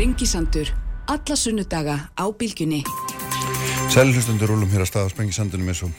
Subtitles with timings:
[0.00, 0.68] Sprengisandur.
[1.12, 2.80] Alla sunnudaga á bylgjunni.
[3.92, 5.92] Sælhlustundur rúlum hér að staða Sprengisandunum eins og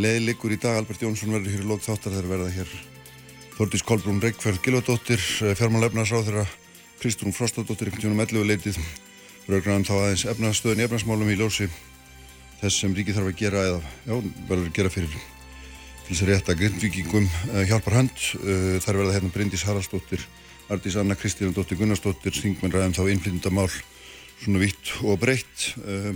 [0.00, 0.78] leði liggur í dag.
[0.80, 2.72] Albert Jónsson verður hér í lók þáttar þegar verða hér
[3.58, 5.20] Þordís Kolbrún Reykjörð Gilvardóttir,
[5.60, 6.46] fjármál efnarsráð þeirra
[7.02, 8.80] Kristrún Frostadóttir, einhvern tíunum 11 leitið.
[9.44, 11.68] Raugraðum þá aðeins efnarstöðin í efnarsmálum í ljósi
[12.62, 14.14] þess sem ríki þarf að gera eða já,
[14.48, 18.28] verður að gera fyrir til þess að rétta grindvikingum uh, hjálpar hand.
[18.40, 20.24] Uh, þar verða hérna Bryndís Haraldsdóttir
[20.68, 23.70] Ardís Anna Kristína Dóttir Gunnarsdóttir þingmenn ræðum þá innflyndamál
[24.42, 26.10] svona vitt og breytt uh,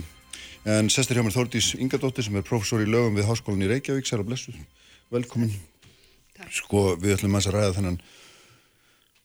[0.69, 4.05] en sestir hjá mér Þórdís Ingadóttir sem er professor í lögum við Háskólan í Reykjavík.
[4.05, 4.53] Særa Blessu,
[5.09, 5.55] velkomin.
[6.53, 7.97] Sko við ætlum að ræða þennan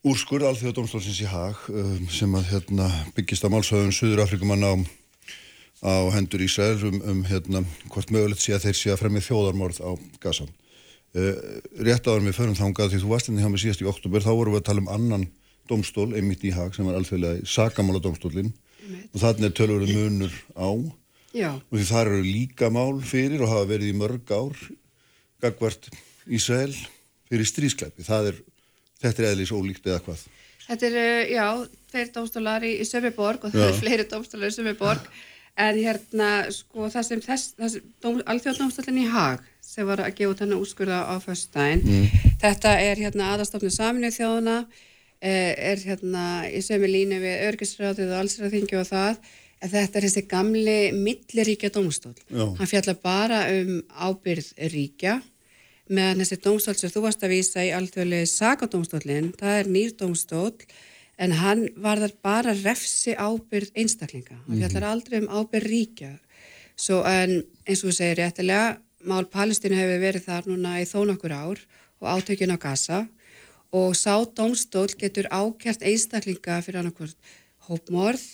[0.08, 4.72] úrskurð alþjóðadómslóðsins í Haag uh, sem að hérna, byggist á málsöðun Suður Afrikumann á,
[5.84, 9.84] á hendur Ísrael um, um hérna, hvort mögulegt sé að þeir sé að fremja þjóðarmorð
[9.84, 9.90] á
[10.24, 10.48] Gaza
[11.16, 14.24] Uh, rétt áður með förum þángað því þú varst í hjá mig síðast í oktober
[14.24, 15.28] þá vorum við að tala um annan
[15.68, 18.50] domstól einmitt í Haag sem var alþjóðlega sagamála domstólinn
[19.12, 20.68] og þannig er tölurinn munur á.
[21.36, 21.50] Já.
[21.60, 24.60] og því það eru líka mál fyrir og hafa verið í mörg ár
[25.44, 25.90] gagvart
[26.24, 26.72] Ísrael
[27.28, 28.38] fyrir strískleipi það er,
[29.02, 30.22] þetta er eðlis ólíkt eða hvað?
[30.68, 31.46] Þetta er, eh, já,
[31.92, 35.12] þeir domstólar í, í Sömmiborg og það eru fleiri domstólar í Sömmiborg
[35.58, 37.80] en hérna, sko, það sem þess, þess
[38.30, 41.82] alþjóðdómstólinn í Haag sem var að gefa þennan úrskurða á fyrstæðin.
[41.84, 42.28] Mm.
[42.40, 44.56] Þetta er hérna aðastofnum saminuð þjóðuna,
[45.20, 49.18] eh, er hérna í sömu línu við örgisræðið og allsræðingi og það,
[49.58, 52.14] en þetta er þessi gamli milliríkja dómstól.
[52.30, 55.18] Hann fjallar bara um ábyrð ríkja,
[55.90, 60.54] meðan þessi dómstól sem þú varst að vísa í alþjóðlega sakadómstólinn, það er nýr dómstól,
[61.18, 64.38] en hann var þar bara refsi ábyrð einstaklinga.
[64.46, 64.62] Hann mhm.
[64.62, 66.12] fjallar aldrei um ábyrð ríkja.
[66.78, 71.00] Svo en eins og þú segir réttilega, mál Palestínu hefur verið þar núna í þó
[71.08, 71.62] nokkur ár
[71.98, 73.00] og átökjun á Gaza
[73.74, 77.18] og sá dómstól getur ákjært einstaklinga fyrir annarkvört
[77.68, 78.24] hópmorð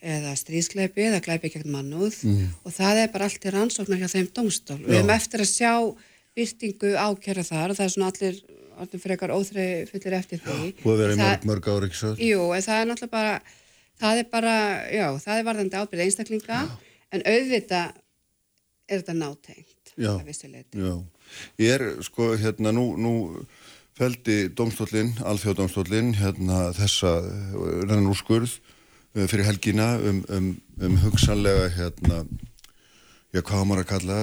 [0.00, 2.46] eða stríðskleipi eða gleipi gegn mannúð mm.
[2.64, 4.78] og það er bara allt í rannsóknar hjá þeim dómstól.
[4.80, 4.86] Já.
[4.86, 5.72] Við hefum eftir að sjá
[6.38, 8.40] byrtingu ákjæra þar og það er svona allir,
[8.82, 10.74] allir frekar óþrei fullir eftir því.
[10.82, 12.12] Það verið mörg, mörg ári ekki svo?
[12.20, 13.58] Jú, en það er náttúrulega bara,
[14.00, 14.54] það er bara,
[14.92, 16.70] já, það er varðandi ábyrð einstaklinga já.
[17.10, 17.98] en auðvitað
[18.90, 20.12] er þetta nátengt já,
[20.74, 20.94] já.
[21.62, 23.14] Ég er sko hérna nú, nú
[23.98, 27.18] feldi domstólinn, alþjóðdomstólinn hérna þessa
[27.84, 32.24] rennan úrskurð uh, fyrir helgina um, um, um hugsanlega hérna
[33.30, 34.18] já hvað maður að kalla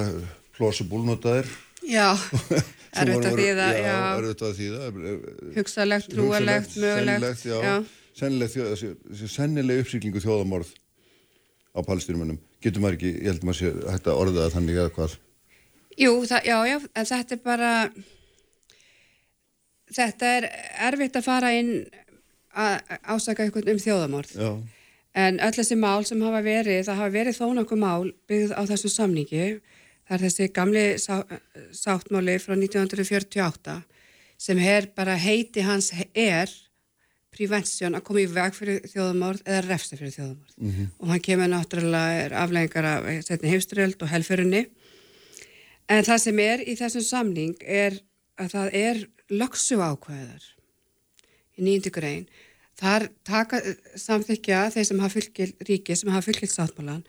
[0.57, 1.47] plausible notaðir
[1.87, 2.17] Já,
[3.03, 4.89] erfitt að þýða erfitt að þýða
[5.57, 7.47] Hugsalegt, trúalegt, mögulegt
[8.17, 10.73] Sennilegt Sennileg uppsýklingu þjóðamorð
[11.77, 14.79] á palestínumennum getur maður ekki, ég held að maður sé hægt að orða það þannig
[14.81, 15.17] eða hvað
[15.97, 17.69] Jú, það, já, já, en þetta er bara,
[19.97, 20.47] þetta er
[20.91, 21.71] erfitt að fara inn
[22.57, 24.35] að ásaka eitthvað um þjóðamorð.
[24.37, 24.51] Já.
[25.17, 28.61] En öll þessi mál sem hafa verið, það hafa verið þó nokkuð mál byggð á
[28.69, 29.47] þessu samningi.
[30.07, 31.15] Það er þessi gamli sá,
[31.75, 33.81] sáttmáli frá 1948
[34.37, 36.51] sem er bara heiti hans er
[37.33, 40.53] prevention að koma í veg fyrir þjóðamorð eða refsta fyrir þjóðamorð.
[40.57, 40.91] Mm -hmm.
[40.99, 44.67] Og hann kemur náttúrulega afleggingar af hefströld og helferinni
[45.87, 47.95] En það sem er í þessum samning er
[48.37, 48.99] að það er
[49.31, 50.43] lögsu ákvæðar
[51.57, 52.25] í nýjandi grein.
[52.77, 53.61] Þar taka
[53.97, 57.05] samþykja þeir sem hafa fylgilt ríki, sem hafa fylgilt sáttmálan,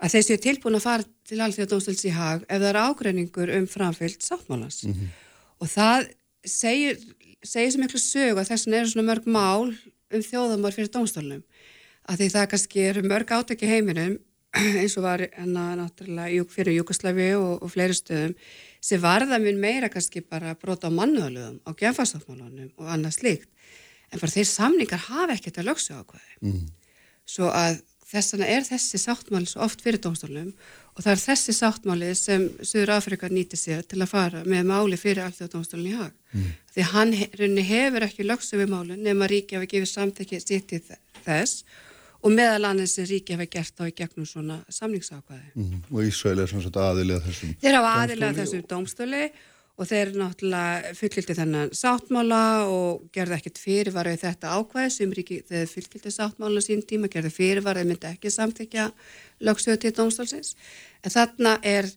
[0.00, 3.66] að þeir séu tilbúin að fara til allþjóðdómstöls í hag ef það er ágreiningur um
[3.68, 4.84] framfylgt sáttmálans.
[4.86, 5.12] Mm -hmm.
[5.60, 6.08] Og það
[6.44, 6.98] segir,
[7.44, 9.76] segir sem miklu sög að þessan eru svona mörg mál
[10.10, 11.42] um þjóðamár fyrir dómstólunum.
[12.08, 14.18] Að því það kannski eru mörg átökki heiminum
[14.80, 18.34] eins og var enna náttúrulega fyrir Júkoslavi og, og fleiri stöðum
[18.82, 23.48] sem varða minn meira kannski bara brota á mannuðalöðum, á genfarsáttmálunum og annað slíkt,
[24.10, 26.64] en bara þeir samningar hafa ekkert að lögsa ákvæði mm.
[27.28, 27.78] svo að
[28.10, 30.52] þessana er þessi sáttmáli svo oft fyrir dómstólunum
[30.96, 34.98] og það er þessi sáttmáli sem Suður Afrika nýti sér til að fara með máli
[35.00, 36.48] fyrir alltaf dómstólun í hag mm.
[36.74, 37.14] því hann
[37.70, 40.82] hefur ekki lögsa við málun nema ríki hafa gefið samtækið sitt í
[41.22, 41.62] þess
[42.20, 45.54] og meðal annars sem ríki hafa gert á í gegnum svona samningsákvæði.
[45.54, 45.78] Mm.
[45.88, 49.32] Og Ísrael er svona aðilega þessum Þeir hafa aðilega þessum dómstóli og
[49.88, 56.12] þeir náttúrulega fullkildi þennan sáttmála og gerði ekkert fyrirvarið þetta ákvæði sem ríki þegar fullkildi
[56.12, 58.88] sáttmála sín tíma gerði fyrirvarið myndi ekki samþykja
[59.46, 60.52] lögstöðu til dómstólsins.
[61.00, 61.88] En þarna er,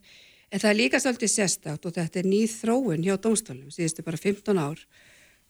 [0.48, 4.22] en það er líka svolítið sérstakt og þetta er nýð þróun hjá dómstólum síðustu bara
[4.22, 4.84] 15 ár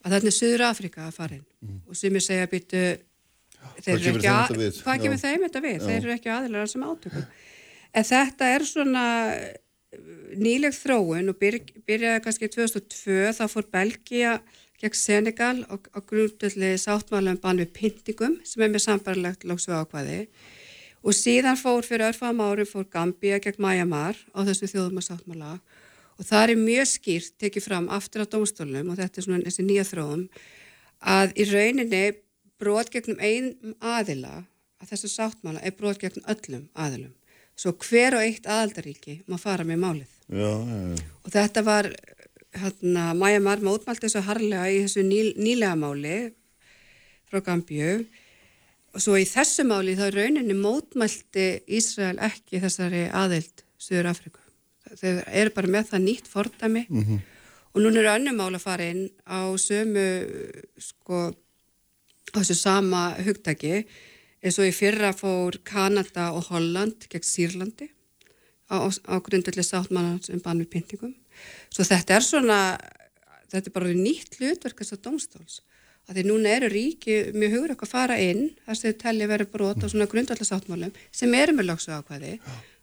[0.05, 1.83] að þarna er Suður Afrika að farin mm.
[1.87, 2.85] og sem ég segja að byttu
[3.81, 4.79] Þeir þeim þetta við?
[4.85, 5.77] Hvað kemur þeim þetta við?
[5.81, 7.23] Þeir eru ekki aðilar sem átökum.
[7.95, 9.05] En þetta er svona
[10.39, 14.35] nýleg þróun og byrjaði kannski 2002 þá fór Belgia
[14.81, 20.25] gegn Senegal og, og grundulli sáttmálum bann við pyntingum sem er með sambarlegt lóksu ákvaði
[21.05, 25.55] og síðan fór fyrir örfam ári fór Gambia gegn Myanmar á þessu þjóðum að sáttmála
[26.15, 29.67] og það er mjög skýrt tekið fram aftur á dómstólunum og þetta er svona þessi
[29.67, 30.27] nýja þróum
[31.15, 32.03] að í rauninni
[32.61, 34.43] brot gegnum einum aðila
[34.81, 37.13] að þessu sáttmála er brot gegnum öllum aðilum.
[37.55, 40.11] Svo hver og eitt aðaldaríki má fara með málið.
[40.27, 41.03] Já, já, já.
[41.23, 41.89] Og þetta var,
[42.55, 46.15] hérna, Maja Mar mótmælti þessu harlega í þessu ný, nýlega máli
[47.29, 48.05] frá Gambíu
[48.95, 51.47] og svo í þessu máli þá rauninni mótmælti
[51.77, 54.41] Ísrael ekki þessari aðild Suður Afriku.
[54.95, 57.19] Þau eru bara með það nýtt fordami mm -hmm.
[57.73, 60.07] og núna eru önnum mál að fara inn á sömu,
[60.77, 61.33] sko,
[62.31, 63.85] þessu sama hugtaki
[64.45, 67.89] eins og í fyrra fór Kanada og Holland gegn Sýrlandi
[68.69, 71.15] á, á grundulli sáttmannans um bann við pyntingum.
[71.73, 72.59] Svo þetta er svona,
[73.51, 75.61] þetta er bara nýtt hlutverk þess að domstóls
[76.05, 79.51] því núna eru ríki mjög hugur eitthvað að fara inn þar sem þau telli verið
[79.53, 82.35] brot á svona grundvallasáttmálum sem eru með lagsu ákvæði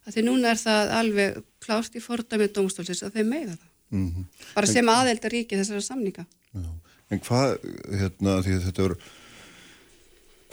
[0.09, 4.25] því núna er það alveg klárt í fordamið domstólsins að þeir meiða það mm -hmm.
[4.55, 6.69] bara sem aðelda ríki þessara samninga já.
[7.11, 7.57] En hvað,
[7.99, 8.97] hérna, því þetta voru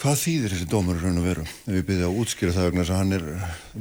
[0.01, 1.43] Hvað þýðir þessi dómur raun og veru?
[1.45, 3.25] Ef við byrjum að útskýra það vegna þess að hann er,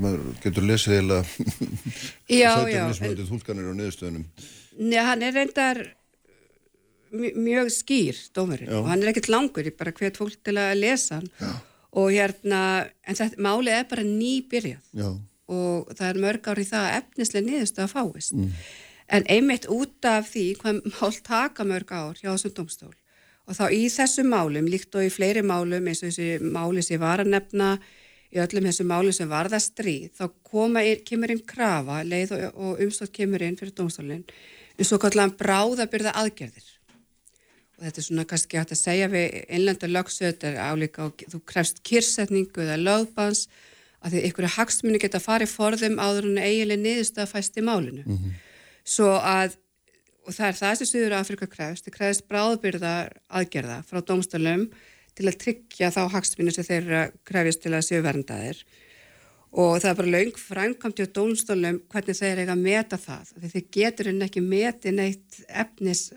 [0.03, 4.27] maður getur lesið eða sætja mismöndið húlkanir á niðurstöðunum.
[4.81, 5.81] Nei, hann er reyndar
[7.11, 8.77] mjög skýr dómurinn Já.
[8.83, 11.51] og hann er ekkert langur, ég bara hvet fólk til að lesa hann Já.
[11.97, 12.61] og hérna,
[13.03, 15.11] en þetta málið er bara nýbyrjað Já.
[15.57, 18.53] og það er mörg ár í það efnislega niðurstu að fáist mm.
[19.17, 22.95] en einmitt út af því hvað mál taka mörg ár hjá þessum domstól
[23.51, 26.97] og þá í þessu málum, líkt og í fleiri málum eins og þessi máli sem
[26.97, 27.71] ég var að nefna
[28.31, 32.45] í öllum þessu málum sem var það stríð, þá koma, kemur inn krafa, leið og,
[32.55, 34.27] og umstótt kemur inn fyrir domstólinn
[34.81, 36.69] um svo kallan bráðabyrða aðgerðir
[37.81, 41.81] og þetta er svona kannski hægt að segja við einlanda lögsöður álíka og þú krefst
[41.87, 43.47] kyrsetningu eða lögbans
[44.05, 48.05] að því ykkur hagsmunni geta farið forðum áður en eiginlega niðurstað fæst í málinu.
[48.05, 48.37] Mm -hmm.
[48.85, 49.57] Svo að,
[50.27, 54.69] og það er það sem Suður Afrika krefst, það krefst bráðbyrðar aðgerða frá dómstælum
[55.17, 58.63] til að tryggja þá hagsmunni sem þeir krefist til að séu verndaðir
[59.51, 63.33] og það er bara laung framkvæmdi á dómstælum hvernig þeir eiga að meta það.
[63.51, 66.11] Þeir getur en ekki meti neitt efnis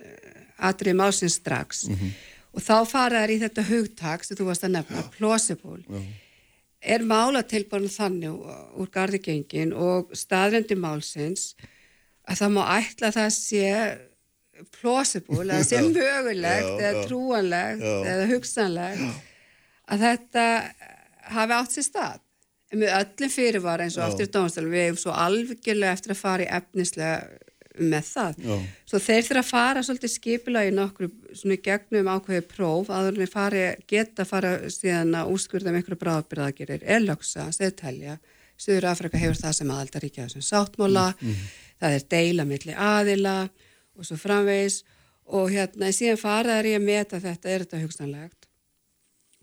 [0.64, 2.12] atrið málsins strax mm -hmm.
[2.54, 6.02] og þá faraður í þetta hugtak sem þú varst að nefna, plausible Já.
[6.82, 8.32] er málatilbárun þannig
[8.78, 11.56] úr gardigengin og staðrendi málsins
[12.30, 13.70] að það má ætla að það sé
[14.80, 17.06] plausible, að það sé mögulegt já, eða já.
[17.08, 19.32] trúanlegt eða hugsanlegt
[19.94, 20.46] að þetta
[21.34, 22.22] hafi átt sér stað
[22.74, 26.46] með öllum fyrirvara eins og aftur í dómstælu við hefum svo alvegjulega eftir að fara
[26.46, 27.18] í efnislega
[27.74, 28.40] með það.
[28.46, 28.56] Já.
[28.90, 33.64] Svo þeir þurfa að fara svolítið skipilagi nokkur svona gegnum ákveði próf að þeir fari,
[33.90, 38.20] geta fara síðan að úrskurða með einhverju bráðbyrðagirir, eloksa, seðtælja,
[38.64, 41.48] Suður Afrika hefur það sem aðaldaríkja þessum sáttmóla, mm -hmm.
[41.84, 43.36] Það er deila millir aðila
[43.94, 44.82] og svo framvegs
[45.28, 48.50] og hérna síðan fara er ég að meta þetta, er þetta hugstanlegt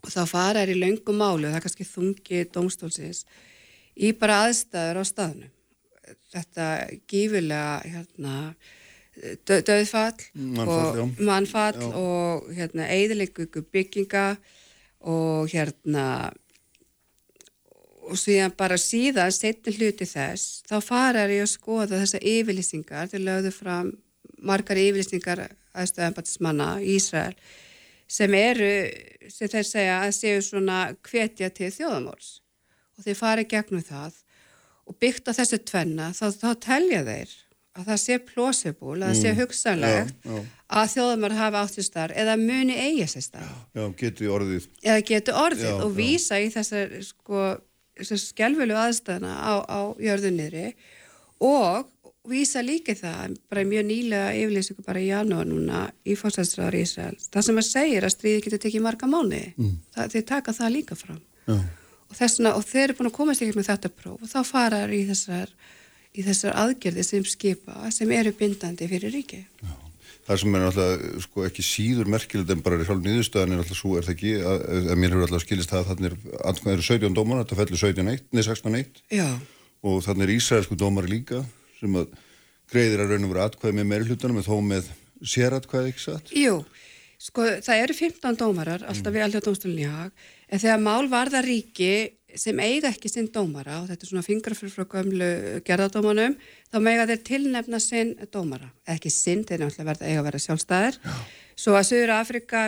[0.01, 3.25] og þá fara er í löngum málu, það er kannski þungi domstólsins
[4.01, 5.51] í bara aðstæður á staðnum.
[6.31, 6.67] Þetta
[7.11, 8.35] gífilega hérna,
[9.47, 14.25] döðfall mannfall, og mannfall og hérna, eðileggu bygginga
[15.11, 16.05] og hérna
[18.11, 23.23] og síðan bara síðan setni hluti þess þá farar ég að skoða þessa yfirlýsingar til
[23.25, 23.91] lögðu fram
[24.41, 27.35] margar yfirlýsingar aðstöðanbætismanna í Ísrael
[28.11, 28.71] sem eru,
[29.31, 32.33] sem þeir segja að séu svona hvetja til þjóðamórs
[32.97, 34.19] og þeir fari gegnum það
[34.89, 37.37] og byggt á þessu tvenna þá, þá telja þeir
[37.71, 39.37] að það sé plausible, að það sé mm.
[39.39, 40.47] hugsanlegt já, já.
[40.75, 43.53] að þjóðumar hafa átt sér starf eða muni eigi sér starf.
[43.71, 44.65] Já, getur orðið.
[44.83, 47.45] Eða getur orðið já, og vísa í þessar sko,
[47.99, 50.69] skjálfjölu aðstæðana á, á jörðunniðri
[51.41, 51.89] og
[52.29, 57.17] vísa líka það, bara mjög nýlega yfirleysingu bara í janúar núna í fórstæðsraðar í Ísrael,
[57.33, 59.77] það sem að segir að stríði getur tekið marga mánu, mm.
[60.13, 61.21] þeir taka það líka fram.
[61.49, 61.57] Já
[62.11, 64.95] og, þessuna, og þeir eru búin að komast ykkur með þetta próf og þá faraður
[64.97, 65.53] í þessar,
[66.11, 69.45] í þessar aðgerði sem skipa sem eru bindandi fyrir ríki.
[69.61, 69.71] Já.
[70.31, 73.79] Það sem er náttúrulega sko, ekki síður merkilegt en bara er sjálf nýðustöðan er alltaf
[73.79, 76.83] svo er það ekki að, að mér hefur alltaf skilist það að þannig er, er
[76.87, 79.01] 17 dómar, þetta fellur 17.1 neð 16.1
[79.91, 81.41] og þannig er Ísraelsku dómar líka
[81.81, 82.15] sem að
[82.71, 84.87] greiðir að raun og vera atkvæði með meirhlutunum en þó með
[85.33, 86.31] sératkvæði ekki satt?
[86.37, 86.61] Jú,
[87.19, 89.17] sko það eru 15 dómarar alltaf mm.
[89.17, 91.91] við alltaf dómstólunni í hag En þegar mál varða ríki
[92.35, 96.37] sem eiga ekki sinn dómara og þetta er svona fingrafur frá gömlu gerðardómanum,
[96.71, 98.69] þá mega þeir tilnefna sinn dómara.
[98.87, 100.99] Ekki sinn, þeir náttúrulega verða eiga að vera sjálfstæðir.
[101.03, 101.15] Já.
[101.61, 102.61] svo að Suður Afrika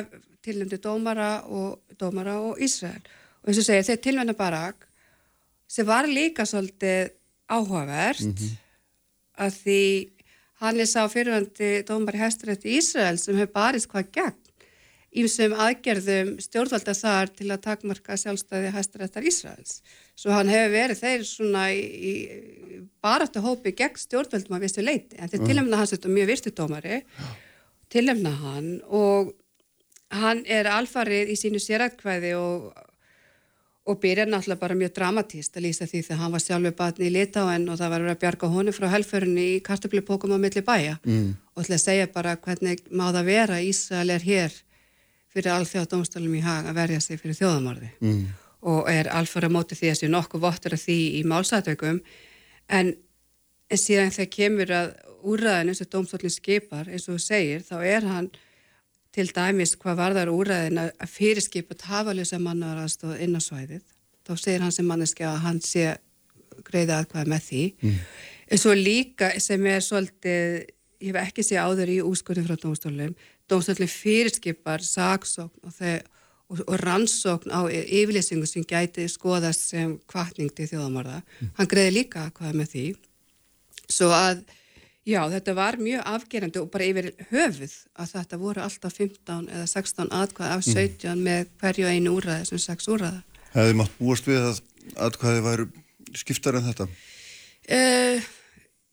[0.44, 3.02] tilnæmdi dómara og, dómara og Ísrael
[3.44, 4.88] og eins og segir þeir tilnæmda Barak
[5.72, 7.14] sem var líka svolítið
[7.50, 8.52] áhugavert mm -hmm.
[9.46, 9.84] að því
[10.62, 14.43] hann er sá fyrirvandi dómar í hæsturætti Ísrael sem hefur barist hvað gegn
[15.20, 19.78] ímsum aðgerðum stjórnvalda þar til að takmarka sjálfstæði hæsturættar Ísraels.
[20.18, 22.14] Svo hann hefur verið þeir svona í, í
[23.04, 27.04] baráttu hópi gegn stjórnvaldum að vistu leiti en þeir tilhemna hans þetta mjög virtu dómari.
[27.94, 29.34] Tilhemna hann og
[30.14, 32.74] hann er alfarið í sínu sérætkvæði og
[33.84, 37.12] og byrjar náttúrulega bara mjög dramatíst að lýsa því þegar hann var sjálfur batni í
[37.12, 41.00] Litáen og það var að bjarga honum frá helförunni í kartablipókum á milli bæja.
[41.04, 41.36] Mm.
[41.56, 44.56] og til að segja bara hvernig má það vera Ísrael er hér
[45.34, 48.22] fyrir alþjóða domstólum í hag að verja sig fyrir þjóðamorði mm.
[48.70, 52.00] og er alfara móti því að sé nokkuð vottur af því í málsætökum
[52.70, 52.94] en,
[53.70, 58.10] en síðan þegar kemur að úrraðinu sem domstólinn skipar eins og þú segir þá er
[58.10, 58.32] hann
[59.14, 63.84] til dæmis hvað varðar úræðin að fyrirskipa tafalisa mannar aðstóð inn á svæðið.
[64.26, 65.92] Þá segir hann sem manneski að hann sé
[66.66, 67.64] greiða aðkvæða með því.
[67.84, 68.00] Mm.
[68.54, 70.58] En svo líka sem er svolítið,
[71.04, 73.14] ég hef ekki sé áður í úskurði frá dómstólum,
[73.52, 75.80] dómstólum fyrirskipar saksókn og,
[76.50, 81.22] og, og rannsókn á yfirlýsingu sem gæti skoðast sem kvartning til þjóðamarða.
[81.22, 81.54] Mm.
[81.60, 82.90] Hann greiði líka aðkvæða með því.
[83.92, 84.44] Svo að
[85.04, 89.66] Já, þetta var mjög afgerandi og bara yfir höfuð að þetta voru alltaf 15 eða
[89.68, 91.24] 16 atkvæði af 17 mm.
[91.26, 93.20] með hverju einu úrraði sem 6 úrraða.
[93.52, 94.62] Hefði mátt búast við að
[95.04, 95.66] atkvæði væru
[96.16, 96.88] skiptar en þetta?
[97.68, 98.32] Uh,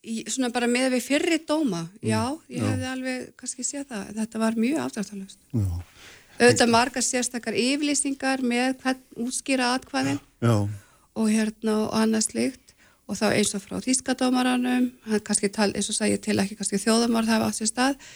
[0.01, 2.09] svona bara með við fyrri dóma, mm.
[2.09, 2.69] já, ég já.
[2.71, 5.41] hefði alveg kannski séð það, þetta var mjög afdráttalust.
[6.41, 12.75] Auðvitað margar sérstakar yflýsingar með hvern útskýra atkvæðin og hérna og annað slikt
[13.11, 16.81] og þá eins og frá Þískadómaranum, hann kannski tal, eins og sagði til ekki kannski
[16.81, 18.11] þjóðamár það var á sér stað,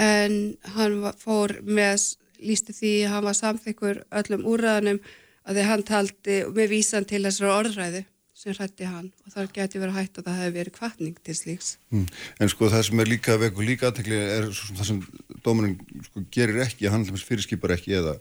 [0.00, 0.36] en
[0.74, 2.06] hann fór með,
[2.42, 5.02] lísti því hann var samþykkur öllum úrraðanum
[5.48, 8.06] að því hann taldi með vísan til þessar orðræði
[8.38, 11.70] sem hrætti hann og þar geti verið hægt að það hefði verið kvartning til slíks.
[11.90, 12.04] Mm.
[12.38, 15.00] En sko það sem er líka vekku líka aðtekli er það sem
[15.46, 15.74] dómarinn
[16.06, 18.14] sko gerir ekki, hann fyrirskipar ekki eða,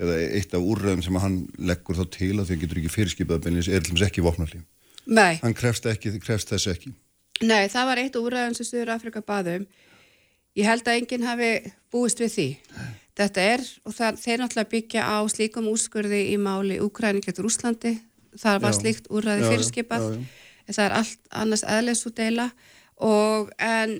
[0.00, 1.38] eða eitt af úrraðum sem hann
[1.70, 4.66] leggur þá til að því að getur ekki fyrirskipað er ekki vopnarlíf.
[5.06, 5.38] Nei.
[5.42, 6.92] Hann krefst, ekki, krefst þess ekki.
[7.40, 9.64] Nei, það var eitt úræðan sem Suður Afrika baðum.
[10.58, 11.52] Ég held að enginn hafi
[11.94, 12.48] búist við því.
[12.76, 12.90] Nei.
[13.20, 17.98] Þetta er, og það, þeir náttúrulega byggja á slíkum úrskurði í máli Úkræni getur Úslandi.
[18.38, 18.78] Það var já.
[18.78, 20.06] slíkt úræði fyrirskipað.
[20.68, 22.50] Já, það er allt annars eðlis úr deila
[23.00, 23.96] og en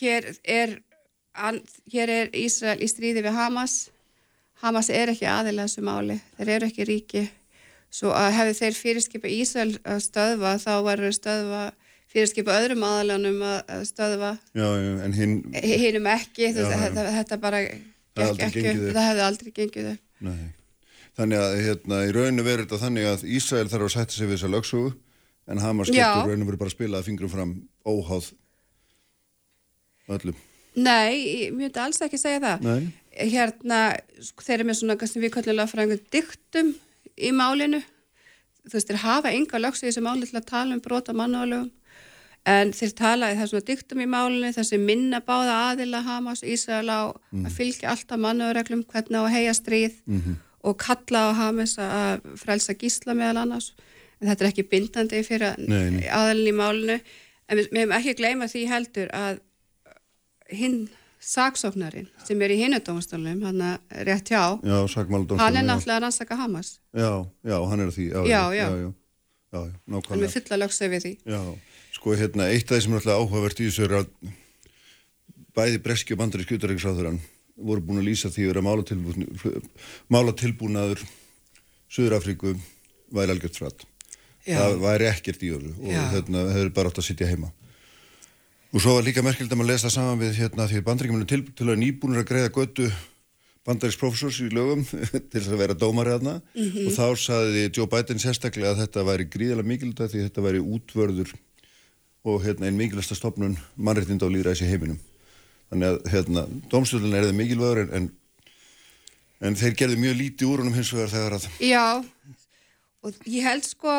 [0.00, 0.78] hér er,
[1.36, 1.60] an,
[1.92, 3.78] hér er Ísrael í stríði við Hamas.
[4.64, 6.18] Hamas er ekki aðilega þessu máli.
[6.38, 7.24] Þeir eru ekki ríki
[7.94, 11.62] Svo að hefði þeir fyrirskipa Ísæl að stöðva þá verður stöðva
[12.10, 14.66] fyrirskipa öðrum aðaljanum að stöðva já,
[15.04, 17.62] en hin, hinnum ekki já, þetta, þetta bara
[18.18, 20.42] það, ekki, það hefði aldrei gengið upp Nei.
[21.14, 24.36] Þannig að hérna, í rauninu verður þetta þannig að Ísæl þarf að setja sig við
[24.38, 24.94] þessa lögsögu
[25.46, 27.54] en Hamas getur rauninu verið bara að spila að fingrum fram
[27.86, 28.32] óháð
[30.16, 30.42] öllum
[30.74, 32.88] Nei, ég myndi alls ekki segja það Nei.
[33.30, 33.80] Hérna,
[34.18, 36.72] sko, þeir eru með svona, við kallum það frá einhvern dyktum
[37.14, 37.80] í málinu
[38.64, 41.70] þú veist, þeir hafa enga lögs í þessu máli til að tala um brota mannualögum
[42.44, 47.14] en þeir tala í þessum dyktum í málinu þessi minna báða aðila Hamas Ísrael á
[47.14, 47.46] mm.
[47.46, 50.42] að fylgja alltaf mannuareglum hvernig á að heia stríð mm -hmm.
[50.64, 53.72] Og kalla á Hamas að frelsa gísla meðal annars.
[54.20, 56.98] En þetta er ekki bindandi fyrir aðilin í málinu.
[57.48, 59.42] En við hefum ekki gleyma því heldur að
[60.54, 60.86] hinn
[61.24, 64.76] saksóknarinn sem er í hinnudómastólunum hann er rétt hjá já,
[65.40, 66.78] hann er náttúrulega að rannsaka Hamas.
[66.92, 68.92] Já, já, hann er því já, já, já
[70.08, 71.12] hann er fulla lögsa við því.
[71.32, 71.40] Já,
[71.96, 74.10] sko hérna, eitt af því sem er alltaf áhugavert í þessu er að
[75.54, 77.20] bæði breski og bandari skjutaríksáðurann
[77.56, 79.26] voru búin að lýsa því að mála, tilbúna,
[80.08, 81.04] mála tilbúnaður
[81.88, 82.56] Suður Afríku
[83.14, 83.84] væri algjört frætt
[84.44, 87.50] það væri ekkert í öru og hérna, það hefur bara átt að sitja heima.
[88.74, 91.68] Og svo var líka merkilegt að maður lesa saman við hérna því bandaríkjuminu til, til
[91.70, 92.88] að nýbúinur að greiða götu
[93.64, 94.82] bandaríksprofessors í lögum
[95.32, 96.86] til að vera dómari aðna mm -hmm.
[96.88, 101.34] og þá saði Joe Biden sérstaklega að þetta væri gríðilega mikilvægt því þetta væri útvörður
[102.24, 104.98] og hérna einn mikilvægsta stopnun mannreittind á líðræðis í heiminum.
[105.72, 108.10] Þannig að hérna dómstöldun er það mikilvægur en, en,
[109.48, 111.48] en þeir gerði mjög lítið úr húnum hins vegar þegar að...
[111.64, 111.86] Já,
[113.04, 113.94] og ég held sko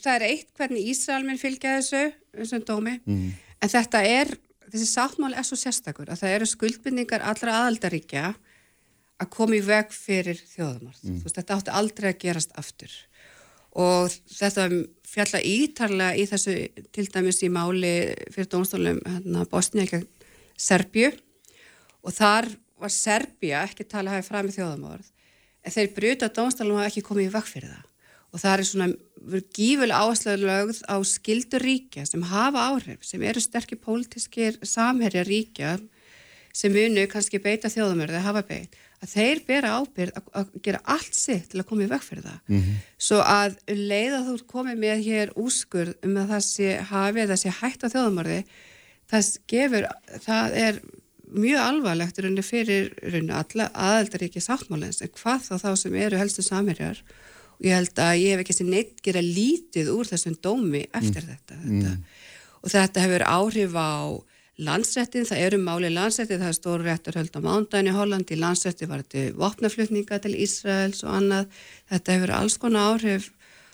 [0.00, 3.26] það er eitt hvernig Ísraelminn fylgja þessu, þessum dómi mm.
[3.64, 4.28] En þetta er,
[4.68, 8.34] þessi sáttmáli er svo sérstakur að það eru skuldbindningar allra aðaldaríkja
[9.22, 11.00] að koma í veg fyrir þjóðamart.
[11.06, 11.20] Mm.
[11.22, 12.92] Veist, þetta átti aldrei að gerast aftur.
[13.80, 14.66] Og þetta
[15.08, 16.56] fjalla ítarlega í þessu
[16.92, 17.94] til dæmis í máli
[18.34, 20.02] fyrir dónstólum hérna, Bosníaka
[20.56, 21.10] Serbju
[22.04, 25.10] og þar var Serbia ekki talið að hafa fram í þjóðamorð
[25.64, 27.90] en þeir bruta dómstælum hafa ekki komið í vekk fyrir það
[28.34, 28.88] og það er svona
[29.54, 35.76] gífulega áherslu lögð á skildur ríkja sem hafa áhrif, sem eru sterkir pólitískir samherja ríkja
[36.54, 40.82] sem munu kannski beita þjóðamörði að hafa beit, að þeir bera ábyrð að, að gera
[40.94, 42.36] allt sitt til að koma í vekk fyrir það.
[42.46, 42.76] Mm -hmm.
[43.06, 47.28] Svo að um leið að þú komið með hér úskurð um að það sé hafið,
[47.32, 48.40] það sé hægt á þjóðamörði,
[49.14, 49.88] það gefur,
[50.26, 50.82] það er
[51.34, 56.44] mjög alvarlegt raunni fyrir raunni alla aðeldaríki sáttmálens en hvað þá þá sem eru helstu
[56.46, 57.00] samherjar
[57.54, 61.24] og ég held að ég hef ekki sem neitt gera lítið úr þessum dómi eftir
[61.24, 61.32] mm.
[61.32, 61.96] þetta, þetta.
[61.96, 62.06] Mm.
[62.60, 63.94] og þetta hefur áhrif á
[64.54, 68.86] landsrættin, það eru máli landsrætti, það er stóru réttur höld á mándagin í Hollandi, landsrætti
[68.86, 71.48] var þetta vopnaflutninga til Ísraels og annað,
[71.90, 73.32] þetta hefur alls konar áhrif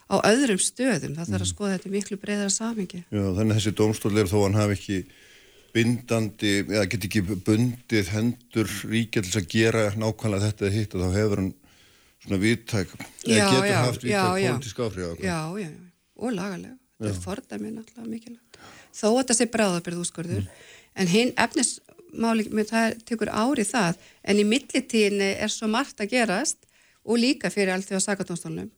[0.08, 1.50] á öðrum stöðum, það þarf að mm.
[1.52, 3.02] skoða þetta miklu breyðara samingi.
[3.12, 4.98] Já, þannig að þessi dómstólir þó hann hafi ekki
[5.74, 11.04] bindandi, eða get ekki bundið hendur ríkja til að gera nákvæmlega þetta eða hitt og
[11.04, 11.52] þá hefur hann
[12.20, 12.94] svona viðtæk,
[13.26, 15.22] eða getur haft viðtæk politísk áhrif.
[15.24, 15.68] Já, já,
[16.20, 18.60] og lagalega, þetta er fordæmi náttúrulega mikilvægt.
[18.90, 20.66] Þó að það sé bráðabyrð úrskurður mm.
[21.00, 26.66] en hinn efnismáli það tekur ári það en í millitíðinni er svo margt að gerast
[27.06, 28.68] og líka fyrir allt því á sakatónstólunum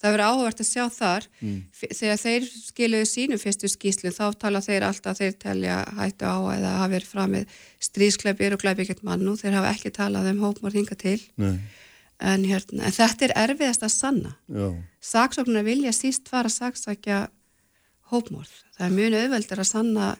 [0.00, 1.58] það verður áhugavert að sjá þar mm.
[1.82, 6.74] þegar þeir skiluðu sínum fyrstu skýslu þá tala þeir alltaf þeir telja hættu á eða
[6.80, 7.56] hafa verið framið
[7.88, 12.96] stríðskleipir og gleipikett mannu þeir hafa ekki talað um hópmór hinga til en, hérna, en
[12.96, 14.36] þetta er erfiðast að sanna
[15.00, 17.26] saksóknar vilja síst fara að saksækja
[18.12, 18.52] hópmórð.
[18.76, 20.10] Það er mjög auðveldur að sanna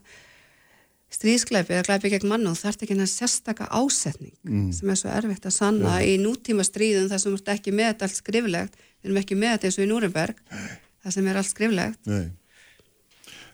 [1.17, 4.71] stríðskleipi eða gleipi gegn mann og það er ekki næst sérstaka ásetning mm.
[4.75, 6.09] sem er svo erfitt að sanna ja.
[6.11, 9.55] í nútíma stríðum þar sem þú ert ekki með allt skriflegt, við erum ekki með
[9.55, 10.43] þetta eins og í Núrenberg,
[11.05, 12.11] það sem er allt skriflegt.
[12.11, 12.27] Nei.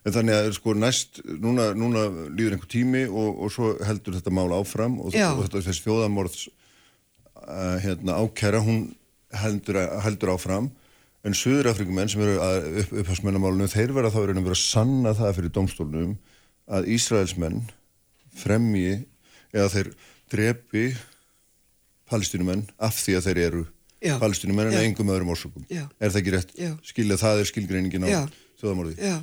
[0.03, 4.33] En þannig að sko næst, núna, núna líður einhver tími og, og svo heldur þetta
[4.35, 8.89] mál áfram og, og þetta þess fjóðamorðs uh, hérna, ákæra, hún
[9.43, 10.73] heldur, heldur áfram
[11.23, 15.37] en Suðurafrikumenn sem eru upp, upphásmennamálunum, þeir verða þá verið að vera að sanna það
[15.39, 16.17] fyrir domstólunum
[16.73, 17.61] að Ísraelsmenn
[18.43, 18.97] fremji
[19.53, 19.93] eða þeir
[20.33, 20.87] drepi
[22.11, 23.63] palestinumenn af því að þeir eru
[24.03, 24.17] Já.
[24.23, 25.67] palestinumenn en engum öðrum orsökum.
[25.71, 26.57] Er það ekki rétt?
[26.87, 28.27] Skilja það er skilgreiningin á
[28.61, 28.97] þjóðamorði.
[28.99, 29.21] Já.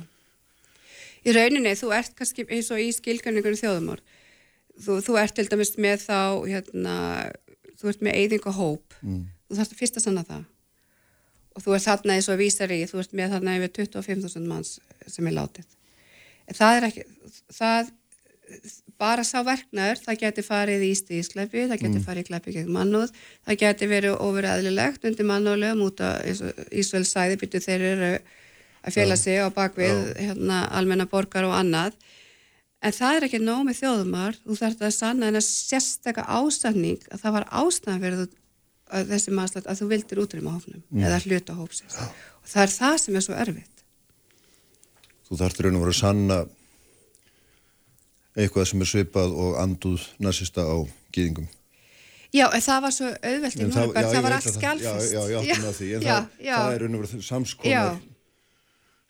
[1.20, 4.16] Í rauninni, þú ert kannski eins og í skilgreiningunum þjóðamorð.
[4.80, 6.94] Þú, þú ert til dæmis með þá, hérna,
[7.76, 8.96] þú ert með eyðingu hóp.
[9.04, 9.26] Mm.
[9.50, 10.48] Þú þarfst að fyrsta sanna það
[11.50, 14.76] og þú ert þarna eins og vísar í, þú ert með þarna yfir 25.000 manns
[15.10, 15.66] sem er látið.
[16.48, 17.06] En það er ekki,
[17.56, 17.90] það,
[19.00, 22.04] bara sá verknar, það geti farið í stíðskleipi, það geti mm.
[22.06, 23.14] farið í kleipi gegn mannúð,
[23.48, 28.10] það geti verið ofur aðlilegt undir mannúðlega múta Ísveils sæði byrju þeir eru
[28.80, 31.96] að fjela sig á bakvið hérna, almenna borgar og annað.
[32.80, 37.02] En það er ekki nóg með þjóðumar, þú þarf að sanna en að sérstakka ástæðning
[37.10, 38.28] að það var ástæðan fyrir
[39.10, 41.02] þessi maður að þú vildir útrýma hófnum mm.
[41.06, 42.08] eða hluta hópsins ja.
[42.40, 43.84] og það er það sem er svo erfitt
[45.30, 46.38] Þú þarftir raun og verið að sanna
[48.36, 50.76] eitthvað sem er svipað og anduð nazista á
[51.14, 51.48] gýðingum
[52.30, 55.54] Já, en það var svo auðvelt í Núrberg, það, var allt skjálfust Já, já, já,
[55.58, 57.96] já, því, já, það, það er verið samskonar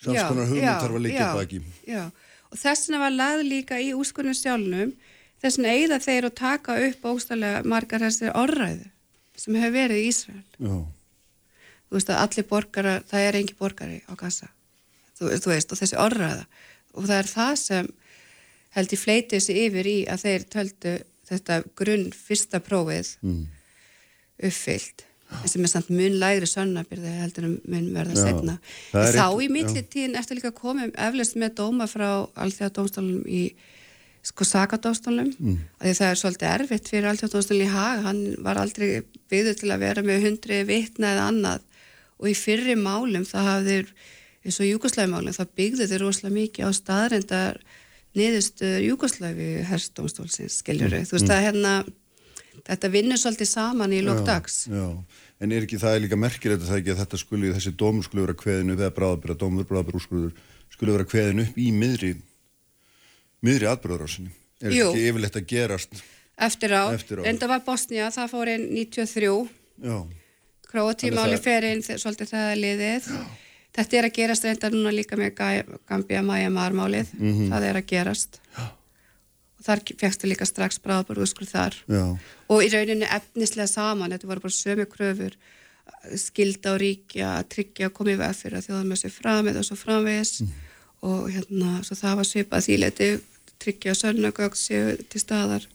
[0.00, 1.61] samskonar hugmyndar var líka baki.
[1.88, 2.06] Já,
[2.50, 4.94] og þessuna var lað líka í úrskunum sjálfnum
[5.42, 8.88] þessuna eigða þeir að taka upp óstæðlega margar þessir orðræðu
[9.40, 10.42] sem hefur verið í Ísrael.
[10.61, 10.74] Já.
[11.88, 14.50] þú veist að allir borgara það er engi borgari á Gaza.
[15.16, 16.44] Þú, þú veist og þessi orðræða.
[16.96, 17.88] Og það er það sem
[18.76, 20.96] held í fleitið sig yfir í að þeir töldu
[21.30, 23.40] þetta grunn fyrsta prófið mm.
[24.50, 25.06] uppfyllt.
[25.46, 28.56] Sem er samt mun lægri sönnabyrði heldur um mun verða setna
[28.90, 33.44] þá í millitíðin ertu líka komið eflust með dóma frá allþjóða dómstálunum í
[34.26, 35.59] sko sakadóstólum mm.
[35.80, 39.85] því það er svolítið erfitt fyrir alltjóðdóstólun í hag hann var aldrei byggður til að
[39.85, 41.68] vera með hundri vitna eða annað.
[42.20, 43.92] Og í fyrri málum það hafðir
[44.44, 47.62] eins og Júkoslæfimálum það byggðu þeir rosalega mikið á staðrindar
[48.18, 51.09] niðurstöður Júkoslæfi herrstómstólsins, skiljuru mm.
[51.09, 51.35] þú veist mm.
[51.37, 51.75] að hérna
[52.66, 54.64] þetta vinnur svolítið saman í lókdags
[55.40, 58.05] En er ekki það er líka merkir þetta það ekki að þetta skuli þessi dómur
[58.05, 60.03] skuli vera kveðinu eða bráðabyrra dómur, bráðabyrra
[60.68, 62.11] skuli vera kveðinu upp í miðri
[63.40, 64.90] miðri atbyrðarásinni er Jú.
[64.90, 66.03] ekki yfirlegt að gerast
[66.40, 67.29] eftir á, eftir á.
[67.29, 69.33] en það var Bosnia, það fór inn 93
[70.70, 73.23] Króatímáli fer inn svolítið það liðið Já.
[73.76, 75.38] Þetta er að gerast reyndar núna líka með
[75.88, 77.48] Gambia Myanmar málið mm -hmm.
[77.52, 78.64] það er að gerast Já.
[79.59, 82.18] og þar fegstu líka strax bráðbúr úrskur þar Já.
[82.48, 85.37] og í rauninu efnislega saman, þetta voru bara sömu kröfur
[86.16, 89.76] skilda og ríkja tryggja koma í veg fyrir að þjóðan með sér framið og svo
[89.76, 90.48] framvegis mm.
[91.02, 93.11] og hérna, svo það var svipað þýleiti
[93.61, 95.66] tryggja sönnagögg séu til staðar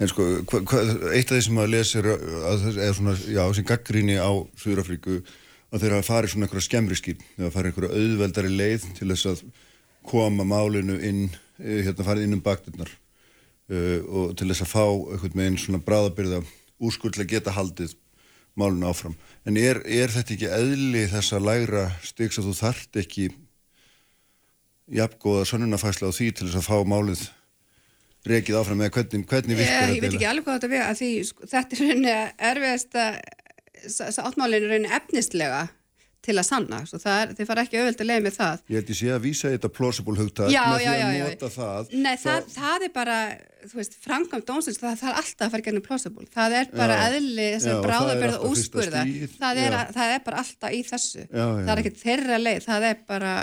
[0.00, 0.82] En sko, hva, hva,
[1.14, 2.08] eitt af því sem að lesa er,
[2.50, 4.30] að, er svona, já, sem gaggríni á
[4.60, 5.20] Suðurafríku
[5.72, 9.42] að þeirra farið svona einhverja skemmri skip, þeirra farið einhverja auðveldari leið til þess að
[10.06, 11.24] koma málinu inn,
[11.58, 12.90] eh, hérna farið inn um bakturnar
[13.70, 16.42] uh, og til þess að fá einhvern veginn svona bráðabyrða
[16.76, 17.96] úrskurðlega geta haldið
[18.56, 19.16] málinu áfram.
[19.44, 23.30] En er, er þetta ekki eðli þess að læra stygs að þú þart ekki
[24.96, 27.26] jafngóða sönnunafæsla á því til þess að fá málið
[28.26, 29.96] rekið áfram með hvernig, hvernig virkar þetta?
[29.96, 32.14] Ég veit ekki alveg hvað þetta við að því sko, þetta er rauninni
[33.86, 35.66] erfiðast að áttmálinu rauninni efnistlega
[36.26, 38.62] til að sanna, svo það er, þið fara ekki auðvöld að leiða með það.
[38.72, 41.92] Ég ég sé að vísa þetta plausible hugtað með því að nota það.
[42.02, 43.18] Nei, það, það er bara,
[43.62, 46.26] þú veist, framkvæm dónsins, það, það er alltaf að fara gennum plausible.
[46.34, 49.04] Það er bara eðli, þess að bráðaberða úrskurða.
[49.36, 51.22] Það er, það er bara alltaf í þessu.
[51.28, 51.62] Já, já.
[51.62, 53.36] Það er ekki þeirra leið, það er bara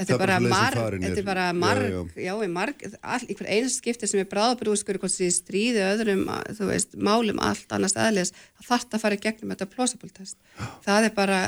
[0.00, 2.30] Þetta er bara marg, þetta er bara marg, já, já.
[2.40, 6.22] já, marg, all, einhver einu skipti sem er bráðabrúskur, hvort sem stríði öðrum,
[6.56, 10.38] þú veist, málum allt annars aðlis, það þarf að fara í gegnum þetta plausible test.
[10.86, 11.42] Það er bara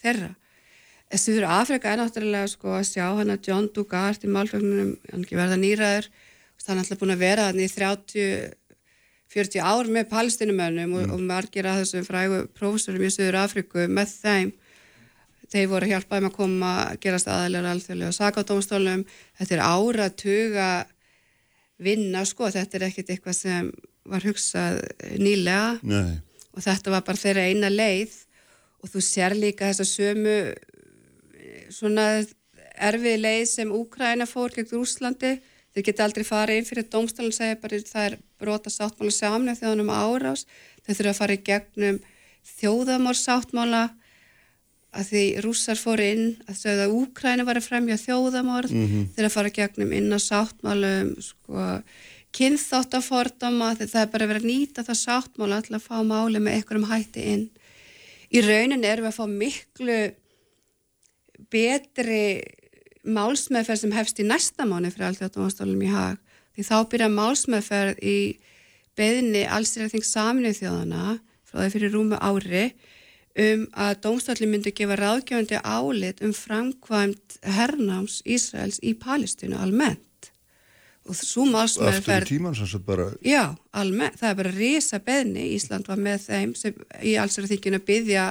[0.00, 0.30] þeirra.
[1.12, 5.38] Þessur Afrika er náttúrulega sko að sjá hann að John Dugard í málfjögnunum, hann ekki
[5.38, 6.10] verða nýraður,
[6.64, 8.54] hann er alltaf búin að vera hann í 30,
[9.34, 11.00] 40 ár með palestinumönnum mm.
[11.02, 14.54] og, og margir að þessum frægu prófessorum í Söður Afriku með þeim
[15.54, 19.06] þeir voru að hjálpa þeim að koma að gerast aðalega alþjóðlega og saka á dómstólum
[19.38, 20.68] þetta er ára að tuga
[21.84, 23.70] vinna sko, þetta er ekkert eitthvað sem
[24.04, 24.80] var hugsað
[25.18, 25.78] nýlega.
[25.82, 26.20] Nei.
[26.54, 28.14] og þetta var bara þeirra eina leið.
[28.84, 30.36] Og þú sér líka þessa sömu
[31.72, 32.06] svona
[32.74, 35.38] erfið leið sem Úkræna fór gegn Úslandi,
[35.74, 39.90] þeir geta aldrei farið inn fyrir dómstólun segja bara það er brota sáttmála samlega þjóðanum
[39.94, 40.44] árás.
[40.84, 42.00] Þeir þurfa að fara í gegnum
[42.54, 43.84] þjóðamór sáttmála
[44.94, 49.06] að því rússar fóru inn að þau að Úkræna var að fremja þjóðamorð mm -hmm.
[49.16, 51.68] þeirra fara gegnum inn á sáttmálum sko,
[52.34, 56.90] kynþáttafordama það er bara verið að nýta það sáttmála til að fá máli með einhverjum
[56.90, 57.46] hætti inn
[58.34, 59.98] í raunin erum við að fá miklu
[61.50, 62.42] betri
[63.04, 66.18] málsmeðferð sem hefst í næsta mánu fyrir alltaf í hag
[66.54, 68.18] því þá byrja málsmeðferð í
[68.98, 72.66] beðinni allsýrðing saminuð þjóðana frá því fyrir rúmu ári
[73.34, 80.30] um að dómstallin myndi gefa ráðgjöfandi álit um framkvæmt hernáms Ísraels í Palestínu almennt
[81.04, 81.44] og svo
[82.56, 86.78] sem sagt bara Já, almennt, það er bara risa beðni Ísland var með þeim sem
[87.02, 88.28] í allsverða þinginu að byggja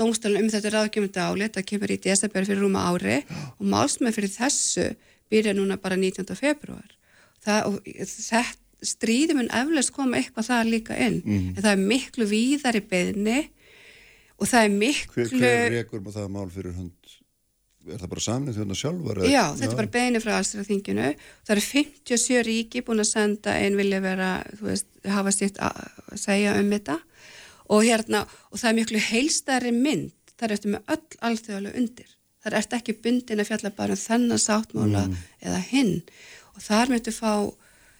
[0.00, 3.42] dómstallin um þetta ráðgjöfandi álit það kemur í desember fyrir rúma ári Já.
[3.60, 4.88] og málsmeðferð þessu
[5.30, 6.32] byrja núna bara 19.
[6.38, 6.96] februar
[7.44, 8.44] það, þetta
[8.84, 11.52] stríðum en eflaust koma eitthvað það líka inn mm.
[11.54, 13.38] en það er miklu víðar í beðni
[14.38, 15.28] og það er miklu...
[15.34, 17.14] Hver, rekur með það mál fyrir hund?
[17.84, 19.18] Er það bara samnið þjóðna sjálfar?
[19.28, 21.08] Já, þetta er bara beinu frá allsra þinginu.
[21.44, 25.82] Það eru 57 ríki búin að senda einn vilja vera, þú veist, hafa sitt að
[26.16, 26.96] segja um þetta
[27.74, 32.16] og hérna, og það er miklu heilstæri mynd, það er eftir með öll alþjóðlega undir.
[32.44, 35.20] Það er eftir ekki bundin að fjalla bara um þennan sáttmála mm.
[35.48, 35.94] eða hinn
[36.54, 37.30] og þar myndu fá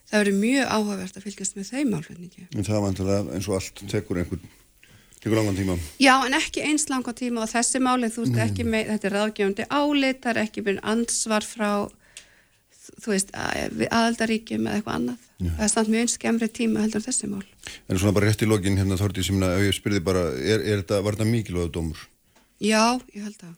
[0.05, 2.45] það verður mjög áhugavert að fylgjast með þeim álfenningi.
[2.53, 4.53] En það vantilega eins og allt tekur einhvern
[5.25, 5.75] Tekur langan tíma?
[5.97, 9.15] Já, en ekki eins langan tíma og þessi máli, þú veist, ekki með, þetta er
[9.17, 11.71] ráðgjöfundi álit, það er ekki með ansvar frá,
[13.01, 15.23] þú veist, aðaldaríkjum eða eitthvað annað.
[15.39, 15.49] Já.
[15.49, 17.41] Það er samt mjög skemmri tíma heldur þessi mál.
[17.89, 20.85] En svona bara rétt í lokin hérna þórtið sem að ég spyrði bara, er, er
[20.85, 22.05] þetta, var þetta mikilvæg dómur?
[22.61, 22.85] Já,
[23.17, 23.57] ég held það.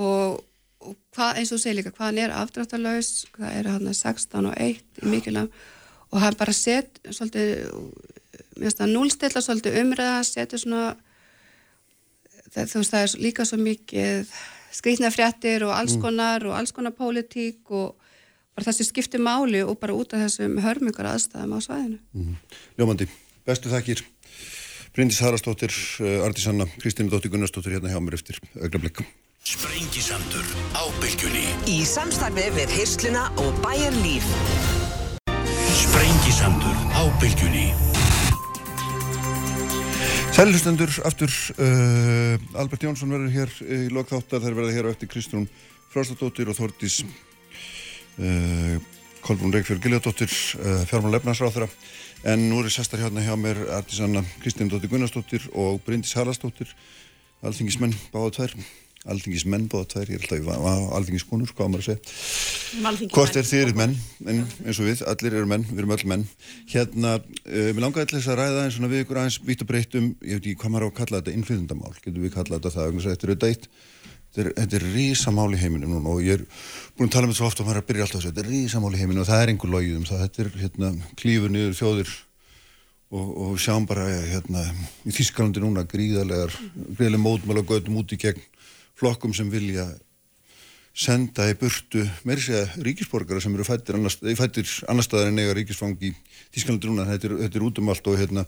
[0.00, 0.40] Og,
[0.80, 4.56] og hvað, eins og segir líka, hvaðan er afdráttalauðs, það er hann að 16 og
[4.56, 5.64] 1 í mikilvæg
[6.14, 7.68] og hann bara sett svolítið
[8.90, 10.94] núlstilla svolítið umræða setur svona
[12.54, 14.32] það, þú veist það er líka svo mikið
[14.74, 16.02] skrýtna fréttir og alls mm.
[16.02, 16.50] konar mm.
[16.50, 17.94] og alls konar pólitík og
[18.54, 22.34] bara þessi skipti máli og bara út af þessum hörmungar aðstæðum á svæðinu mm.
[22.78, 23.08] Ljómandi,
[23.46, 24.04] bestu þakkir
[24.94, 29.02] Bryndis Harastóttir, uh, Arti Sanna Kristínu Dóttir Gunnarsdóttir hérna hjá mér eftir augnablikk
[29.44, 34.30] Sprengisandur á bylgjunni Í samstarfi við Hirsluna og Bæjar Líf
[35.82, 37.68] Sprengisandur á bylgjunni
[40.34, 41.30] Sælhustendur, aftur
[41.62, 45.44] uh, Albert Jónsson verður hér í lokþáttar þær verða hér á eftir Kristrún
[45.92, 46.96] Frástóttir og Þordís
[48.18, 48.74] uh,
[49.22, 51.68] Kolbrún Reykjörg Giljadóttir uh, fjármál lefnarsráþara
[52.26, 56.74] en nú er ég sestar hérna hjá mér artisanna Kristín Dóttir Gunnarsdóttir og Bryndis Harlastóttir
[57.46, 58.58] alþingismenn báða tvær
[59.12, 63.08] alþingismenn bóða tvær, ég er alltaf á alþingiskonur, hvað maður að segja.
[63.14, 66.28] Hvort er eru menn, en, eins og við allir eru menn, við erum öll menn.
[66.72, 69.98] Hérna, uh, mér langar þess að ræða eins og við ykkur aðeins vitt og breytt
[70.00, 72.74] um, ég veit ekki hvað maður á að kalla þetta innflyðundamál, getur við kallað þetta
[72.78, 73.68] það, þetta er auðvitað eitt
[74.34, 76.40] Þetta er, þetta er rísamál í heiminu núna og ég er
[76.98, 78.32] búin að tala með þetta svo ofta og maður er að byrja alltaf að segja
[78.34, 80.22] þetta er rísamál í heiminu og það er einhver logið um það.
[80.24, 80.88] Þetta er hérna
[81.20, 82.14] klífur niður þjóðir
[83.14, 84.64] og, og sjáum bara hérna
[85.06, 88.42] í Þísklandi núna gríðarlegar, gríðarlega mótmæla og göðum út í gegn
[88.98, 89.86] flokkum sem vilja
[90.94, 94.14] senda í burtu meiri segja ríkisborgara sem eru fættir annar,
[94.88, 96.12] annar staðar en eiga ríkisfang í
[96.54, 97.08] Þísklandi núna.
[97.08, 98.46] Þetta er, er út um allt og hérna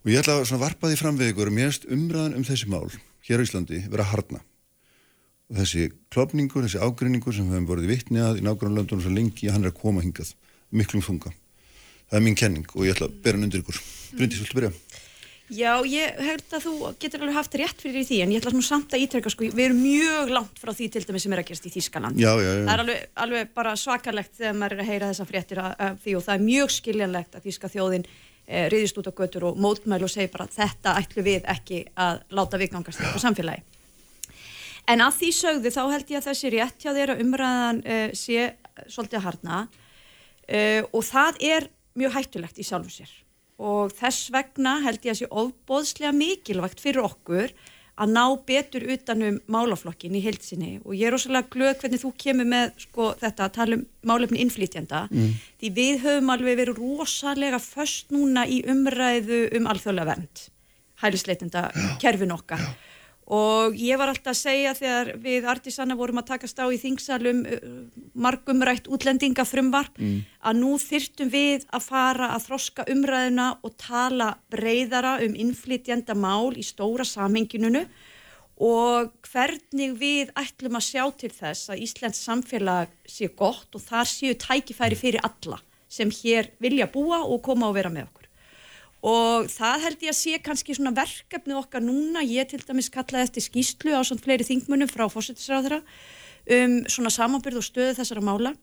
[0.00, 2.86] og ég ætla að varpa því fram við ykkur mér erst umræðan um þessi mál
[3.26, 4.40] hér á Íslandi vera harna
[5.50, 9.14] og þessi klopningur, þessi ágrinningur sem við hefum vorið vittni að í nákvæmlega löndunum svo
[9.14, 10.30] lengi hann er að koma hingað
[10.70, 11.32] miklum þunga.
[12.10, 13.80] Það er mín kenning og ég ætla að bera hann undir ykkur.
[14.14, 14.70] Bryndis, viltu byrja?
[15.50, 18.92] Já, ég held að þú getur alveg haft rétt fyrir því en ég ætla samt
[18.94, 21.66] að ítrekka sko, við erum mjög langt frá því til dæmi sem er að gerast
[21.66, 22.20] í Þískaland.
[22.20, 22.62] Já, já, já.
[22.68, 26.14] Það er alveg, alveg bara svakalegt þegar maður er að heyra þessa fréttir af því
[26.14, 30.06] og það er mjög skiljanlegt að Þíska þjóðin eh, riðist út á götur og mótmæl
[30.06, 33.66] og segir bara þetta ætlu við ekki að láta viðgangast í samfélagi.
[34.90, 38.54] En að því sögðu þá held ég að þessi rétt hjá þeirra umræðan uh, sé
[38.86, 40.86] svolítið að harna uh,
[43.60, 47.54] og þess vegna held ég að sé ofbóðslega mikilvægt fyrir okkur
[48.00, 52.48] að ná betur utanum málaflokkin í heilsinni og ég er rosalega glöð hvernig þú kemur
[52.48, 55.34] með sko, þetta að tala um málefni innflýtjanda mm.
[55.60, 60.46] því við höfum alveg verið rosalega först núna í umræðu um alþjóðlega vernd
[61.04, 61.68] hælisleitenda
[62.00, 62.89] kerfin okkar Já
[63.30, 67.44] og ég var alltaf að segja þegar við artisanna vorum að takast á í þingsalum
[67.46, 67.66] uh,
[68.18, 70.22] margumrætt útlendinga frumvarp mm.
[70.50, 76.58] að nú þyrtum við að fara að þroska umræðuna og tala breyðara um innflytjanda mál
[76.58, 77.84] í stóra samhenginunu
[78.60, 84.10] og hvernig við ætlum að sjá til þess að Íslands samfélag sé gott og þar
[84.10, 88.19] séu tækifæri fyrir alla sem hér vilja búa og koma og vera með okkur
[89.00, 93.28] og það held ég að sé kannski svona verkefni okkar núna, ég til dæmis kallaði
[93.28, 95.80] eftir skýslu á svona fleiri þingmunum frá fósittisráðara
[96.56, 98.54] um svona samanbyrð og stöðu þessara mála.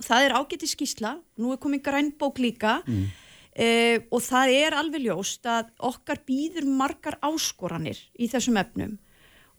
[0.00, 3.04] Það er ágætti skýsla, nú er komið grænbók líka mm.
[3.54, 8.96] eh, og það er alveg ljóst að okkar býður margar áskoranir í þessum efnum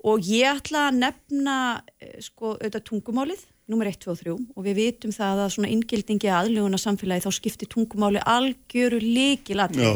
[0.07, 1.55] og ég ætla að nefna
[2.01, 5.71] eh, sko auðvitað tungumálið nummer 1, 2 og 3 og við vitum það að svona
[5.71, 9.87] inngildingi aðluguna samfélagi þá skiptir tungumáli algjöru líkilatri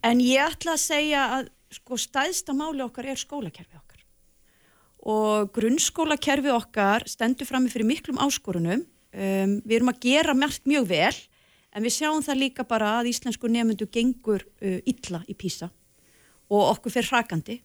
[0.00, 4.00] en ég ætla að segja að sko stæðsta máli okkar er skólakerfi okkar.
[5.08, 8.84] Og grunnskólakerfi okkar stendur fram með fyrir miklum áskorunum.
[9.12, 11.16] Um, við erum að gera mært mjög vel
[11.72, 15.68] en við sjáum það líka bara að íslensku nefnundu gengur uh, illa í písa
[16.52, 17.58] og okkur fyrir hrakandi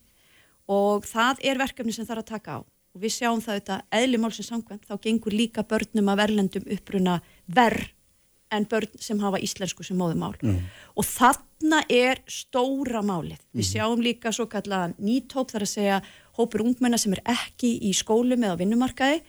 [0.68, 2.60] og það er verkefni sem er að taka á
[2.98, 7.92] og við sjáum það auðvitað eðlimálsins samkvæmt þá gengur líka börnum af erlendum uppruna verð
[8.56, 10.62] en börn sem hafa íslensku sem móðumál mm.
[10.96, 13.42] og þarna er stóra málið.
[13.42, 13.60] Mm.
[13.60, 16.00] Við sjáum líka svo kallaðan nýtóp þar að segja
[16.40, 19.20] hópur ungmenna sem er ekki í skólum eða vinnumarkaði,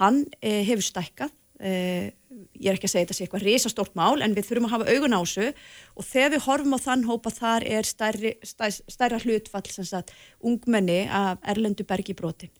[0.00, 2.10] hann eh, hefur stækkað eh,
[2.58, 4.90] ég er ekki að segja þetta sé eitthvað risastórt mál en við þurfum að hafa
[4.94, 5.46] augun á þessu
[5.94, 10.14] og þegar við horfum á þann hópa þar er stærri, stær, stærra hlutfall sem sagt
[10.42, 12.52] ungmenni af erlendu bergi brotin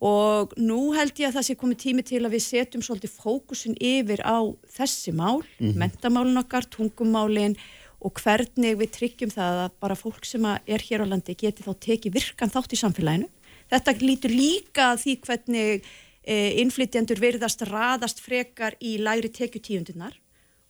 [0.00, 3.76] og nú held ég að það sé komið tími til að við setjum svolítið fókusin
[3.76, 5.76] yfir á þessi mál, mm -hmm.
[5.76, 7.56] mentamálun okkar, tungumálin
[8.00, 11.76] og hvernig við tryggjum það að bara fólk sem er hér á landi geti þá
[11.76, 13.28] tekið virkan þátt í samfélaginu.
[13.70, 15.84] Þetta lítur líka því hvernig
[16.24, 20.18] innflytjandur verðast raðast frekar í læri tekjutíundunar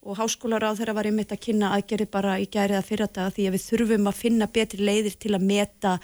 [0.00, 3.46] og háskólar á þeirra var einmitt að kynna aðgerið bara í gæriða fyrir þetta því
[3.46, 5.96] að við þurfum að finna betri leiðir til að meta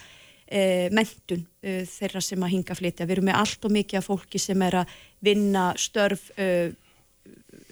[0.45, 3.07] e, mentun e, þeirra sem að hinga flytja.
[3.07, 4.93] Við erum með allt og mikið af fólki sem er að
[5.25, 6.49] vinna störf e,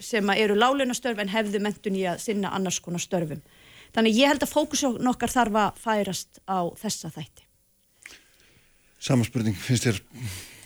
[0.01, 3.43] sem eru láleina störf en hefðu mentun í að sinna annars konar störfum.
[3.95, 7.45] Þannig ég held að fókusun okkar þarf að færast á þessa þætti.
[9.05, 10.01] Samanspurning, finnst þér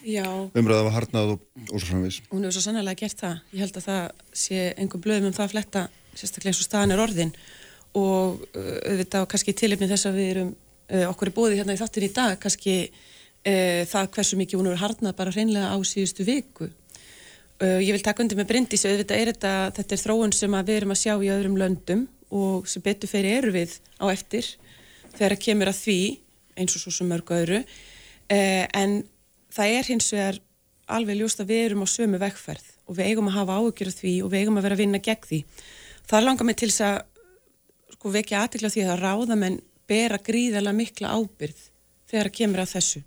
[0.03, 2.21] umræða að harnað og ósaframvis?
[2.31, 3.41] Hún hefur svo sannlega gert það.
[3.53, 5.85] Ég held að það sé einhver blöðum um það að fletta
[6.15, 7.33] sérstaklega eins og staðan er orðin
[7.97, 12.05] og auðvitað kannski tilipnið þess að við erum uh, okkur er bóðið hérna í þáttin
[12.05, 16.69] í dag kannski uh, það hversu mikið hún er harnað bara hreinlega á síðustu viku.
[17.59, 20.75] Uh, ég vil taka undir með Bryndis auðvitað er þetta, þetta er þróun sem við
[20.77, 24.47] erum að sjá í öðrum löndum og sem betur fyrir eru við á eftir
[25.15, 26.01] þegar það kemur að því
[26.59, 27.63] eins og svo sem mörgu öðru
[28.29, 28.99] en
[29.59, 30.41] það er hins vegar
[30.89, 33.99] alveg ljóst að við erum á sömu vekkferð og við eigum að hafa áhugjur af
[33.99, 35.39] því og við eigum að vera að vinna gegn því.
[36.09, 36.99] Það langar mig til þess að
[37.99, 41.61] sko, vekja aðtikla því að ráðamenn bera gríðala mikla ábyrð
[42.09, 43.01] þegar það kemur að þessu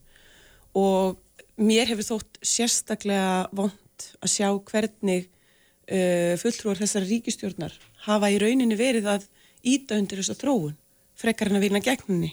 [0.79, 1.19] og
[1.62, 7.75] mér hefur þótt sérstaklega vond að sjá hvernig uh, fulltrúar þessari ríkistjórnar
[8.07, 9.27] hafa í rauninni verið að
[9.62, 10.77] íta undir þessa þróun
[11.19, 12.33] frekar en að vinna gegninni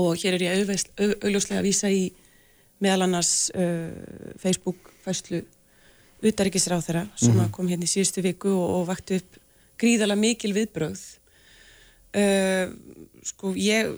[0.00, 2.10] og hér er ég auðljóslega að vísa í
[2.80, 3.90] meðal annars uh,
[4.40, 5.42] Facebook fæslu
[6.20, 7.50] utaríkisráð þeirra sem mm -hmm.
[7.50, 9.38] kom hérna í síðustu viku og, og vakti upp
[9.80, 11.00] gríðala mikil viðbröð
[12.16, 12.66] uh,
[13.24, 13.94] sko ég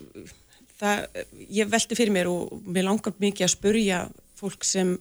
[0.79, 1.07] það,
[1.51, 4.05] ég velti fyrir mér og mér langar mikið að spurja
[4.39, 4.99] fólk sem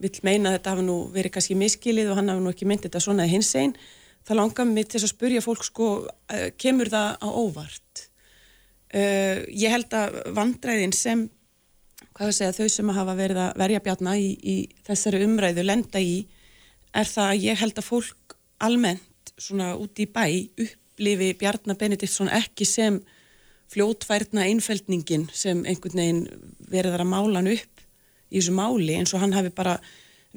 [0.00, 2.88] vil meina að þetta hafi nú verið kannski miskilið og hann hafi nú ekki myndið
[2.88, 3.74] þetta svona hins einn
[4.26, 8.06] það langar mér til að spurja fólk sko uh, kemur það á óvart?
[8.90, 11.28] Uh, ég held að vandræðin sem
[12.16, 16.02] hvað að segja þau sem hafa verið að verja bjarna í, í þessari umræðu lenda
[16.02, 16.16] í
[16.96, 20.24] er það að ég held að fólk almennt svona út í bæ
[20.64, 23.00] upplifi Bjarnar Benediktsson ekki sem
[23.70, 26.22] fljótfærna einfældningin sem einhvern veginn
[26.70, 27.84] verður að mála hann upp
[28.30, 29.78] í þessu máli eins og hann hafi bara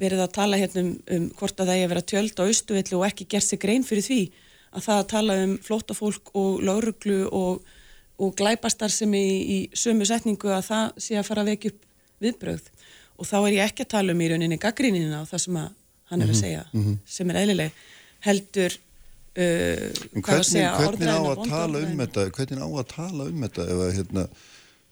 [0.00, 2.98] verið að tala hérna um, um hvort að það er að vera tjöld á austuvelli
[2.98, 4.20] og ekki gert sig grein fyrir því
[4.74, 7.60] að það að tala um flótafólk og lauruglu og,
[8.18, 11.80] og glæpastar sem í, í sömu setningu að það sé að fara að vekja upp
[12.24, 12.70] viðbröð
[13.18, 15.70] og þá er ég ekki að tala um í rauninni gaggrínina og það sem að
[16.10, 16.98] hann er að mhm, segja mm -hmm.
[17.16, 17.78] sem er eðlileg
[18.24, 18.76] heldur
[19.38, 19.88] uh,
[20.34, 22.28] að segja hvernig á að tala um þetta?
[22.38, 24.26] Hvernig á að tala um þetta ef að hérna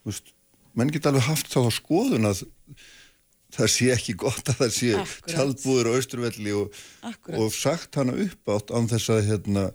[0.03, 0.33] veist,
[0.73, 2.43] menn geta alveg haft þá skoðun að
[3.53, 4.93] það sé ekki gott að það sé
[5.29, 6.79] tjaldbúður á Östurvelli og,
[7.37, 9.67] og sagt hana upp átt án þess að hérna,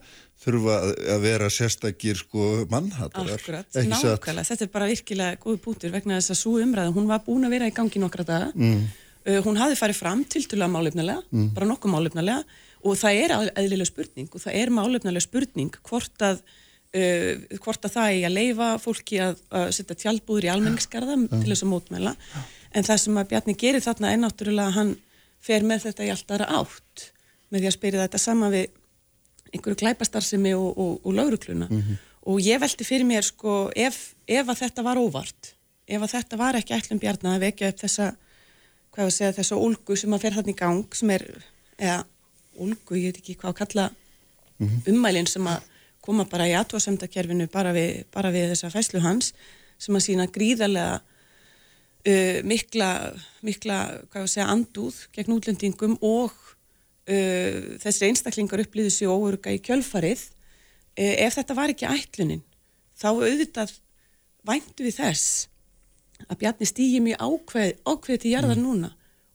[0.48, 0.78] þurfa
[1.14, 6.34] að vera sérstakir sko mannhattarar Akkurat, nákvæmlega, þetta er bara virkilega góð bútur vegna þess
[6.34, 8.88] að svo umræðum, hún var búin að vera í gangi nokkra daga mm.
[9.28, 11.48] Uh, hún hafi farið fram til tulla málefnilega, mm.
[11.52, 12.38] bara nokkuð málefnilega
[12.86, 16.38] og það er eðlilega spurning og það er málefnilega spurning hvort að,
[16.96, 21.28] uh, hvort að það er að leifa fólki að, að setja tjálbúður í almenningskarða ja.
[21.34, 22.46] til þess að mótmæla ja.
[22.78, 24.94] en það sem að Bjarni gerir þarna er náttúrulega að hann
[25.50, 27.06] fer með þetta í allt aðra átt
[27.48, 28.77] með því að spyrja þetta sama við
[29.52, 31.96] einhverju glæpastarsimi og, og, og laurukluna mm -hmm.
[32.22, 35.54] og ég veldi fyrir mér sko ef, ef að þetta var óvart
[35.86, 38.12] ef að þetta var ekki ætlum Bjarni að vekja upp þessa
[38.92, 41.24] hvað að segja þessu ólgu sem að fer þarna í gang sem er,
[41.78, 42.04] eða
[42.58, 43.90] ólgu, ég veit ekki hvað að kalla
[44.58, 44.92] mm -hmm.
[44.92, 45.60] ummælinn sem að
[46.00, 47.72] koma bara í aðtóðsöndakerfinu bara
[48.12, 49.34] bara við þessa fæslu hans
[49.78, 51.00] sem að sína gríðarlega
[52.08, 53.78] uh, mikla, mikla
[54.10, 56.32] hvað að segja, andúð gegn útlendingum og
[57.08, 62.44] uh, þessi einstaklingar upplýðu sér óöruga í kjölfarið uh, ef þetta var ekki ætlunin
[62.98, 63.76] þá auðvitað
[64.48, 65.48] væntu við þess
[66.26, 68.64] að Bjarni stýji mjög ákveð, ákveð til jarðar mm.
[68.64, 68.90] núna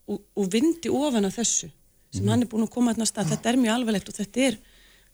[0.10, 1.70] og, og vindi ofan af þessu
[2.14, 2.32] sem mm.
[2.34, 3.32] hann er búin að koma að stað.
[3.34, 4.58] Þetta er mjög alvarlegt og þetta er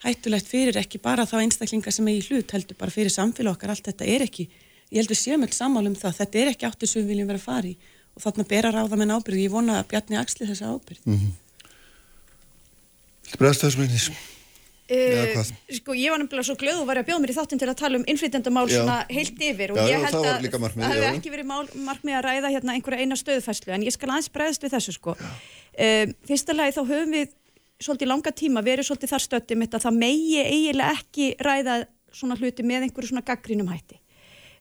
[0.03, 3.75] hættulegt fyrir ekki bara þá einstaklingar sem er í hlut heldur bara fyrir samfélag okkar.
[3.75, 4.47] Allt þetta er ekki,
[4.89, 7.41] ég heldur séum alls sammál um það, þetta er ekki áttur sem við viljum vera
[7.41, 7.75] að fara í
[8.15, 9.43] og þarna bera ráða með ábyrg.
[9.45, 11.05] Ég vona að Bjarni axli þessa ábyrg.
[11.05, 11.37] Mm -hmm.
[13.37, 14.09] Bræðstöðsmyndis.
[14.89, 15.43] Uh,
[15.77, 17.75] sko ég var nefnilega svo glöð og var að bjóða mér í þáttum til að
[17.77, 21.45] tala um innflytjandamál svona heilt yfir og já, ég held að það hefði ekki verið
[21.45, 24.95] mál, markmið að ræða hérna einhverja eina stöðfæslu en ég skal aðeins bregðast við þessu
[24.95, 25.13] sko.
[25.13, 27.35] Uh, fyrsta lagi þá höfum við
[27.85, 31.75] svolítið langa tíma verið svolítið þar stöttum að það megi eiginlega ekki ræða
[32.09, 33.99] svona hluti með einhverju svona gaggrínum hætti.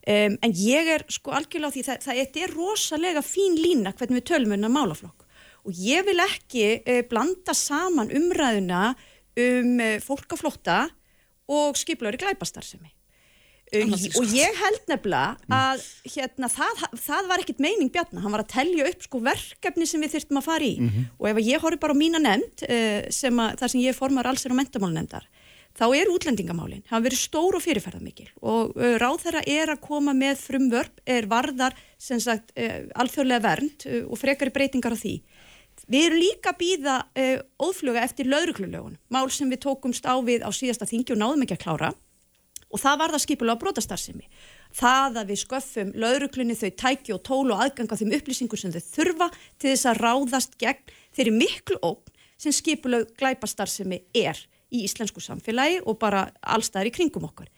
[0.09, 3.96] Um, en ég er sko algjörlega á því það, það, það er rosalega fín lína
[3.96, 5.24] hvernig við tölum um málaflokk
[5.68, 8.94] og ég vil ekki uh, blanda saman umræðuna
[9.38, 10.88] um eh, fólkaflótta
[11.48, 12.90] og skiplauri glæpastarsemi.
[13.68, 15.52] Um, og ég held nefnilega mm.
[15.52, 19.88] að hérna, það, það var ekkit meining Bjarnar, hann var að tellja upp sko verkefni
[19.88, 21.11] sem við þurftum að fara í mm -hmm.
[21.18, 22.64] og ef ég horfi bara á mína nefnd
[23.12, 25.28] sem að, þar sem ég formar allsir og mentamálnefndar
[25.76, 28.72] þá er útlendingamálinn, hann verið stór og fyrirferðarmikil og
[29.04, 34.50] ráð þeirra er að koma með frumvörp, er varðar sem sagt alþjóðlega vernd og frekari
[34.50, 35.20] breytingar á því
[35.88, 40.44] Við erum líka að býða uh, ófluga eftir lauruglulögun, mál sem við tókumst á við
[40.44, 41.90] á síðasta þingi og náðum ekki að klára.
[42.68, 44.27] Og það var það skipulega brotastarsimi.
[44.77, 48.83] Það að við sköffum lauruglunni þau tæki og tólu og aðganga þeim upplýsingur sem þau
[48.85, 54.37] þurfa til þess að ráðast gegn þeirri miklu ógn sem skipulega glæpastarsimi er
[54.68, 57.48] í íslensku samfélagi og bara allstaðar í kringum okkar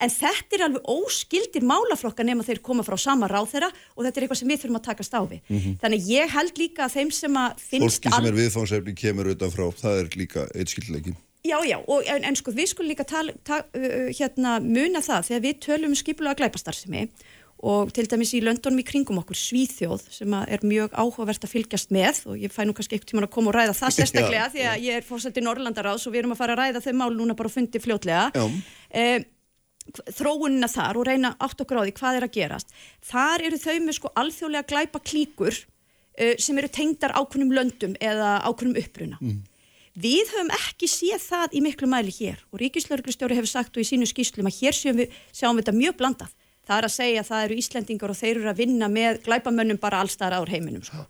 [0.00, 4.20] en þetta er alveg óskildir málaflokka nema þeir koma frá sama ráð þeirra og þetta
[4.20, 5.78] er eitthvað sem við þurfum að takast á við mm -hmm.
[5.82, 9.72] þannig ég held líka að þeim sem að finnst Fólki sem er viðfánsefni kemur utanfrá
[9.72, 13.32] það er líka eitt skildleikin Já, já, og, en, en sko við skulum líka tala,
[13.46, 17.06] ta, uh, hérna, muna það þegar við tölum um skipulega glæpastarsimi
[17.58, 21.94] og til dæmis í löndunum í kringum okkur Svíþjóð sem er mjög áhugavert að fylgjast
[21.94, 24.52] með og ég fæ nú kannski ekkert tíma að koma og ræða það sérstaklega já,
[24.52, 24.84] því að já.
[24.86, 27.38] ég er fórsett í Norrlandaráðs og við erum að fara að ræða þau mál núna
[27.38, 28.30] bara fundi fljótlega
[28.90, 29.26] eh,
[30.14, 32.74] þróunina þar og reyna átt okkur á því hvað er að gerast
[33.10, 38.38] þar eru þau með sko alþjóðlega glæpa klíkur uh, sem eru tengdar ákveðnum löndum eða
[38.48, 39.38] ákveðnum uppruna mm.
[39.98, 43.88] við höfum ekki séð það í miklu mæli hér og Ríkislauglustjóri hefur sagt og í
[43.88, 46.36] sínu skýslum að hér séum við sjáum við þetta mjög blandað
[46.68, 49.78] Það er að segja að það eru Íslendingar og þeir eru að vinna með glæpamönnum
[49.80, 50.82] bara allstæðar ár heiminum.
[50.84, 51.06] Sko.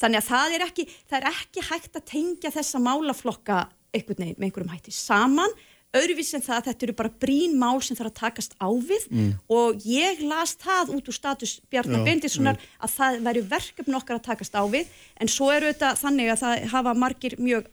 [0.00, 3.58] Þannig að það er, ekki, það er ekki hægt að tengja þessa málaflokka
[3.92, 5.52] einhvern veginn með einhverjum hætti saman
[5.96, 9.32] öðruvísin það að þetta eru bara brín mál sem þarf að takast á við mm.
[9.52, 14.28] og ég las það út úr status Bjarnar Bendissonar að það væri verkefn okkar að
[14.30, 14.88] takast á við
[15.20, 17.68] en svo eru þetta þannig að það hafa margir mjög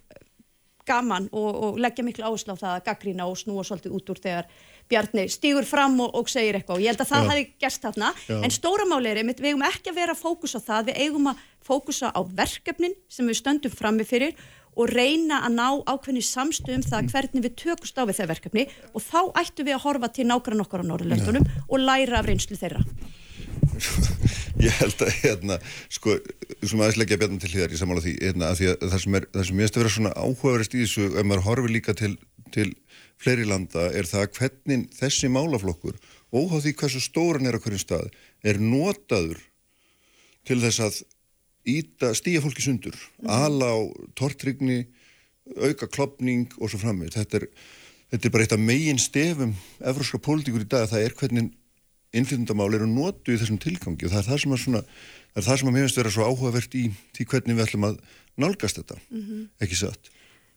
[0.90, 4.22] gaman og, og leggja miklu áherslu á það að gaggrína og snúa svolítið út úr
[4.24, 4.52] þegar
[4.90, 7.30] Bjarni stýgur fram og, og segir eitthvað og ég held að það Já.
[7.30, 8.38] hafi gerst þarna Já.
[8.42, 11.30] en stóramáli er einmitt, við eigum ekki að vera að fókusa á það, við eigum
[11.30, 14.34] að fókusa á verkefnin sem við stöndum frammi fyrir
[14.76, 17.12] og reyna að ná ákveðni samstöðum það mm.
[17.14, 20.68] hvernig við tökust á við það verkefni og þá ættum við að horfa til nákvæmlega
[20.68, 21.64] okkar á Norrlöndunum ja.
[21.68, 22.84] og læra af reynslu þeirra.
[24.66, 25.58] Ég held að hérna,
[25.92, 26.18] sko,
[26.60, 29.18] sem aðeins leggja bjarnum til hlýðar í samála því, hérna, að því að það sem
[29.20, 31.96] er, það sem ég veist að vera svona áhugaverist í þessu, ef maður horfi líka
[31.96, 32.12] til,
[32.56, 32.68] til
[33.20, 35.96] fleiri landa, er það hvernig þessi málaflokkur,
[36.36, 38.12] óháð því hversu stóran er á hverjum stað,
[38.44, 39.40] er notaður
[40.48, 41.00] til þess að
[41.70, 43.30] íta, stíja fólki sundur mm.
[43.30, 43.78] ala á
[44.20, 44.86] tortrygni
[45.58, 47.48] auka klopning og svo framvið þetta er,
[48.14, 51.50] þetta er bara eitt af megin stefum efruska pólitíkur í dag það er hvernig
[52.16, 55.48] innflytjandamál eru nótu í þessum tilgangi og það er það sem að svona það er
[55.48, 56.86] það sem að mér finnst vera svo áhugavert í
[57.18, 58.00] því hvernig við ætlum að
[58.40, 59.44] nálgast þetta mm -hmm.
[59.66, 60.16] ekki satt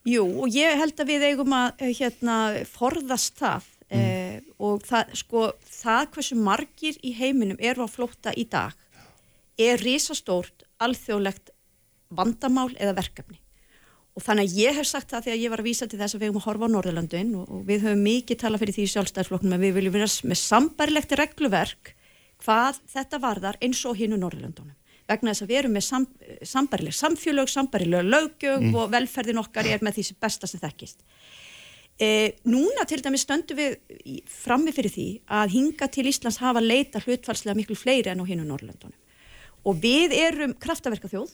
[0.08, 2.36] Jú og ég held að við eigum að eh, hérna,
[2.66, 3.98] forðast það mm.
[4.00, 8.74] eh, og það, sko, það hversu margir í heiminum eru að flóta í dag
[9.58, 11.52] er risastórt alþjóðlegt
[12.16, 13.40] vandamál eða verkefni.
[14.12, 16.20] Og þannig að ég hef sagt það þegar ég var að vísa til þess að
[16.20, 18.92] við höfum að horfa á Norðurlandun og, og við höfum mikið talað fyrir því í
[18.92, 21.92] sjálfstæðsflokknum að við viljum vera með sambarilegt regluverk
[22.42, 24.76] hvað þetta varðar eins og hinn úr Norðurlandunum.
[25.08, 26.06] Vegna þess að við erum með sam,
[26.46, 28.76] sambarileg samfélög, sambarileg lögjög mm.
[28.76, 31.00] og velferðin okkar er með því sem besta sem þekkist.
[31.96, 32.08] E,
[32.48, 33.78] núna til dæmis stöndu við
[34.28, 35.08] frammi fyrir því
[35.40, 39.01] að hinga til Íslands hafa leita hlutfalslega miklu fleiri enn á hinn úr Norðurlandunum
[39.64, 41.32] og við erum kraftaverkaþjóð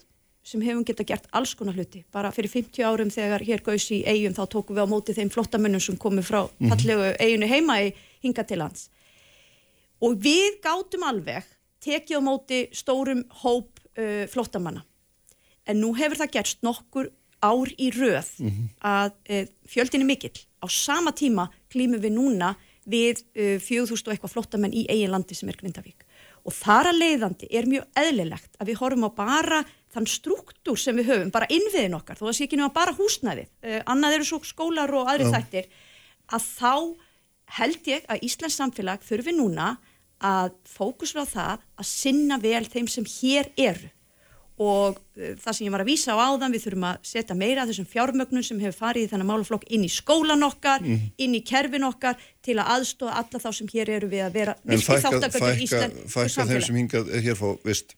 [0.48, 2.04] sem hefum geta gert alls konar hluti.
[2.14, 5.32] Bara fyrir 50 árum þegar hér gauðs í eigum þá tókum við á móti þeim
[5.34, 6.72] flottamönnum sem komu frá mhm.
[6.72, 7.92] fallegu eiginu heima í
[8.24, 8.88] hinga til lands.
[10.04, 11.46] Og við gátum alveg
[11.84, 14.84] tekið á móti stórum hóp uh, flottamanna
[15.68, 17.10] en nú hefur það gerst nokkur
[17.44, 18.68] ár í röð -hmm.
[18.80, 20.38] að uh, fjöldin er mikill.
[20.64, 22.56] Á sama tíma klímum við núna
[22.86, 26.07] við uh, 4000 og eitthvað flottamenn í eigin landi sem er Grindavík
[26.44, 29.60] og þar að leiðandi er mjög eðlilegt að við horfum á bara
[29.94, 32.96] þann struktúr sem við höfum, bara innviðin okkar þó að sé ekki nefn að bara
[32.98, 35.70] húsnæði uh, annað eru svo skólar og aðri þættir
[36.28, 36.72] að þá
[37.58, 39.76] held ég að Íslands samfélag þurfi núna
[40.24, 43.90] að fókusra á það að sinna vel þeim sem hér eru
[44.58, 47.62] og uh, það sem ég var að vísa á áðan við þurfum að setja meira
[47.62, 51.14] af þessum fjármögnum sem hefur farið í þennan málaflokk inn í skólan okkar, mm.
[51.24, 54.58] inn í kerfin okkar til að aðstóða alla þá sem hér eru við að vera
[54.64, 57.96] virkið þáttaköldur í Ísland Fækka þeim sem hingað er hér fá, vist.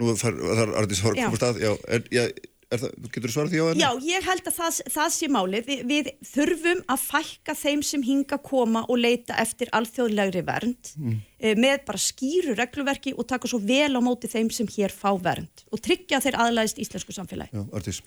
[0.00, 2.24] Nú þar er Arndís Hork komast að, já, er, já
[2.72, 3.82] Það, getur þú svarað því á henni?
[3.82, 5.66] Já, ég held að það, það sé málið.
[5.68, 11.18] Vi, við þurfum að fækka þeim sem hinga koma og leita eftir alþjóðlegri vernd mm.
[11.36, 15.10] e, með bara skýru regluverki og taka svo vel á móti þeim sem hér fá
[15.20, 17.52] vernd og tryggja þeir aðlæðist íslensku samfélagi.
[17.52, 18.00] Já, Artís.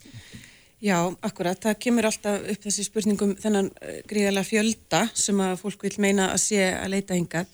[0.84, 1.61] Já, akkurat.
[1.61, 6.32] Það kemur alltaf upp þessi spurningum þennan uh, gríðarlega fjölda sem að fólk vil meina
[6.34, 7.53] að sé að leita hingað.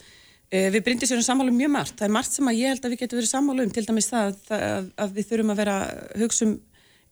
[0.51, 1.99] Uh, við erum sammálu um mjög margt.
[1.99, 4.09] Það er margt sem að ég held að við getum verið sammálu um, til dæmis
[4.09, 5.77] það, það að við þurfum að vera
[6.23, 6.57] hugsun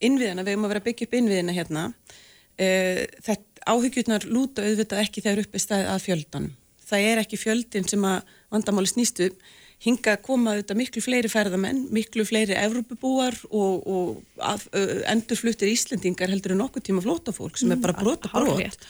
[0.00, 1.84] innviðina, við erum að vera að byggja upp innviðina hérna.
[2.60, 6.52] Þetta áhyggjurnar lúta auðvitað ekki þegar uppi stæði að fjöldanum.
[6.90, 9.30] Það er ekki fjöldin sem að vandamáli snýstu
[9.80, 14.66] hinga að koma auðvitað miklu fleiri ferðamenn, miklu fleiri Evrópubúar og, og að,
[15.08, 18.88] endurfluttir Íslendingar heldur en okkur tíma flótafólk sem er bara brot og brot.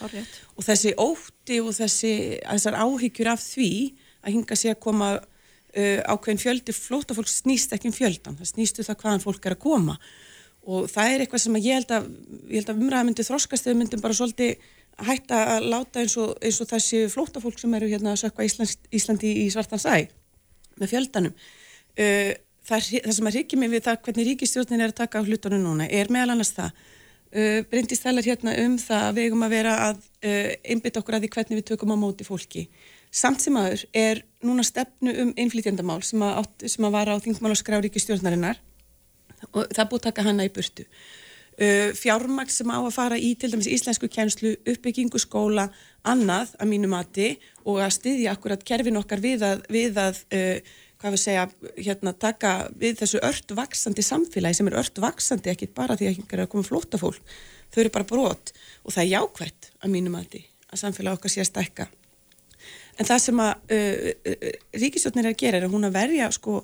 [0.57, 3.71] og þessi ótti og þessi þessar áhyggjur af því
[4.19, 8.87] að hinga sé að koma uh, ákveðin fjöldi flótafólk snýst ekki um fjöldan, það snýstu
[8.89, 9.95] það hvaðan fólk er að koma
[10.69, 12.07] og það er eitthvað sem ég held að,
[12.61, 14.69] að umræða myndi þróskast eða myndum bara svolítið
[15.01, 18.77] hætta að láta eins og, eins og þessi flótafólk sem eru hérna að sökka Íslands,
[18.93, 20.05] Íslandi í svartan sæ
[20.79, 21.35] með fjöldanum.
[21.97, 22.31] Uh,
[22.67, 25.65] það, það sem að ríkja mig við það hvernig ríkistjórnin er að taka á hlutunum
[25.65, 26.81] núna er meðal annars það.
[27.31, 31.17] Uh, breyndist þellar hérna um það að við eigum að vera að uh, einbytta okkur
[31.17, 32.67] að því hvernig við tökum á móti fólki.
[33.11, 37.51] Samt sem aður er núna stefnu um innflytjandamál sem að, sem að vara á þingmál
[37.55, 38.59] og skrá ríkistjórnarinnar
[39.51, 40.85] og það búið taka hana í burtu.
[41.61, 45.67] Uh, fjármagn sem á að fara í til dæmis íslensku kjænslu, uppbyggingu skóla,
[46.07, 47.33] annað að mínu mati
[47.67, 50.71] og að styðja akkurat kerfin okkar við að, við að uh,
[51.01, 51.45] hvað við segja,
[51.79, 56.19] hérna taka við þessu ört vaksandi samfélagi sem er ört vaksandi, ekki bara því að
[56.19, 57.33] það er að koma flóta fólk,
[57.73, 58.53] þau eru bara brot
[58.85, 61.87] og það er jákvægt að mínu mati að samfélagi okkar sé að stækka.
[62.99, 64.51] en það sem að uh, uh,
[64.83, 66.61] ríkistjóknir er að gera er að hún að verja sko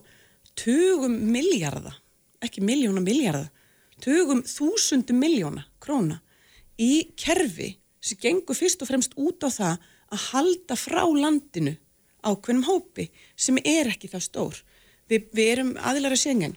[0.58, 1.96] tugum miljarda,
[2.44, 3.50] ekki miljóna miljarda,
[4.04, 6.22] tugum þúsundum miljóna króna
[6.78, 7.74] í kerfi
[8.04, 11.76] sem gengur fyrst og fremst út á það að halda frá landinu
[12.28, 14.62] ákveðnum hópi sem er ekki það stór.
[15.08, 16.56] Vi, við erum aðilara sengen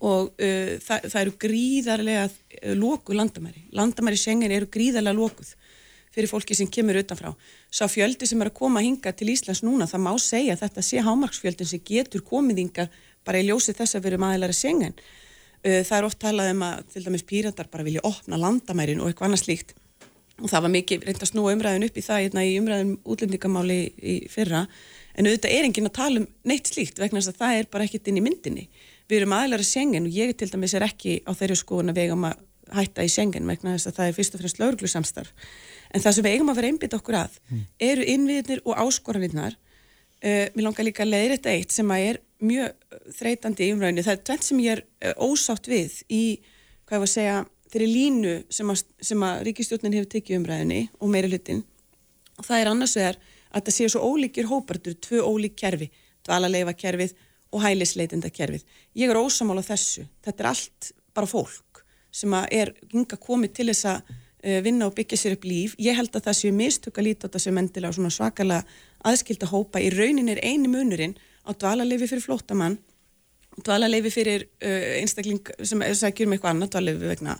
[0.00, 3.66] og uh, það, það eru gríðarlega uh, lóku landamæri.
[3.76, 5.54] Landamæri sengen eru gríðarlega lókuð
[6.10, 7.30] fyrir fólki sem kemur utanfrá.
[7.70, 10.64] Sá fjöldi sem er að koma að hinga til Íslands núna, það má segja að
[10.64, 12.88] þetta sé hámarksfjöldin sem getur komið hinga
[13.26, 14.96] bara í ljósi þess að veru maðurlega sengen.
[15.60, 19.10] Uh, það er oft talað um að til dæmis píratar bara vilja opna landamærin og
[19.10, 19.76] eitthvað annað slíkt
[20.40, 23.80] og það var mikið reynd að snúa umræðin upp í það hérna, í umræðin útlendingamáli
[24.00, 24.62] í fyrra
[25.12, 27.86] en auðvitað er enginn að tala um neitt slíkt vegna þess að það er bara
[27.86, 28.68] ekkert inn í myndinni.
[29.10, 32.28] Við erum aðlæra sengen og ég til dæmis er ekki á þeirri skoðun að vegum
[32.30, 32.40] að
[32.76, 35.30] hætta í sengen vegna þess að það er fyrst og fremst lauruglusamstarf
[35.90, 37.62] en það sem við eigum að vera einbit okkur að mm.
[37.90, 42.20] eru innviðnir og áskoranirnar uh, mér langar líka að leiðra þetta eitt sem að er
[42.44, 46.22] mjög þreytandi í umræðinu, það er tveit sem ég er uh, ósátt við í,
[46.86, 48.84] hvað ég var að segja þeirri línu sem að,
[49.30, 51.64] að ríkistjórnin hefur tekið umræðinu og meiri hlutin
[52.38, 53.20] og það er annars vegar
[53.50, 55.90] að það séu svo ólíkir hópartur, tvö ólík kerfi
[56.26, 57.14] dvalarleifa kerfið
[57.50, 58.62] og hælisleitenda kerfið.
[58.94, 61.80] Ég er ósamála þessu, þetta er allt bara fólk
[62.14, 64.10] sem er hinga komið til þess að
[64.42, 65.74] Eh, vinna og byggja sér upp líf.
[65.76, 68.64] Ég held að það séu mistök að líta á þetta sem endilega svakalega
[69.04, 69.82] aðskilda hópa.
[69.84, 71.12] Í raunin er eini munurinn
[71.50, 72.78] á dvalarleifi fyrir flótamann,
[73.60, 77.36] dvalarleifi fyrir uh, einstakling sem sækjur með um eitthvað annað, dvalarleifi vegna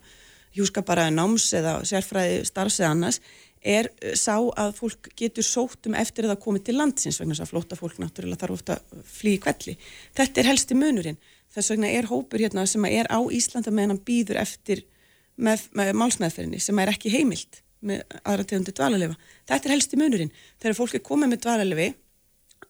[0.57, 3.21] hjúskaparaði náms eða sérfræði starfs eða annars,
[3.63, 7.37] er uh, sá að fólk getur sótt um eftir að það komi til landsins vegna
[7.37, 9.77] þess að flóta fólk náttúrulega þarf ofta flýi kvelli.
[10.19, 11.21] Þetta er helsti munurinn.
[11.51, 14.85] Þess vegna er hópur hérna sem er á Íslanda meðan hann býður eftir
[15.41, 19.17] með, með málsmeðferðinni sem er ekki heimilt með aðra tegundi dvalarlefa.
[19.49, 20.33] Þetta er helst í munurinn.
[20.61, 21.89] Þegar fólk er komið með dvalarlefi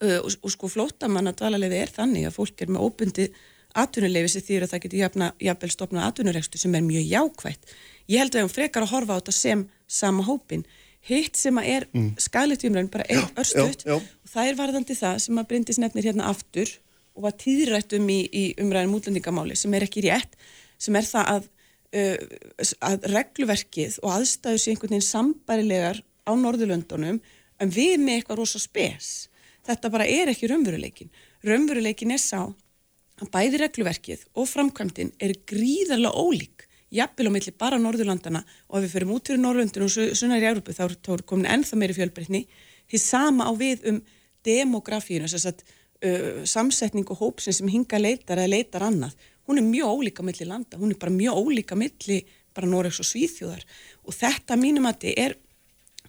[0.02, 3.30] uh, og, og sko flótamanna dvalarlefi er þannig að fólk er með óbundi
[3.78, 7.74] atvinnulefi sem þýr að það getur jafna, jafnvel stopnað atvinnurekstu sem er mjög jákvægt.
[8.10, 9.64] Ég held að við höfum frekar að horfa á þetta sem
[10.00, 10.64] sama hópin.
[11.06, 12.08] Hitt sem að er mm.
[12.20, 16.26] skaliðt umræðin bara eitt örstuðt og það er varðandi það sem að Bryndis nefnir hérna
[16.28, 16.74] aftur
[17.16, 20.36] og var tíðrætt um í, í umræðin mútlendingamáli sem er ekki rétt,
[20.80, 21.48] sem er það að
[21.96, 27.20] uh, að regluverkið og aðstæðu sé einhvern veginn sambarilegar á Norðurlöndunum
[27.60, 29.29] en við með eitthvað rosa spes.
[29.70, 31.10] Þetta bara er ekki raunveruleikin.
[31.46, 32.40] Raunveruleikin er sá
[33.20, 38.86] að bæði regluverkið og framkvæmdinn er gríðarlega ólík jafnvel á milli bara Norðurlandana og ef
[38.86, 42.40] við fyrir út fyrir Norðurlandinu og sunnar í Európu þá er komin ennþá meiri fjölbreytni.
[42.90, 44.00] Því sama á við um
[44.46, 49.14] demografíinu, þess að uh, samsetning og hópsin sem hinga leitar eða leitar annað.
[49.46, 52.24] Hún er mjög ólíka milli landa, hún er bara mjög ólíka milli
[52.56, 53.62] bara Noregs og Svíþjóðar.
[54.06, 55.38] Og þetta mínum að þetta er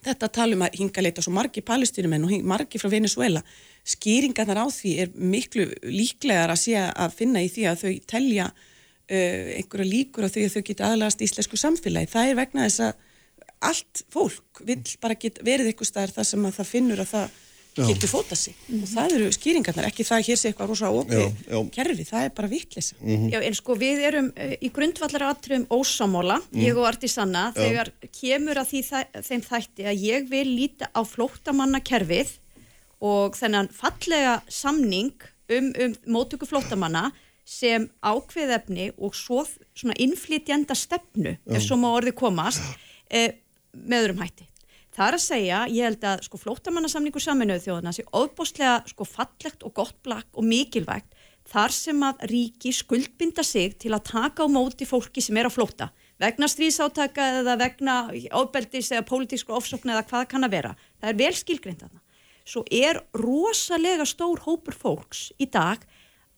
[0.02, 3.42] þetta talum að hinga leita svo margi palestinumenn og margi frá Venezuela
[3.86, 9.46] skýringarnar á því er miklu líklegar að að finna í því að þau telja uh,
[9.58, 12.10] einhverja líkur á því að þau geta aðlast í íslensku samfélagi.
[12.12, 13.08] Það er vegna þess að
[13.62, 17.40] allt fólk vil bara geta verið eitthvað starf þar sem að það finnur að það
[17.76, 18.82] getur fóta sig mm -hmm.
[18.82, 22.30] og það eru skýringarnar, ekki það að hér sé eitthvað rosa okkur kerfi, það er
[22.36, 23.32] bara vittlisa mm -hmm.
[23.32, 27.92] Já, en sko við erum uh, í grundvallar aðtrum ósámála, mm ég og Artisanna þegar
[28.20, 32.28] kemur að því það, þeim þætti að ég vil líta á flóttamannakerfið
[33.00, 35.14] og þennan fallega samning
[35.48, 37.12] um, um mótöku flóttamanna
[37.44, 43.30] sem ákveðefni og svo svona innflytjanda stefnu, ef svo má orði komast uh,
[43.72, 44.51] með öðrum hætti
[44.92, 49.64] Það er að segja, ég held að sko flóttamannasamningur saminuðu þjóðana sé óbústlega sko fallegt
[49.64, 51.16] og gott blakk og mikilvægt
[51.48, 55.52] þar sem að ríki skuldbinda sig til að taka á móti fólki sem er á
[55.52, 55.88] flótta
[56.22, 57.96] vegna stríðsátaka eða vegna
[58.30, 60.76] ábeldis eða pólitísku ofsókn eða hvað kann að vera.
[61.00, 62.04] Það er vel skilgrind að það.
[62.52, 65.82] Svo er rosalega stór hópur fólks í dag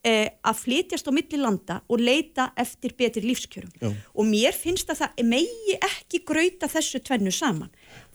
[0.05, 3.89] eh, að flytjast á milli landa og leita eftir betri lífskjörum Já.
[3.93, 7.73] og mér finnst að það megi ekki gröita þessu tvennu saman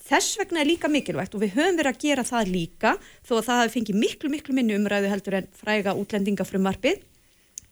[0.09, 2.95] Þess vegna er líka mikilvægt og við höfum verið að gera það líka
[3.27, 7.03] þó að það hafi fengið miklu, miklu minni umræðu heldur en fræga útlendingafrumarfið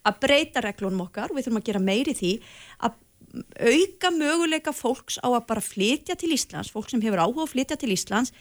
[0.08, 2.34] að breyta reglunum okkar og við þurfum að gera meiri því
[2.86, 3.00] að
[3.60, 7.80] auka möguleika fólks á að bara flytja til Íslands, fólk sem hefur áhuga að flytja
[7.80, 8.32] til Íslands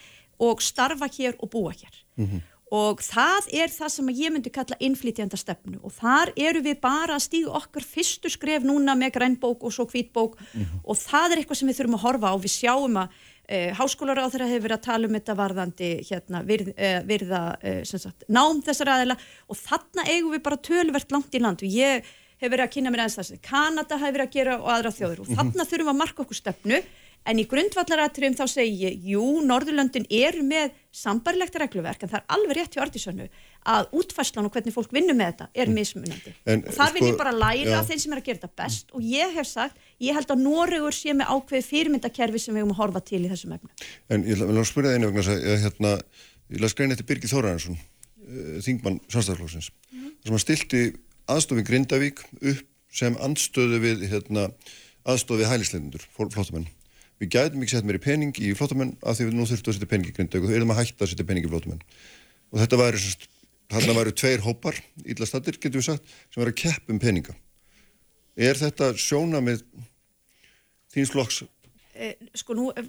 [0.43, 2.05] og starfa hér og búa hér.
[2.17, 2.41] Mm -hmm.
[2.67, 7.15] Og það er það sem ég myndi kalla innflytjanda stefnu og þar eru við bara
[7.15, 10.81] að stígu okkar fyrstu skref núna með grænbók og svo hvítbók mm -hmm.
[10.85, 13.09] og það er eitthvað sem við þurfum að horfa á við sjáum að
[13.49, 17.41] Eh, Háskólar á þeirra hefur verið að tala um þetta varðandi hérna, virð, eh, virða
[17.63, 19.17] eh, sagt, nám þessar aðeila
[19.47, 21.63] og þarna eigum við bara tölvert langt í land.
[21.63, 22.09] Og ég
[22.43, 24.95] hef verið að kynna mér aðeins þess að Kanada hefur verið að gera og aðra
[24.97, 26.81] þjóður og þarna þurfum við að marka okkur stefnu.
[27.27, 32.35] En í grundvallaratriðum þá segi ég, jú, Norðurlöndin eru með sambarilegt regluverk en það er
[32.35, 33.27] alveg rétt hjá Artísönu
[33.67, 35.79] að útfæslan og hvernig fólk vinnur með þetta er mm.
[35.81, 38.63] mismunandi en, og þar sko, vil ég bara læra þeim sem er að gera þetta
[38.63, 42.65] best og ég hef sagt, ég held að Noregur sé með ákveði fyrirmyndakerfi sem við
[42.65, 43.75] höfum að horfa til í þessum efnum.
[44.13, 45.93] En ég vil að spyrja það einu vegna að hérna,
[46.55, 50.09] ég las grein eftir Birgir Þóraðarsson, uh, þingmann samstæðarflóksins, mm.
[50.23, 50.83] sem hann stilti
[51.33, 52.65] aðstofin Grindavík upp
[52.97, 54.49] sem andstöðu við hérna,
[55.07, 56.71] aðstofi hælisleitundur, flótamenn
[57.21, 59.89] við gætum ekki sett meiri pening í flótamenn af því við nú þurftum að setja
[59.89, 61.83] pening í grindaug og þau erum að hætta að setja pening í flótamenn
[62.53, 63.31] og þetta væri svona,
[63.73, 67.37] þarna væri tveir hópar, ítla statir getur við sagt sem væri að keppum peninga
[68.37, 69.65] er þetta sjóna með
[70.93, 71.45] þíns flokks
[71.97, 72.85] Eh, sko nú eh,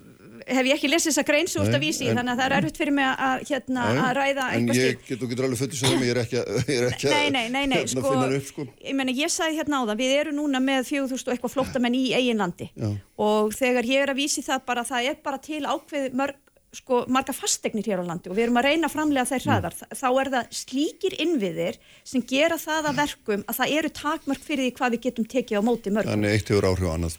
[0.51, 2.79] hef ég ekki lesið þessa grein svo út af vísi þannig að það er erfitt
[2.81, 6.11] fyrir mig að, hérna, að ræða en ég get og getur alveg föttu sem ég
[6.11, 8.65] er ekki að, er ekki nei, nei, nei, nei hérna sko, upp, sko.
[8.83, 11.95] ég, meni, ég sagði hérna á það við erum núna með 4000 og eitthvað flóttamenn
[11.95, 12.89] í eigin landi Já.
[13.29, 16.43] og þegar ég er að vísi það bara það er bara til ákveð mörg
[16.75, 19.75] sko marga fastegnir hér á landi og við erum að reyna að framlega þeir hraðar,
[19.77, 19.95] mm.
[19.95, 24.67] þá er það slíkir innviðir sem gera það að verkum að það eru takmörk fyrir
[24.67, 26.11] því hvað við getum tekið á móti mörgum.
[26.17, 27.15] Þannig eitt hefur áhrif á annað,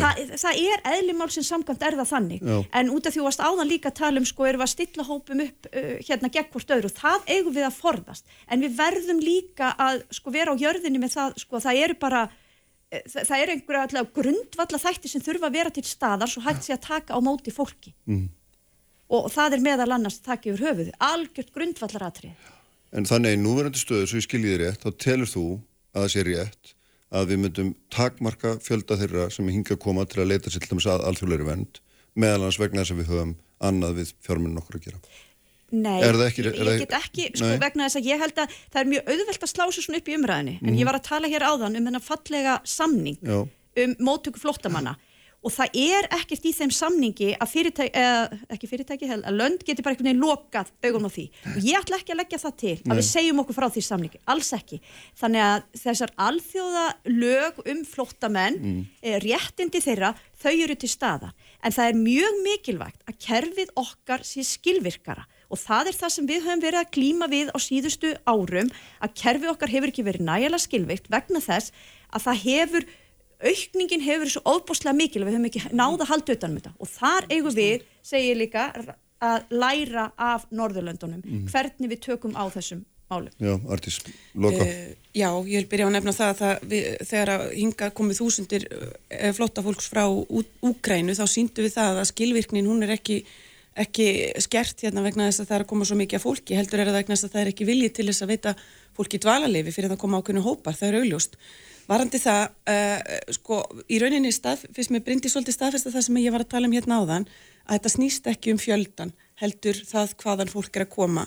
[0.00, 2.58] það, það er eðlimál sem samkvæmt er það þannig, Já.
[2.80, 4.66] en út af því að þú varst áðan líka að tala um sko erum við
[4.66, 8.36] að stilla hópum upp uh, hérna gegn hvort öðru og það eigum við að forðast,
[8.50, 12.26] en við verðum líka að sko vera á jörðinni með það sko það eru bara
[12.26, 16.66] uh, það, það er einhverja grundvalla þætti sem þurfa að vera til staðar svo hægt
[16.66, 17.94] sé að taka á móti fólki.
[18.10, 18.28] Mm
[19.10, 22.50] og það er meðal annars takk yfir höfuð, algjört grundvallaratrið.
[22.96, 25.46] En þannig í núverandi stöðu, svo ég skiljiði rétt, þá telur þú
[25.94, 26.74] að það sé rétt
[27.10, 30.72] að við myndum takmarka fjölda þeirra sem hingað að koma til að leita sér til
[30.72, 31.80] dæmis að alþjóðleiri vend,
[32.14, 33.34] meðal annars vegna þess að við höfum
[33.70, 35.02] annað við fjármunum okkur að gera.
[35.70, 37.60] Nei, ekki, ég get ekki, sko nei.
[37.62, 40.08] vegna þess að ég held að það er mjög auðvelt að slá sér svona upp
[40.10, 40.78] í umræðinni, en mm.
[40.80, 43.36] ég var að tala hér áðan um þennan fallega samning Já.
[43.84, 44.96] um móttöku flottamanna
[45.40, 49.64] og það er ekkert í þeim samningi að fyrirtæki, eða ekki fyrirtæki held, að lönd
[49.64, 51.26] getur bara einhvern veginn lokað augun á því.
[51.54, 52.96] Og ég ætla ekki að leggja það til að Nei.
[52.98, 54.80] við segjum okkur frá því samningi, alls ekki.
[55.20, 58.82] Þannig að þessar alþjóða lög um flottamenn mm.
[59.24, 64.44] réttindi þeirra, þau eru til staða en það er mjög mikilvægt að kerfið okkar sé
[64.46, 65.26] skilvirkara.
[65.50, 68.70] Og það er það sem við höfum verið að klíma við á síðustu árum
[69.02, 71.74] að kerfið okkar hefur ekki verið nægilega skilvikt vegna þess
[72.14, 72.86] að það hefur
[73.40, 76.90] aukningin hefur verið svo óbúslega mikil við höfum ekki náða að halda utanum þetta og
[76.92, 78.70] þar eigum við, segir líka
[79.20, 81.44] að læra af Norðurlöndunum mm.
[81.52, 83.32] hvernig við tökum á þessum málum.
[83.42, 83.98] Já, Artís,
[84.34, 84.64] loka.
[84.64, 87.88] Uh, já, ég vil byrja á að nefna það að það, við, þegar að hinga
[87.98, 92.94] komið þúsundir uh, flotta fólks frá Úgrænu þá síndu við það að skilvirknin hún er
[92.94, 93.18] ekki,
[93.84, 94.06] ekki
[94.44, 96.92] skert hérna vegna þess að það er að koma svo mikið af fólki heldur er
[96.92, 98.54] það vegna þess að það er ekki viljið til þess að veita
[98.96, 101.36] fólki dvalarleifi fyrir að koma ákveðinu hópar, það er augljóst
[101.90, 103.56] Varandi það, uh, sko,
[103.90, 106.74] í rauninni stað, fyrst með brindi svolítið staðfesta það sem ég var að tala um
[106.76, 107.26] hérna áðan,
[107.66, 109.10] að þetta snýst ekki um fjöldan,
[109.42, 111.26] heldur það hvaðan fólk er að koma.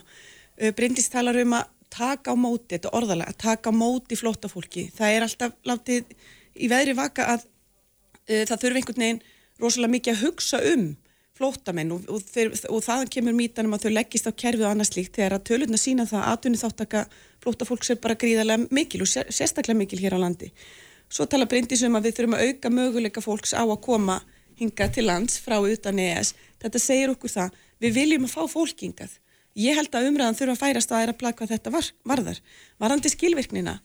[0.55, 4.49] Uh, Bryndis talar um að taka á móti, þetta orðalega, að taka á móti flóta
[4.49, 4.87] fólki.
[4.95, 6.15] Það er alltaf látið
[6.55, 9.23] í veðri vaka að uh, það þurfi einhvern veginn
[9.59, 10.87] rosalega mikið að hugsa um
[11.37, 12.21] flótamenn og, og,
[12.69, 15.79] og það kemur mítanum að þau leggist á kerfið og annað slíkt þegar að tölurna
[15.81, 17.03] sína það að atvinni þáttaka
[17.43, 20.51] flótafólks er bara gríðarlega mikil og sérstaklega mikil hér á landi.
[21.09, 24.21] Svo tala Bryndis um að við þurfum að auka möguleika fólks á að koma
[24.59, 26.33] hinga til lands frá utan ES.
[26.61, 29.17] Þetta segir okkur það, við viljum að fá fólk hingað.
[29.57, 32.39] Ég held að umræðan þurfa að færast að er að plaka þetta var, varðar.
[32.81, 33.75] Varandi skilvirknina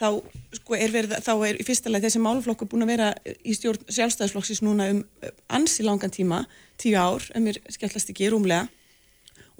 [0.00, 0.08] þá,
[0.56, 3.08] sko, er verið, þá er í fyrsta leið þessi máluflokkur búin að vera
[3.44, 6.44] í stjórn sjálfstæðisflokksins núna um eh, ansi langan tíma,
[6.80, 8.68] tíu ár, en mér skellast ekki rúmlega.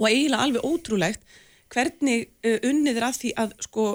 [0.00, 1.26] Og eiginlega alveg ótrúlegt
[1.70, 3.90] hvernig uh, unnið er að því að sko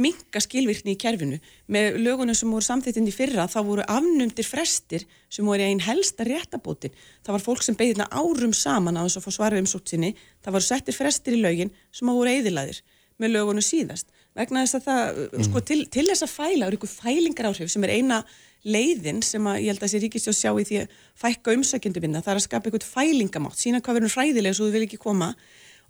[0.00, 1.36] minga skilvirkni í kerfinu.
[1.72, 6.24] Með lögunum sem voru samþittinn í fyrra þá voru afnumdir frestir sem voru einn helsta
[6.24, 9.92] réttabótin það var fólk sem beðina árum saman á þess að fá svarið um sótt
[9.92, 10.14] sinni.
[10.40, 12.80] Það voru settir frestir í lögin sem voru eðilaðir
[13.20, 14.08] með lögunum síðast
[14.38, 15.44] vegna þess að það, mm.
[15.48, 18.22] sko, til, til þess að fæla er ykkur fælingar áhrif sem er eina
[18.62, 22.22] leiðin sem að ég held að þessi ríkistjóð sjá í því að fækka umsækjandi minna,
[22.22, 25.32] það er að skapa ykkur fælingamátt, sína hvað verður hræðilega svo þú vil ekki koma.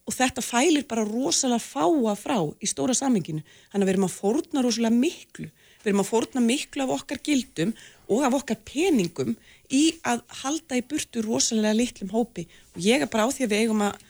[0.03, 4.17] Og þetta fælir bara rosalega fáa frá í stóra saminginu, þannig að við erum að
[4.17, 5.47] fórna rosalega miklu,
[5.83, 7.75] við erum að fórna miklu af okkar gildum
[8.09, 9.37] og af okkar peningum
[9.71, 12.49] í að halda í burtu rosalega litlum hópi.
[12.75, 14.03] Og ég er bara á því að við eigum að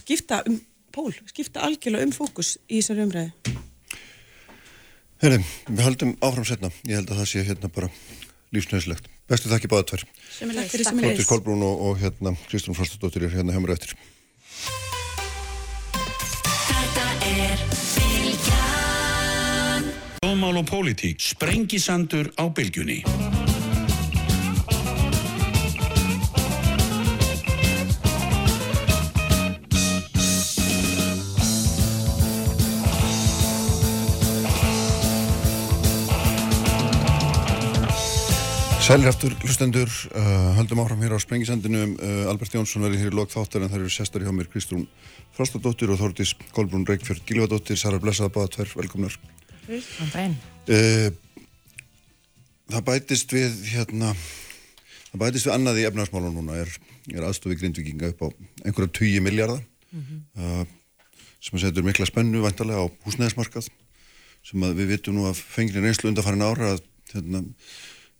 [0.00, 0.60] skipta um
[0.94, 3.58] pól, skipta algjörlega um fókus í þessari umræði.
[5.20, 5.36] Herri,
[5.68, 6.70] við haldum áfram setna.
[6.88, 7.90] Ég held að það sé hérna bara
[8.56, 9.04] lífsnöðslegt.
[9.28, 10.04] Bestu þakki báða tvær.
[10.40, 13.92] Þóttir Kolbrún og, og hérna Kristrún Frostadóttir er hérna eftir.
[16.70, 17.58] Þetta er
[17.98, 19.84] Bilgjan
[20.24, 21.20] Dómál og pólitík.
[21.20, 23.04] Sprengisandur á Bilgjunni.
[38.90, 43.30] Sæliraftur hlustendur, uh, höldum áfram hér á Sprengisandinu, uh, Albert Jónsson verið hér í lok
[43.30, 44.88] þáttar en það eru sestar hjá mér Kristrún
[45.36, 49.14] Frostadóttir og Þórtís Kolbrún Reykjörð Gilvadóttir, Sara Blessaða báða tverr, velkomnar.
[49.70, 51.06] Uh,
[52.74, 54.10] það bætist við hérna,
[55.12, 56.74] það bætist við annað í efnarsmála núna, er,
[57.14, 58.28] er aðstofi grindvikinga upp á
[58.64, 59.62] einhverja 20 miljardar
[59.92, 60.66] mm -hmm.
[61.38, 63.70] sem að setur mikla spennu vantarlega á húsnæðismarkað
[64.42, 66.82] sem að við vitum nú að fengilin reynslu undarfærin ára að
[67.14, 67.46] hérna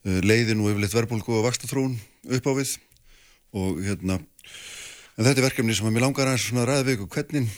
[0.05, 1.99] leiði nú yfirleitt verðbólku og vakstatrún
[2.37, 2.77] upp á við.
[3.57, 7.11] Og hérna en þetta er verkefni sem að mér langar aðeins svona ræða við ykkur.
[7.17, 7.51] Hvernig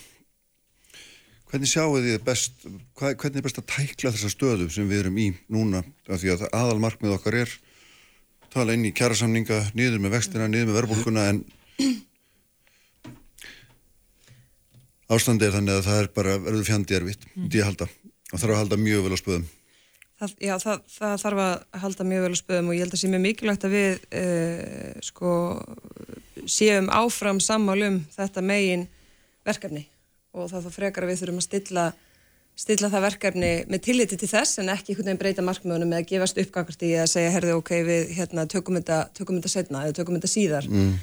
[1.52, 2.64] hvernig sjáu þið best
[2.96, 5.84] hvernig er best að tækla þessa stöðu sem við erum í núna?
[6.08, 7.52] Af því að aðal markmið okkar er
[8.52, 11.42] tala inn í kjærasamninga niður með vextina, niður með verðbólkuna en
[15.12, 17.48] ástandi er þannig að það er bara verður fjandi erfitt, mm.
[17.52, 17.88] því að halda
[18.32, 19.46] og þarf að halda mjög vel á spöðum
[20.22, 23.00] Það, já, það, það þarf að halda mjög vel að spöðum og ég held að
[23.00, 25.32] sé mjög mikilvægt að við uh, sko,
[26.46, 28.84] séum áfram sammálum þetta megin
[29.42, 29.82] verkefni.
[30.38, 31.88] Og það þá frekar að við þurfum að stilla,
[32.54, 36.38] stilla það verkefni með tilliti til þess en ekki einhvern veginn breyta markmjónum eða gefast
[36.44, 40.20] uppgangast í að segja herði ok, við hérna, tökum þetta, tökum þetta setna eða tökum
[40.20, 40.70] þetta síðar.
[40.70, 40.98] Mm.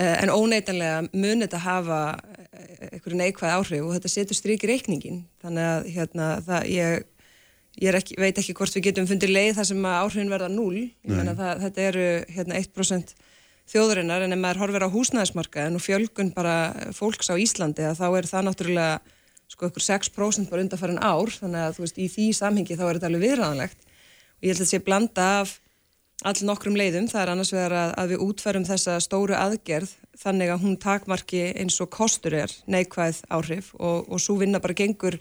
[0.00, 2.04] uh, en óneitanlega mun þetta hafa
[2.48, 7.10] eh, einhverju neikvæð áhrif og þetta setur stryk í reikningin þannig að hérna, það, ég
[7.82, 10.84] ég ekki, veit ekki hvort við getum fundið leið þar sem áhrifin verða 0
[11.64, 12.04] þetta eru
[12.34, 13.14] hérna, 1%
[13.70, 16.56] þjóðurinnar en ef maður horfir á húsnæðismarkaðin og fjölgun bara
[16.94, 18.94] fólks á Íslandi þá er það náttúrulega
[19.50, 21.32] sko ykkur 6% bara undanfærin ár.
[21.32, 24.58] Þannig að þú veist í því samhengi þá er þetta alveg viðræðanlegt og ég held
[24.58, 25.54] að þetta sé blanda af
[26.24, 30.52] all nokkrum leiðum, það er annars vegar að, að við útferum þessa stóru aðgerð þannig
[30.54, 35.18] að hún takmarki eins og kostur er neikvæð áhrif og, og svo vinna bara gengur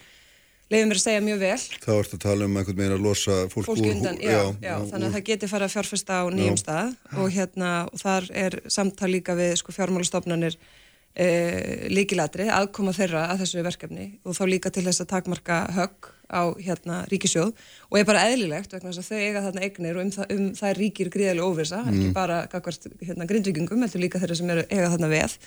[0.73, 1.57] leiðum mér að segja mjög vel.
[1.83, 4.75] Þá ertu að tala um einhvern veginn að losa fólk, fólk undan, já, já, já,
[4.91, 8.57] þannig að það geti fara að fjárfesta á nýjum stað og hérna og þar er
[8.77, 10.57] samtal líka við sko fjármálastofnanir
[11.13, 11.27] e,
[11.93, 16.43] líkilatri, aðkoma þeirra að þessu verkefni og þá líka til þess að takmarka högg á
[16.57, 17.51] hérna ríkisjóð
[17.91, 20.49] og er bara eðlilegt vegna þess að þau eiga þarna eignir og um það, um
[20.57, 21.93] það er ríkir gríðilega óvisa, mm.
[21.93, 25.37] ekki bara hérna grindvíkingum, heldur líka þeirra sem eru eiga þarna veð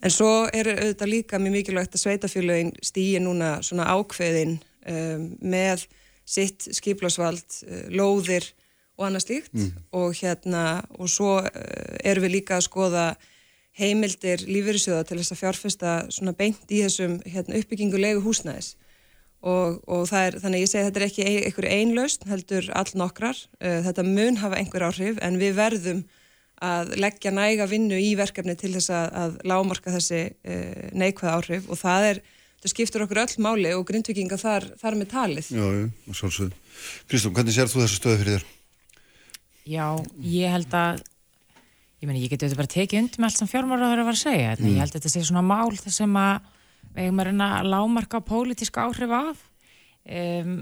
[0.00, 4.56] En svo er auðvitað líka mjög mikilvægt að sveitafélagin stýja núna svona ákveðin
[4.88, 5.84] um, með
[6.24, 8.46] sitt skiplásvald, uh, lóðir
[8.96, 9.52] og annað slíkt.
[9.56, 9.72] Mm.
[9.96, 10.64] og hérna
[10.96, 11.50] og svo uh,
[12.04, 13.04] erum við líka að skoða
[13.76, 18.74] heimildir lífyrirsjóða til þess að fjárfesta svona beint í þessum hérna, uppbyggingulegu húsnæðis.
[19.40, 22.66] Og, og það er, þannig að ég segi að þetta er ekki einhver einlaust, heldur
[22.76, 26.02] all nokkrar, uh, þetta mun hafa einhver áhrif en við verðum
[26.60, 30.58] að leggja næga vinnu í verkefni til þess að, að lámarka þessi e,
[30.92, 32.20] neikvæða áhrif og það er,
[32.60, 35.48] það skiptur okkur öll máli og grindvikinga þar, þar með talið.
[35.56, 36.58] Já, já, svolsögð.
[37.08, 38.46] Kristofn, hvernig sér þú þessu stöðu fyrir þér?
[39.70, 39.86] Já,
[40.26, 41.02] ég held að,
[42.00, 44.54] ég meni, ég geti auðvitað bara tekið undir með allt sem fjármáraður var að segja,
[44.56, 44.70] mm.
[44.70, 46.16] ég held að þetta sé svona mál þess að
[46.90, 49.44] við erum að reyna að lámarka pólitíska áhrif af.
[50.10, 50.56] Um,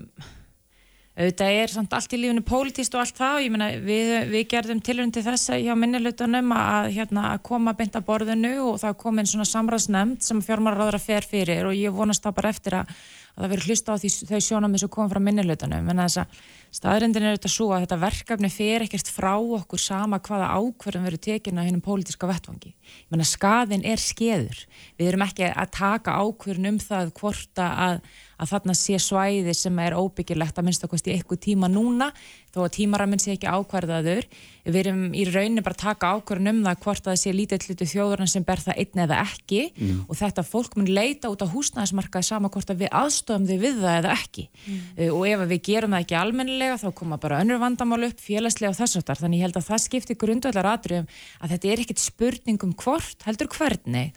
[1.18, 4.44] auðvitað er samt allt í lífunu pólitist og allt það og ég menna við, við
[4.52, 8.78] gerðum tilhörn til þess að hjá minnilötunum að, hérna, að koma beint að borðinu og
[8.84, 12.52] það kom einn svona samræðsnefnd sem fjármáraráður að fer fyrir og ég vonast það bara
[12.54, 12.92] eftir að,
[13.34, 16.38] að það veri hlusta á því þau sjónamið sem kom frá minnilötunum en þess að
[16.74, 21.24] staðrindin er þetta svo að þetta verkefni fer ekkert frá okkur sama hvaða ákverðum verið
[21.28, 22.74] tekin að hennum pólitiska vettvangi.
[22.74, 24.64] Ég menna skaðin er skeður.
[25.00, 28.02] Við erum ekki að taka ákverðin um það hvort að
[28.38, 32.10] að þarna sé svæði sem er óbyggilegt að minnst okkvæmst í eitthvað tíma núna
[32.54, 34.26] þó að tímaraminn sé ekki ákvarðaður
[34.68, 37.66] við erum í rauninni bara að taka ákvarðan um það hvort að það sé lítið
[37.66, 40.00] hlutu þjóðurinn sem ber það einn eða ekki mm.
[40.06, 43.82] og þetta fólk mun leita út á húsnæðismarkaði sama hvort að við aðstofum þau við
[43.82, 44.78] það eða ekki mm.
[44.78, 48.70] uh, og ef við gerum það ekki almennilega þá koma bara önnur vandamál upp félagslega
[48.72, 51.08] og þess aftar þannig ég held að það skiptir grundvallar atriðum
[51.40, 54.12] að þetta er ekkit spurning um hvort heldur hvernig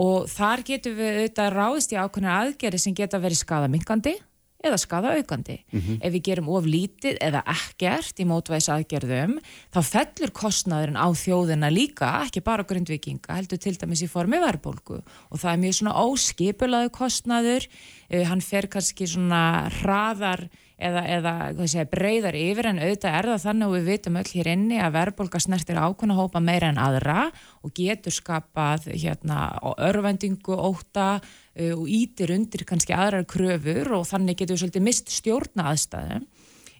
[0.00, 4.16] og þar getum við auðvitað ráðist í ákveðna aðgerði sem geta verið skadamingandi
[4.64, 5.58] eða skadaaukandi.
[5.72, 5.98] Mm -hmm.
[6.00, 9.38] Ef við gerum of lítið eða ekkert í mótvæðis aðgerðum,
[9.74, 15.02] þá fellur kostnaðurinn á þjóðina líka, ekki bara grundvikinga, heldur til dæmis í formi verðbólgu
[15.30, 17.68] og það er mjög svona óskipulaðu kostnaður,
[18.14, 23.44] uh, hann fer kannski svona hraðar eða, eða segja, breyðar yfir en auðvitað er það
[23.44, 27.28] þannig að við vitum öll hér inni að verðbólka snertir ákveðna hópa meira en aðra
[27.62, 29.40] og getur skapað hérna,
[29.78, 35.14] örvendingu, óta uh, og ítir undir kannski aðrar kröfur og þannig getur við svolítið mist
[35.14, 36.26] stjórna aðstæðum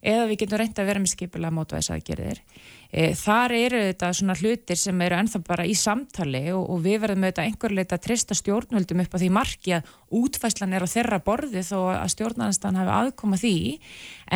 [0.05, 2.41] eða við getum reynd að vera með skipilega mótvæðisaðgerðir.
[2.95, 7.01] E, þar eru þetta svona hlutir sem eru ennþá bara í samtali og, og við
[7.03, 11.21] verðum auðvitað einhverleita að trista stjórnvöldum upp á því marki að útfæslan er á þeirra
[11.25, 13.57] borði þó að stjórnarnastan hafi aðkoma því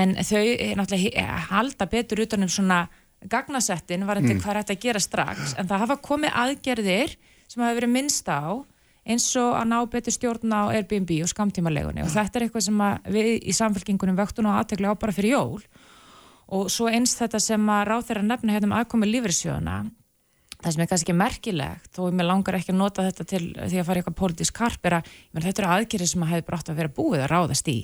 [0.03, 0.43] en þau
[0.81, 2.87] náttúrulega halda betur utanum svona
[3.27, 4.43] gagnasettin var þetta mm.
[4.43, 7.14] hvað er þetta að gera strax en það hafa komið aðgerðir
[7.49, 8.62] sem hafa verið minnst á
[9.09, 12.82] eins og að ná betur stjórn á Airbnb og skamtímalegunni og þetta er eitthvað sem
[13.09, 15.62] við í samfélkingunum vöktun og aðtegla á bara fyrir jól.
[16.48, 19.78] Og svo eins þetta sem að ráð þeirra nefna hérna um aðkomi lífriðsjóðuna
[20.59, 23.78] það sem er kannski merkilegt þó ég með langar ekki að nota þetta til því
[23.78, 26.80] að fara eitthvað pólitísk karp er að þetta eru aðgerið sem að hefði brátt að
[26.82, 27.78] vera búið að ráðast í.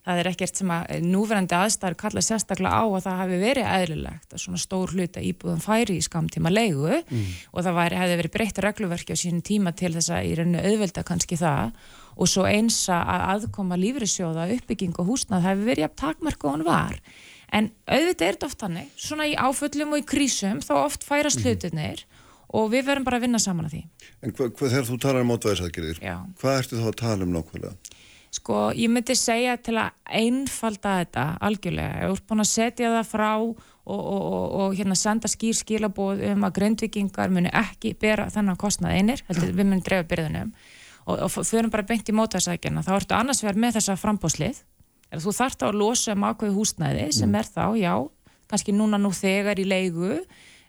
[0.00, 4.32] Það er ekkert sem að núverandi aðstæður kalla sérstaklega á að það hafi verið eðlilegt
[4.32, 7.26] að svona stór hluta íbúðum færi í skamtíma leigu mm.
[7.52, 10.62] og það væri, hefði verið breytta regluverki á sínum tíma til þess að í rauninu
[10.64, 11.76] auðvelda kannski það.
[12.16, 16.66] Og svo eins að aðkoma lífrisjóða uppbygging og húsnað hefði verið jafn takmarku og hann
[16.66, 16.96] var
[17.52, 21.42] en auðvitað er þetta oft hannig, svona í áföllum og í krísum þá oft færast
[21.42, 21.48] mhm.
[21.48, 22.04] hlutinir
[22.50, 23.82] og við verum bara að vinna saman að því
[24.20, 26.04] En hvað, hvað þegar þú talar um mótvæðisæðgerðir,
[26.40, 27.96] hvað ertu þá að tala um nákvæmlega?
[28.30, 32.02] Sko, ég myndi segja til að einfalda þetta algjörlega.
[32.04, 33.56] Ég er búin að setja það frá og,
[33.90, 39.00] og, og, og hérna senda skýr skilabóð um að gröndvikingar muni ekki bera þennan kostnað
[39.00, 40.52] einir, heldur við munum drefa byrðunum
[41.10, 42.84] og þau erum bara beint í mótvæðsækjana.
[42.86, 44.62] Þá ertu annars verið með þessa frambóðslið.
[45.10, 47.38] Þú þart á að losa um ákveðu húsnæði sem mm.
[47.40, 47.94] er þá, já,
[48.50, 50.20] kannski núna nú þegar í leigu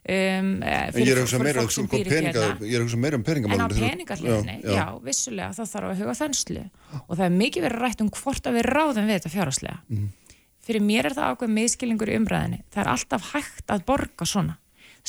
[0.02, 0.64] Um,
[0.96, 2.98] fyrir, ég er að hugsa meira, um peninga, hérna.
[2.98, 6.64] meira um peningamálum en á peningarliðinni, já, já, vissulega þá þarf að huga þenslu
[7.04, 10.08] og það er mikið verið rætt um hvort að við ráðum við þetta fjárháslega mm.
[10.66, 14.58] fyrir mér er það ákveð miðskilingur í umræðinni það er alltaf hægt að borga svona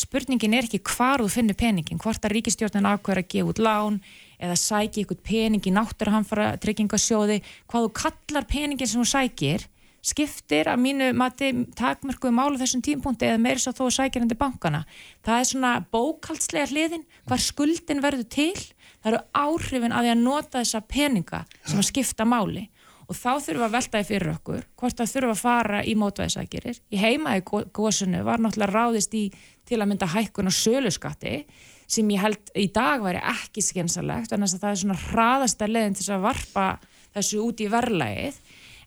[0.04, 3.98] spurningin er ekki hvar þú finnir peningin hvort að ríkistjórnin ákveður að gefa út lán
[4.42, 7.40] eða sækja ykkur pening í náttúruhamfara tryggingasjóði
[7.70, 9.68] hvað þú kallar peningin sem þú sækir
[10.02, 14.82] skiptir að mínu mati takmörkuðu málu þessum tímpunkti eða þó að sækja henni bankana.
[15.22, 18.58] Það er svona bókaldslega hliðin, hvar skuldin verður til,
[19.02, 22.66] það eru áhrifin að því að nota þessa peninga sem að skipta máli
[23.06, 26.80] og þá þurfum við að veltaði fyrir okkur hvort það þurfum að fara í mótvæðisækjurir.
[26.90, 27.44] Í heimaði
[27.76, 29.26] góðsunu var náttúrulega ráðist í
[29.68, 31.42] til að mynda hækkun og söluskatti
[31.90, 35.68] sem ég held í dag væri ekki skynsalegt en þess að það er svona hraðasta
[35.68, 36.66] leðin til að varpa
[37.12, 38.40] þessu út í verðlægið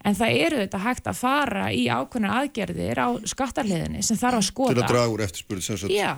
[0.05, 4.49] en það eru þetta hægt að fara í ákveðna aðgerðir á skattarliðinni sem þarf að
[4.49, 4.75] skoða.
[4.75, 5.95] Til að draga úr eftirspurð sem sagt.
[5.95, 6.13] Já,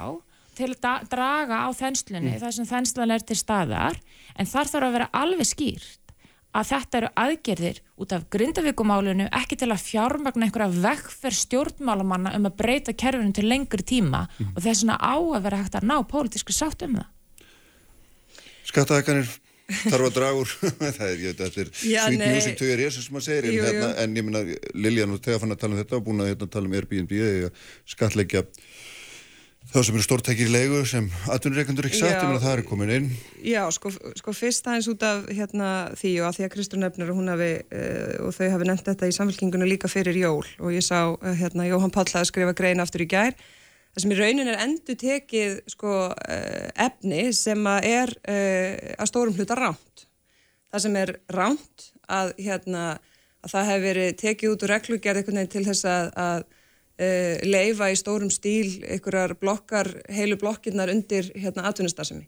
[0.57, 2.41] til að draga á þenslunni mm.
[2.43, 4.01] þar sem þenslan er til staðar
[4.35, 6.06] en þar þarf að vera alveg skýrt
[6.57, 12.47] að þetta eru aðgerðir út af grindavíkumálunu ekki til að fjármagna einhverja vekkferð stjórnmálamanna um
[12.49, 14.25] að breyta kerfinu til lengri tíma.
[14.37, 14.53] Mm.
[14.55, 17.11] og þess að á að vera hægt að ná pólitísku sátt um það.
[18.67, 19.29] Skattaðekanir
[19.67, 20.53] þarf að draga úr.
[20.97, 23.67] Það er, ég, þetta er sweet music to your ears sem maður segir, jú, en,
[23.67, 24.43] hérna, en ég minna
[24.77, 27.13] Liljan og Tega fann að tala um þetta og búin að hérna, tala um Airbnb
[27.17, 27.51] eða
[27.95, 28.43] skatleggja
[29.67, 32.93] þá sem eru stórtækir í leigu sem atvinnureikandur ekki sagt, ég minna það er komin
[32.93, 33.09] inn.
[33.43, 37.11] Já, sko, sko fyrst aðeins út af hérna, því og að því að Kristur nefnir
[37.11, 40.45] og hún hafi, uh, og þau hafi nefnt þetta í samfélkingunum líka fyrir jól.
[40.63, 43.35] Og ég sá uh, hérna, Jóhann Páll að skrifa grein aftur í gær.
[43.91, 49.11] Það sem í raunin er endur tekið sko, uh, efni sem að er uh, að
[49.11, 50.07] stórum hluta ránt.
[50.71, 52.85] Það sem er ránt að, hérna,
[53.43, 56.47] að það hefur verið tekið út úr reglugjörð til þess að, að
[56.97, 62.27] uh, leifa í stórum stíl einhverjar blokkar, heilu blokkirnar undir hérna, atvinnustasemi.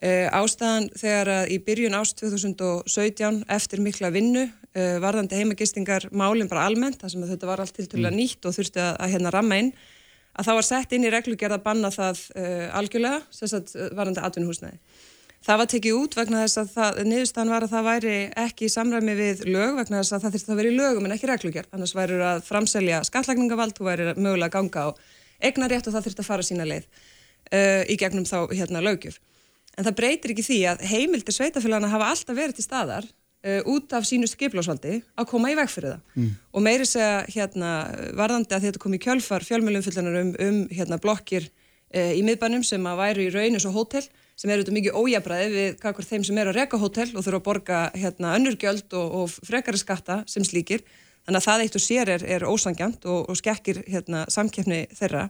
[0.00, 6.96] Ástæðan þegar að í byrjun ást 2017 eftir mikla vinnu varðandi heimagistingar málinn bara almennt,
[7.02, 9.58] það sem þetta var allt til til að nýtt og þurfti að, að hérna ramma
[9.60, 9.68] inn
[10.40, 14.24] að það var sett inn í reglugjörð að banna það uh, algjörlega, sérstaklega uh, varandi
[14.26, 14.78] atvinnuhúsnæði.
[15.40, 18.72] Það var tekið út vegna þess að það, niðurstaðan var að það væri ekki í
[18.74, 21.70] samræmi við lög vegna þess að það þurfti að vera í lögum en ekki reglugjörð.
[21.76, 24.88] Annars væri að framselja skattlækningavald, þú væri mögulega að ganga á
[25.40, 29.16] eignarétt og það þurfti að fara sína leið uh, í gegnum þá hérna lögjöf.
[29.78, 33.96] En það breytir ekki því að heimildir sveitafélagana hafa alltaf verið til staðar uh, út
[33.96, 36.32] af sínu skiplásvaldi að koma í veg fyrir það mm.
[36.52, 37.70] og meiri segja hérna
[38.18, 42.84] varðandi að þetta kom í kjölfar fjölmjölumfullunar um, um hérna blokkir uh, í miðbænum sem
[42.90, 44.04] að væru í raunis og hótel
[44.40, 47.40] sem eru þetta mikið ójabræði við kakvar þeim sem eru að reka hótel og þurfa
[47.40, 50.84] að borga hérna önnurgjöld og, og frekari skatta sem slíkir
[51.26, 55.28] þannig að það eitt og sér er, er ósangjant og, og skekkir hérna samkeppni þeirra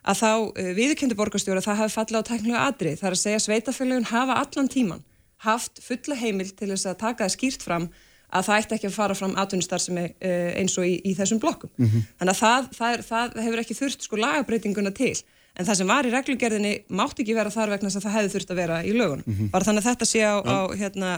[0.00, 4.10] að þá uh, viðkendu borgarstjóra það hafi fallið á tæknilega adri þar að segja sveitafélagin
[4.10, 5.04] hafa allan tíman
[5.46, 7.90] haft fulla heimil til þess að taka það skýrt fram
[8.30, 11.14] að það ætti ekki að fara fram atvinnustar sem er eh, eins og í, í
[11.18, 11.70] þessum blokkum.
[11.76, 12.04] Mm -hmm.
[12.20, 15.16] Þannig að það, það, er, það hefur ekki þurft sko lagabreitinguna til
[15.60, 18.34] en það sem var í reglugerðinni mátt ekki vera þar vegna þess að það hefði
[18.34, 19.24] þurft að vera í lögunum.
[19.26, 19.50] Mm -hmm.
[19.52, 21.10] Bara þannig að þetta sé á, á hérna,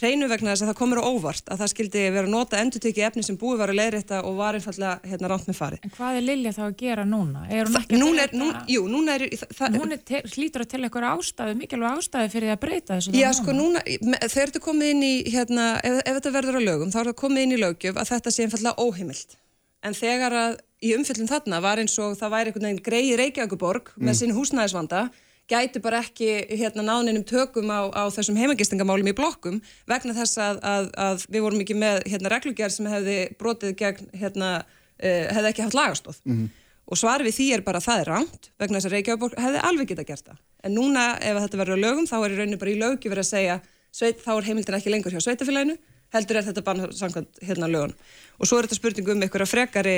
[0.00, 3.06] hreinu vegna þess að það komur á óvart að það skildi vera nota endur tekið
[3.08, 5.84] efni sem búið var að leiðrætta og var einfallega hérna ránt með farið.
[5.84, 7.44] En hvað er Lilja þá að gera núna?
[7.50, 8.40] Er hún ekki að breyta?
[8.40, 9.26] Nú, jú, núna er...
[9.54, 13.14] Það, hún er hlýtur að til eitthvað ástæðu, mikilvæg ástæðu fyrir að breyta þessu.
[13.14, 16.90] Já, sko núna, þegar þetta komið inn í, hérna, ef, ef þetta verður á lögum,
[16.90, 19.38] þá er það komið inn í lögjöf að þetta sé einfallega óheimilt.
[19.84, 23.92] En þegar að í umfyllum þarna var eins og það væri einhvern veginn greið Reykjavíkuborg
[23.94, 24.08] mm.
[24.08, 25.04] með sinn húsnæðisvanda
[25.50, 29.60] gæti bara ekki hérna náninum tökum á, á þessum heimagistingamálum í blokkum
[29.90, 34.08] vegna þess að, að, að við vorum ekki með hérna reglugjær sem hefði brotið gegn
[34.16, 36.46] hérna, uh, hefði ekki haft lagastóð mm.
[36.88, 39.64] og svar við því er bara að það er ránt vegna þess að Reykjavík hefði
[39.68, 42.60] alveg geta gert það en núna ef þetta verður á lögum þá er í rauninu
[42.62, 43.58] bara í lögi verið að segja
[43.94, 45.76] sveit, þá er heimildin ekki lengur hjá sveitafélaginu
[46.14, 47.96] heldur er þetta bara samkvæmt hérna lögun
[48.38, 49.96] og svo er þetta spurning um einhverja frekari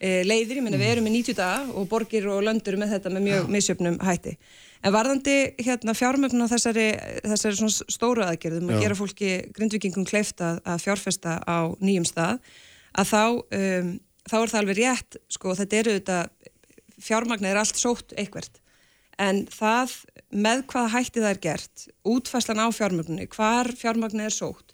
[0.00, 3.12] e, leiðir, ég menna við erum með 90 daga og borgir og löndur með þetta
[3.14, 4.34] með mjög misjöfnum hætti.
[4.84, 6.88] En varðandi hérna fjármögnum þessari,
[7.24, 12.42] þessari stóru aðgerðum að gera fólki grindvikingum kleifta að fjárfesta á nýjum stað
[12.94, 13.22] að þá,
[13.60, 13.94] um,
[14.28, 16.18] þá er það alveg rétt sko þetta eru þetta
[17.04, 18.60] fjármagn er allt sótt eitthvert.
[19.20, 19.96] En það
[20.34, 24.73] með hvað hætti það er gert útfæslan á fjármögnunni, hvar fjármögnunni er sótt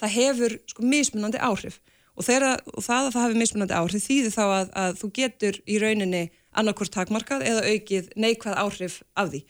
[0.00, 1.78] það hefur sko mismunandi áhrif.
[2.16, 5.60] Og, þeirra, og það að það hefur mismunandi áhrif þýðir þá að, að þú getur
[5.68, 6.24] í rauninni
[6.56, 9.42] annarkvort takmarkað eða aukið neikvæð áhrif af því.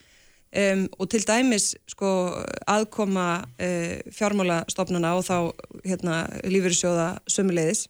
[0.56, 2.08] Um, og til dæmis sko
[2.70, 5.36] aðkoma uh, fjármálastofnuna og þá
[5.84, 7.88] hérna lífyrirsjóða sömuleiðis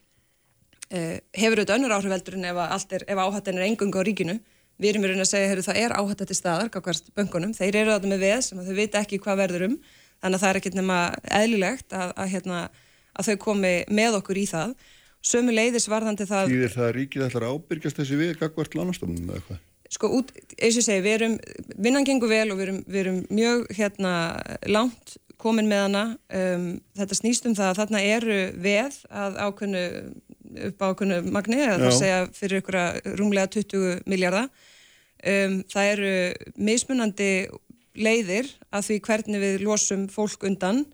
[0.91, 2.61] uh, hefur auðvitað önnur áhrif veldur en ef,
[2.97, 4.39] ef áhættin er engung á ríkinu.
[4.77, 6.73] Við erum verið að segja að það er áhætt til staðar,
[7.17, 9.79] böngunum, þeir eru þetta með veð sem þau veit ekki hvað verður um
[10.23, 10.99] þannig að það er ekkert nema
[11.41, 12.61] eðlilegt að, að, hérna,
[13.17, 14.75] að þau komi með okkur í það.
[15.27, 19.31] Sömu leiðis varðandi það Því er það ríkið ætlar að ábyrgjast þessi við kakvart lánastofnum
[19.31, 19.63] eða eitthvað?
[19.97, 21.35] Sko, út, eins og segi, við erum
[21.79, 24.13] vinnan gengur vel og við erum, við erum mjög hérna,
[24.71, 26.05] langt komin með hana.
[26.35, 29.85] Um, þetta snýst um það að þarna eru veð að ákveðnu
[30.71, 32.81] upp á ákveðnu magni, að það segja fyrir ykkur
[33.19, 34.51] rúmlega 20 miljardar
[35.27, 36.13] um, það eru
[36.69, 37.31] mismunandi
[37.99, 40.85] leiðir að því hvernig við losum fólk undan.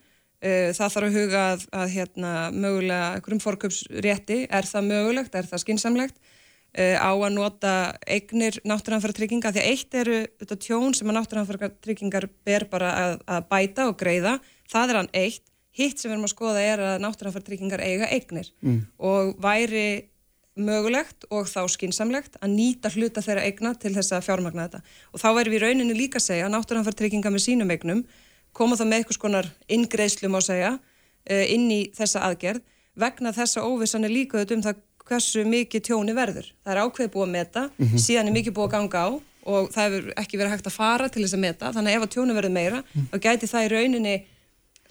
[0.42, 5.46] Uh, það þarf að huga að, að hérna, mögulega einhverjum fórköpsrétti er það mögulegt, er
[5.46, 7.74] það skinsamlegt uh, á að nota
[8.10, 12.92] eignir náttúranfæra trygginga því að eitt eru þetta tjón sem að náttúranfæra tryggingar ber bara
[13.04, 14.38] að, að bæta og greiða.
[14.72, 15.44] Það er hann eitt,
[15.78, 18.50] hitt sem við erum að skoða er að náttúranfæra tryggingar eiga eignir.
[18.66, 18.80] Mm.
[18.98, 19.86] og væri
[20.54, 24.82] mögulegt og þá skinsamlegt að nýta hluta þeirra eigna til þess að fjármagna þetta.
[25.12, 28.04] Og þá verður við rauninni líka að segja að náttúranfartrygginga með sínum eignum
[28.52, 30.72] koma það með eitthvað skonar ingreislum á segja
[31.24, 32.60] eh, inn í þessa aðgerð
[33.00, 36.52] vegna þessa óvissan er líka um það hversu mikið tjóni verður.
[36.62, 38.02] Það er ákveði búið að meta, mm -hmm.
[38.04, 39.08] síðan er mikið búið að ganga á
[39.42, 42.02] og það hefur ekki verið hægt að fara til þess að meta, þannig að ef
[42.02, 43.06] að tjóni verður meira, -hmm.
[43.10, 44.14] þá gæti það í rauninni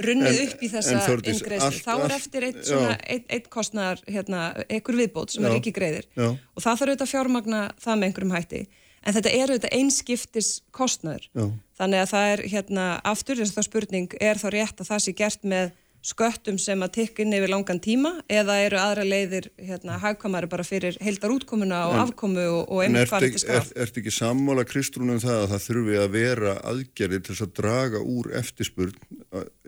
[0.05, 4.43] runnið en, upp í þessa ingreðslu þá er eftir eitt, svona, eitt, eitt kostnar hérna,
[4.67, 6.07] einhver viðbót sem já, er ekki greiðir.
[6.15, 6.29] Já.
[6.31, 8.63] og það þarf auðvitað að fjármagna það með einhverjum hætti.
[9.01, 13.69] En þetta er auðvitað einskiptis kostnar þannig að það er hérna aftur þess að það
[13.69, 15.71] spurning er þá rétt að það sé gert með
[16.01, 20.65] sköttum sem að tikka inn yfir langan tíma eða eru aðra leiðir hérna, hagkamari bara
[20.65, 23.69] fyrir heildar útkomuna og en, afkomu og, og einmitt hvað þetta skaf.
[23.75, 27.53] En ert ekki sammála Kristrúnum það að það þurfi að vera aðgerði til þess að
[27.61, 28.97] draga úr eftirspurn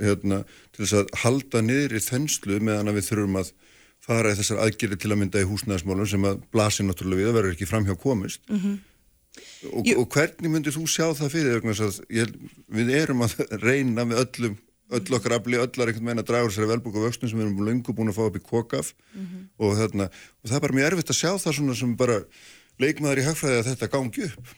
[0.01, 0.41] hérna,
[0.73, 3.53] til þess að halda niður í þenslu meðan að við þurfum að
[4.03, 7.39] fara í þessar aðgerði til að mynda í húsnæðismálum sem að blasir náttúrulega við að
[7.39, 8.41] vera ekki framhjá komist.
[8.49, 8.81] Mm -hmm.
[9.73, 11.63] Og, og hvernig myndir þú sjá það fyrir?
[12.11, 12.33] Ég,
[12.67, 14.57] við erum að reyna með öllum
[14.97, 17.47] öll okkar afli, öllar einhvern veginn að draga úr sér velbúk og vöxtum sem við
[17.47, 19.47] erum lengur búin að fá upp í kokaf mm -hmm.
[19.57, 22.19] og, þarna, og það er bara mjög erfitt að sjá það svona sem bara
[22.81, 24.53] leikmaður í hagfræði að þetta gangi upp.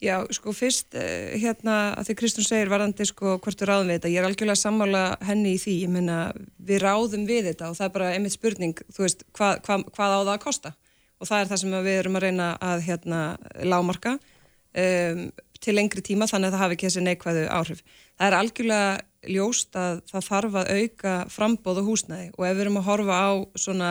[0.00, 3.98] Já, sko fyrst eh, hérna að því Kristún segir varandi sko hvort við ráðum við
[3.98, 7.76] þetta, ég er algjörlega sammála henni í því, ég menna við ráðum við þetta og
[7.76, 10.72] það er bara einmitt spurning, þú veist, hvað, hvað, hvað á það að kosta
[11.20, 13.20] og það er það sem við erum að reyna að hérna
[13.60, 15.22] lámarka um,
[15.60, 17.82] til lengri tíma þannig að það hafi ekki þessi neikvæðu áhrif.
[18.16, 18.90] Það er algjörlega
[19.28, 22.30] ljóst að það þarf að auka frambóð og húsnæði.
[22.38, 23.90] Og ef við erum að horfa á svona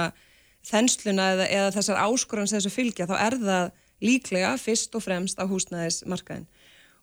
[0.70, 3.70] þensluna eða, eða þessar áskorans þessu fylgja þá er það
[4.04, 6.48] líklega fyrst og fremst á húsnæðismarkaðin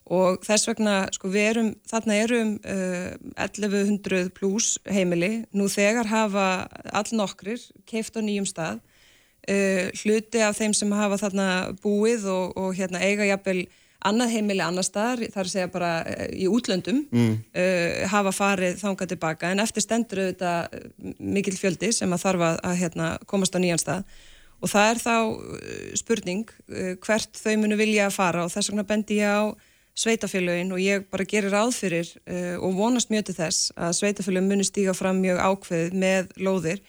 [0.06, 6.46] og þess vegna sko við erum, þarna erum uh, 1100 pluss heimili, nú þegar hafa
[6.94, 8.82] all nokkrir keift á nýjum stað.
[9.46, 11.48] Uh, hluti af þeim sem hafa þarna
[11.82, 13.66] búið og, og hérna eiga jafnvel
[14.07, 17.34] annað heimili annar staðar, þar segja bara eh, í útlöndum, mm.
[17.57, 22.46] uh, hafa farið þangað tilbaka, en eftir stendur auðvitað eh, mikil fjöldi sem að þarf
[22.48, 24.18] að, að hérna, komast á nýjan stað.
[24.64, 25.16] Og það er þá
[26.00, 28.46] spurning uh, hvert þau munu vilja að fara.
[28.46, 29.52] Og þess vegna bendi ég á
[29.96, 34.48] sveitafélagin og ég bara gerir ráð fyrir uh, og vonast mjög til þess að sveitafélagin
[34.48, 36.82] muni stíga fram mjög ákveð með lóðir.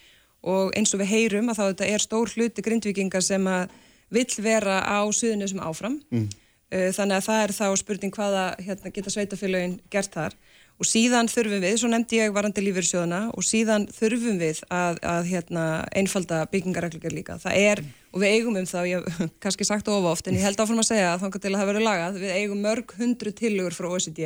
[0.47, 3.71] Og eins og við heyrum að þá þetta er stór hluti grindvikingar sem að
[4.13, 5.99] vill vera á suðinu sem áfram.
[6.11, 6.27] Mm.
[6.67, 10.33] Eh, þannig að það er þá spurning hvaða hérna, geta sveitafélagin gert þar.
[10.77, 15.29] Og síðan þurfum við, svo nefndi ég varandi lífyrsjóðana og síðan þurfum við að, að
[15.31, 15.63] hérna,
[15.97, 17.37] einfalda byggingareglugar líka.
[17.41, 20.45] Það er, og við eigum um það, ég hef kannski sagt of oft, en ég
[20.45, 23.33] held áfram að segja að þangar til að það verður lagað, við eigum mörg hundru
[23.39, 24.21] tilugur frá OECD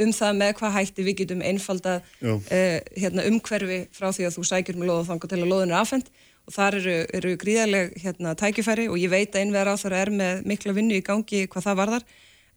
[0.00, 4.44] um það með hvað hætti við getum einfalda uh, hérna, umhverfi frá því að þú
[4.48, 6.08] sækjur með loða þangar til að loðun er afhengt
[6.48, 10.10] og þar eru, eru gríðarleg hérna, tækifæri og ég veit að einvegar á þar er
[10.10, 12.08] með mikla vinnu í gangi hvað það varðar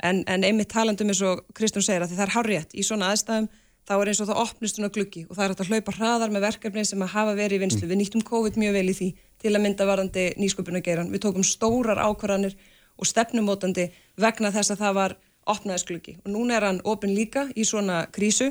[0.04, 3.52] en, en einmitt talandum eins og Kristján segir að það er hárétt í svona aðstæðum
[3.86, 6.46] þá er eins og það opnist svona gluggi og það er að hlaupa hraðar með
[6.48, 7.84] verkefni sem að hafa verið í vinslu.
[7.86, 7.92] Mm.
[7.92, 9.10] Við nýttum COVID mjög vel í því
[9.44, 11.12] til að mynda varandi nýsköpunageiran.
[11.14, 12.56] Við tókum stórar ákvarðanir
[12.98, 15.18] og stefnumótandi vegna þess að það var
[15.54, 18.50] opnaðisgluggi og núna er hann opin líka í svona krísu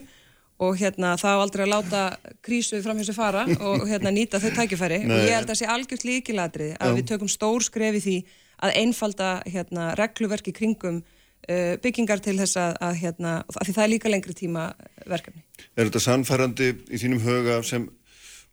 [0.63, 2.03] og hérna það á aldrei að láta
[2.45, 5.11] krísu framhjómsu fara og hérna nýta þau tækifæri Nei.
[5.11, 6.97] og ég held að það sé algjört líkiladrið að Já.
[6.99, 8.17] við tökum stór skref í því
[8.65, 11.03] að einfalda hérna regluverki kringum
[11.45, 14.63] Uh, byggingar til þess að, að, hérna, að því það er líka lengri tíma
[15.05, 15.43] verkefni.
[15.77, 17.85] Er þetta sannfærandi í þínum höga sem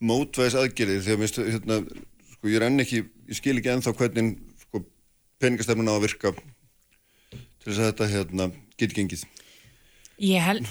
[0.03, 1.77] mótvæðis aðgerið því að minnst, hérna,
[2.33, 2.99] sko, ég er enn ekki,
[3.31, 4.33] ég skil ekki enþá hvernig
[4.65, 4.83] sko,
[5.39, 8.49] peningastefnun á að virka til þess að þetta hérna,
[8.83, 9.23] geti gengið?
[10.27, 10.67] Ég held,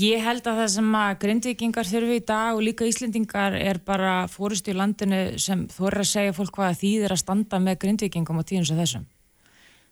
[0.00, 4.14] ég held að það sem að grindvikingar þurfi í dag og líka Íslendingar er bara
[4.30, 8.44] fórustu í landinu sem er að segja fólk hvað þýðir að standa með grindvikingum á
[8.48, 9.04] tíðum sem þessum.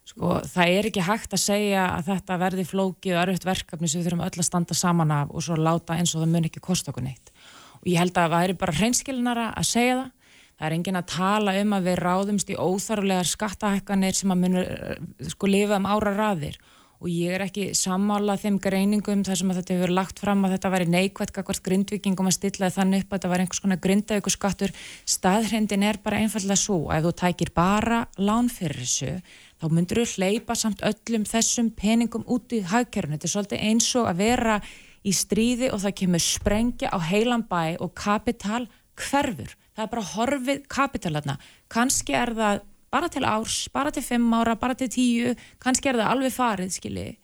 [0.02, 4.00] Sko, það er ekki hægt að segja að þetta verði flókið og erfitt verkefni sem
[4.00, 6.64] við þurfum öll að standa saman af og svo láta eins og það mun ekki
[6.64, 7.30] kosta okkur neitt.
[7.82, 10.10] Og ég held að það er bara hreinskilinara að segja það.
[10.52, 15.32] Það er engin að tala um að við ráðumst í óþarulegar skattahekkanir sem að munur
[15.32, 16.58] sko lifa um ára raðir
[17.02, 20.54] og ég er ekki sammálað þeim greiningum þar sem að þetta hefur lagt fram að
[20.54, 24.32] þetta væri neikvægt akkvært grindvikingum að stilla þannig upp að þetta væri einhvers konar grindavíku
[24.32, 24.74] skattur.
[25.02, 29.16] Staðhrindin er bara einfallega svo að ef þú tækir bara lán fyrir þessu
[29.58, 33.18] þá myndur þú hleypa samt öllum þessum peningum út í hagkerfunu.
[33.18, 34.58] Þetta er svolítið eins og að vera
[35.02, 39.56] í stríði og það kemur sprengja á heilan bæ og kapital hverfur.
[39.72, 41.38] Það er bara horfið kapitalarna.
[41.72, 42.62] Kanski er það
[42.92, 46.74] bara til árs, bara til fimm ára, bara til tíu, kannski er það alveg farið,
[46.76, 47.14] skiljiði.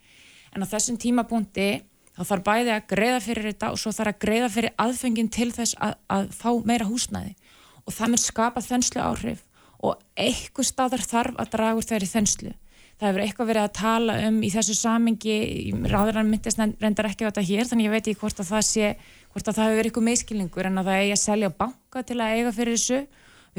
[0.56, 1.68] En á þessum tímapunkti
[2.16, 5.50] þá þarf bæði að greiða fyrir þetta og svo þarf að greiða fyrir aðfengin til
[5.54, 7.36] þess að, að fá meira húsnæði.
[7.84, 9.44] Og það mér skapa þenslu áhrif
[9.78, 12.54] og eitthvað staðar þarf að draga úr þeirri þenslu.
[12.98, 15.34] Það hefur eitthvað verið að tala um í þessu samingi,
[15.86, 18.88] ráðurann myndist reyndar ekki á þetta hér, þannig ég veit ekki hvort að það sé,
[19.30, 22.16] hvort að það hefur verið eitthvað meðskilningur en að það eigi að selja banka til
[22.18, 22.98] að eiga fyrir þessu.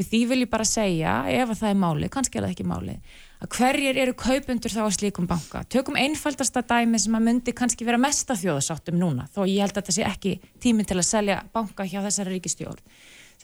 [0.00, 2.68] Við því vil ég bara segja, ef að það er málið, kannski er það ekki
[2.70, 5.64] málið, að hverjir eru kaupundur þá að slíkum banka.
[5.68, 9.82] Tökum einfaldasta dæmi sem að myndi kannski vera mesta þjóðasáttum núna, þó ég held að
[9.82, 12.80] þetta sé ekki tíminn til að selja banka hjá þessari ríkistjórn.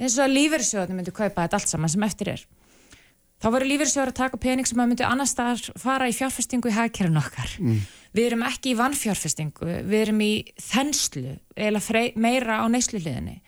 [0.00, 2.46] Þess að lífeyrissjóðin myndi kaupa þetta allt saman sem eftir er
[3.42, 6.76] þá voru lífeyrissjóður að taka pening sem að myndi annar staðar fara í fjárfestingu í
[6.76, 7.52] hagkerfun okkar.
[7.60, 7.82] Mm.
[8.16, 10.32] Við erum ekki í vannfjárfestingu, við erum í
[10.62, 13.42] þenslu eða meira á neysluliðinni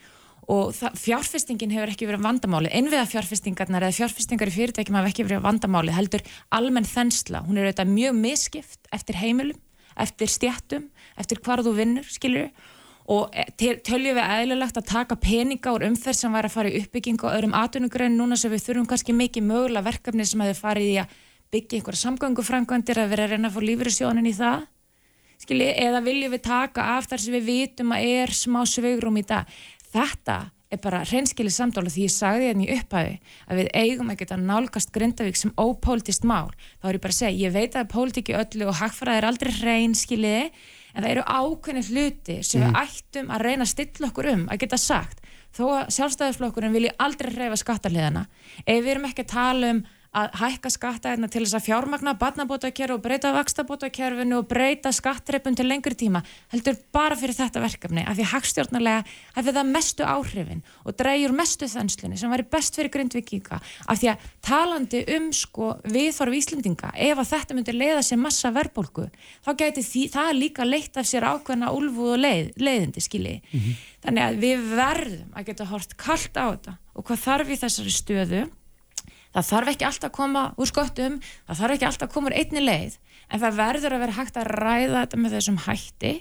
[0.48, 2.70] og fjárfestingin hefur ekki verið vandamáli.
[2.72, 6.24] Einviða fjárfestingarnar eða fjárfestingar í fyrirtækjum hafa ekki verið vandamáli, heldur
[6.56, 7.42] almenn þensla.
[7.44, 9.60] Hún er auðvitað mjög miskipt eftir heimilum,
[10.00, 10.88] eftir stjættum,
[11.20, 12.48] eftir hvar þú vinnur, skiljur
[13.08, 13.44] og e,
[13.84, 17.32] töljum við eðlilegt að taka peninga úr umferð sem væri að fara í uppbygging og
[17.32, 21.14] öðrum atvinnugrein núna sem við þurfum kannski mikið mögulega verkefni sem hefur farið í að
[21.48, 24.66] byggja einhverja samgöngufrængvandir að vera að reyna að fá lífriðsjónin í það
[25.38, 29.22] Skilji, eða viljum við taka af þar sem við vitum að er smá svegrum í
[29.26, 29.46] dag
[29.92, 33.14] þetta er bara reynskilið samtála því ég sagði hérna í upphæfi
[33.48, 36.50] að við eigum að geta nálgast Grindavík sem ópólitist mál
[36.82, 39.52] þá er ég bara að segja, ég veit að pólitíki öllu og hagfræði er aldrei
[39.62, 40.42] reynskiliði
[40.92, 42.68] en það eru ákveðni hluti sem mm.
[42.68, 45.24] við ættum að reyna að stilla okkur um að geta sagt
[45.56, 48.26] þó að sjálfstæðisflokkurinn vilji aldrei reyfa skattarliðana
[48.64, 49.84] ef við erum ekki að tala um
[50.16, 55.66] að hækka skattaðina til þess að fjármagna barnabótakerfi og breyta vakstabótakerfinu og breyta skattreipun til
[55.68, 56.22] lengri tíma
[56.52, 59.02] heldur bara fyrir þetta verkefni af því hagstjórnarlega
[59.36, 64.12] hefur það mestu áhrifin og dreyjur mestu þönslunni sem væri best fyrir grindvikinga af því
[64.14, 69.08] að talandi um sko viðþorf Íslendinga ef að þetta myndir leiða sér massa verbulgu
[69.44, 73.60] þá gæti því, það líka leitt af sér ákveðna úlfu og leið, leiðindi skilji mm
[73.60, 73.80] -hmm.
[74.06, 77.92] þannig að við verðum að geta hort kallt á þetta og hvað þarf í þessari
[77.92, 78.46] stöðu
[79.34, 81.18] það þarf ekki alltaf að koma úr skottum,
[81.48, 82.98] það þarf ekki alltaf að koma úr einni leið,
[83.28, 86.14] en það verður að vera hægt að ræða þetta með þessum hætti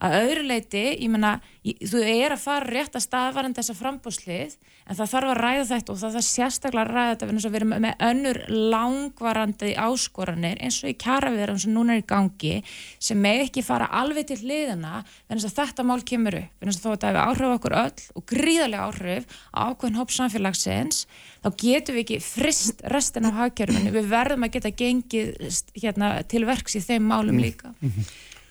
[0.00, 4.54] að öðru leiti, ég menna þú er að fara rétt að staðvarandi þessa frambúslið,
[4.88, 7.74] en það þarf að ræða þetta og það þarf sérstaklega að ræða þetta við erum
[7.84, 8.40] með önnur
[8.72, 12.54] langvarandi áskoranir eins og í kjaraverðum sem núna er í gangi,
[12.98, 17.04] sem með ekki fara alveg til hliðina, en þetta mál kemur upp, en að að
[17.04, 21.04] það hefur áhrif okkur öll og gríðarlega áhrif á ákveðin hóp samfélagsins,
[21.44, 25.36] þá getum við ekki frist restin af hagkerfinu, við verðum að geta gengið
[25.76, 27.74] hérna, til verks í þeim málum líka.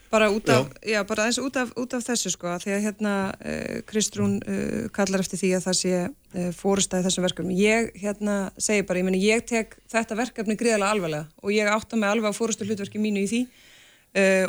[0.10, 0.98] Bara út af, já.
[0.98, 4.88] Já, bara eins út af, út af þessu sko, því að hérna uh, Kristrún uh,
[4.94, 7.58] kallar eftir því að það sé uh, fórustæði þessum verkefni.
[7.62, 12.00] Ég hérna segi bara, ég meni ég tek þetta verkefni gríðarlega alvarlega og ég átta
[12.00, 13.44] mig alveg á fórustu hlutverki mínu í því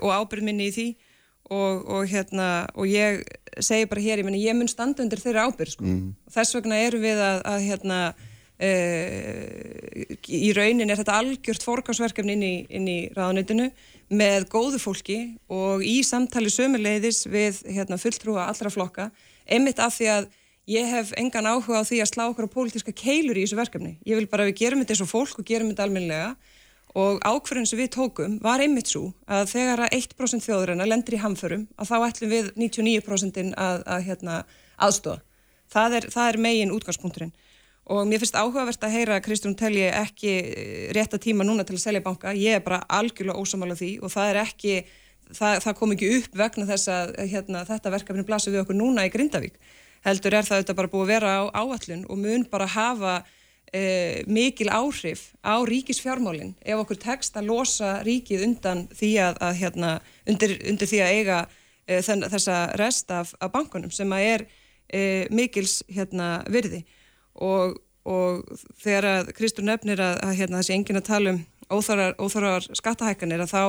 [0.01, 0.87] og ábyrð minni í því
[1.53, 3.20] og, og hérna og ég
[3.61, 5.85] segi bara hér, ég meni ég mun standa undir þeirra ábyrð sko.
[5.85, 6.15] Mm.
[6.32, 7.99] Þess vegna eru við að, að hérna
[10.41, 13.69] í raunin er þetta algjört fórgámsverkefni inn í, í ráðnöytinu
[14.11, 15.19] með góðu fólki
[15.51, 19.11] og í samtali sömuleiðis við hérna, fulltrúa allra flokka,
[19.47, 20.31] einmitt af því að
[20.70, 23.97] ég hef engan áhuga á því að slá okkur á pólitiska keilur í þessu verkefni.
[24.07, 26.35] Ég vil bara að við gerum þetta eins og fólk og gerum þetta almenlega
[26.99, 31.23] og ákverðin sem við tókum var einmitt svo að þegar að 1% þjóðurina lendir í
[31.23, 34.41] hamförum að þá ætlum við 99% að, að hérna,
[34.74, 35.23] aðstofa.
[35.70, 37.35] Það er, það er megin útgangspunkturinn
[37.91, 41.75] og mér finnst áhugavert að heyra að Kristjón telji ekki eh, rétta tíma núna til
[41.75, 44.77] að selja banka, ég er bara algjörlega ósamála því og það er ekki,
[45.35, 49.09] það, það kom ekki upp vegna þess að hérna, þetta verkefni blasir við okkur núna
[49.09, 49.59] í Grindavík.
[50.07, 53.17] Heldur er það þetta bara búið að vera á áallun og mun bara hafa
[53.75, 53.83] e,
[54.31, 59.91] mikil áhrif á ríkisfjármálinn ef okkur tekst að losa ríkið undan því að, að hérna,
[60.31, 61.43] undir, undir því að eiga
[61.85, 64.47] e, þessa rest af, af bankunum sem að er
[64.89, 65.03] e,
[65.35, 66.85] mikils hérna, virði
[67.45, 68.45] og, og
[68.83, 71.41] þegar að Kristur nefnir að, að hérna, þessi engin að tala um
[71.71, 73.65] óþarar, óþarar skattahækkanir að þá,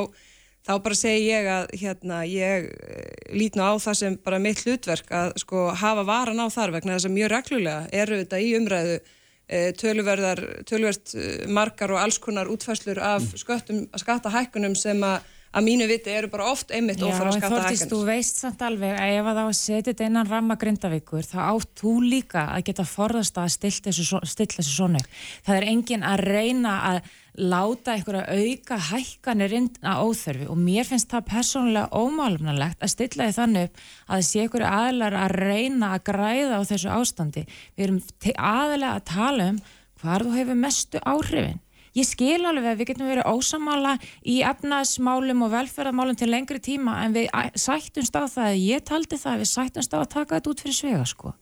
[0.67, 4.63] þá bara segi ég að hérna, ég eh, lít nú á það sem bara mitt
[4.65, 8.49] hlutverk að sko hafa varan á þar vegna þess að mjög reglulega eru þetta í
[8.59, 15.29] umræðu eh, töluverðar, töluverð eh, margar og alls konar útfæslur af sköttum, skattahækkunum sem að
[15.51, 17.63] að mínu viti eru bara oft einmitt ófara skatta hækkanir.
[17.63, 19.45] Já, Þortís, þú veist samt alveg að ef að þá
[19.89, 24.21] þetta innan ramma grindavíkur, þá átt þú líka að geta forðast að stilla þessu,
[24.61, 25.01] þessu svona.
[25.47, 27.01] Það er engin að reyna að
[27.41, 33.27] láta einhverja auka hækkanir inn að óþörfi og mér finnst það persónulega ómálumnalegt að stilla
[33.29, 37.45] því þannig upp að sé einhverju aðlar að reyna að græða á þessu ástandi.
[37.75, 38.01] Við erum
[38.35, 39.61] aðalega að tala um
[40.01, 41.61] hvar þú hefur mestu áhrifin
[41.97, 47.01] Ég skil alveg að við getum verið ósamála í efnaðsmálum og velferðarmálum til lengri tíma
[47.03, 47.27] en við
[47.59, 50.77] sættumst á það, ég taldi það að við sættumst á að taka þetta út fyrir
[50.77, 51.33] svega sko.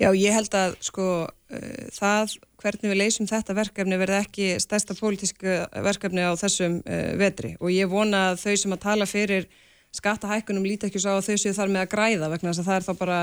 [0.00, 4.94] Já, ég held að sko uh, það hvernig við leysum þetta verkefni verði ekki stærsta
[4.96, 9.48] pólitísku verkefni á þessum uh, vetri og ég vona að þau sem að tala fyrir
[9.92, 12.78] skattahækkunum líti ekki svo á þau séu þar með að græða vegna þess að það
[12.78, 13.18] er þá bara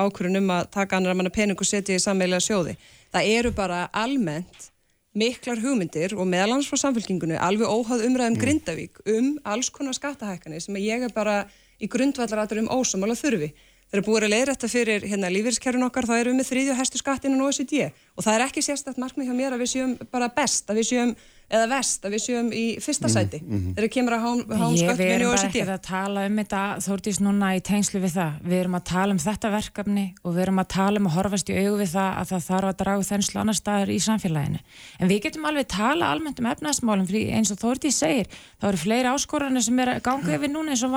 [0.00, 2.74] ákvörðun um að taka annar manna pening og setja í sammeila sjóði.
[3.12, 4.70] Það eru bara almennt
[5.16, 8.42] miklar hugmyndir og meðalans frá samfélkingunni alveg óhað umræðum mm.
[8.42, 11.44] Grindavík um alls konar skattahækkanir sem ég er bara
[11.80, 13.50] í grundvallaratur um ósamála þurfi.
[13.86, 17.00] Þeir eru búið að leiðrætta fyrir hérna lífeyriskerfin okkar, þá erum við með þrýðju hæstu
[17.00, 20.28] skattinu og OECD og það er ekki sérstætt markmið hjá mér að við séum bara
[20.34, 21.12] best, að við séum
[21.46, 23.74] eða vest að við séum í fyrsta mhm, sæti mm -hmm.
[23.76, 24.40] þegar kemur að hán
[24.80, 24.98] skattvinni og þessi tíu.
[24.98, 28.32] Við erum bara ekki að tala um þetta þórtís núna í tengslu við það.
[28.42, 31.48] Við erum að tala um þetta verkefni og við erum að tala um að horfast
[31.50, 34.60] í augu við það að það þarf að dragu þennslu annar staðar í samfélaginu.
[34.98, 38.26] En við getum alveg tala almennt um efnaðsmálum fyrir eins og þórtís segir,
[38.58, 40.90] þá eru fleiri áskoranir sem er gangið yfir núna eins og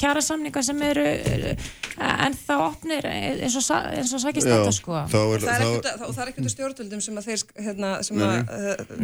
[0.00, 1.56] kjara samninga sem eru eh,
[2.00, 5.04] en þá opnir eins og, eins og sækist þetta sko.
[5.12, 5.36] Það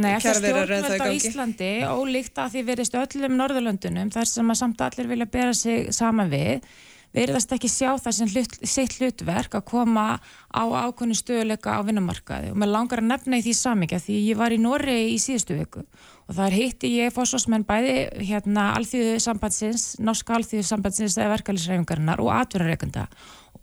[0.09, 4.87] er ekkert stjórnvöld á Íslandi ólíkt að því verist öllum Norðurlöndunum þar sem að samt
[4.87, 6.65] allir vilja bera sig saman við
[7.13, 10.07] verðast ekki sjá það sem hlut, sitt hlutverk að koma
[10.49, 12.53] á ákvöndu stöðuleika á vinnumarkaði.
[12.53, 15.59] Og maður langar að nefna í því samíkja því ég var í Norri í síðustu
[15.59, 17.97] viku og það er hitti ég fósfósmenn bæði
[18.31, 23.09] hérna alþjóðu sambandsins, norska alþjóðu sambandsins eða verkefælisreifingarinnar og atverðarreikunda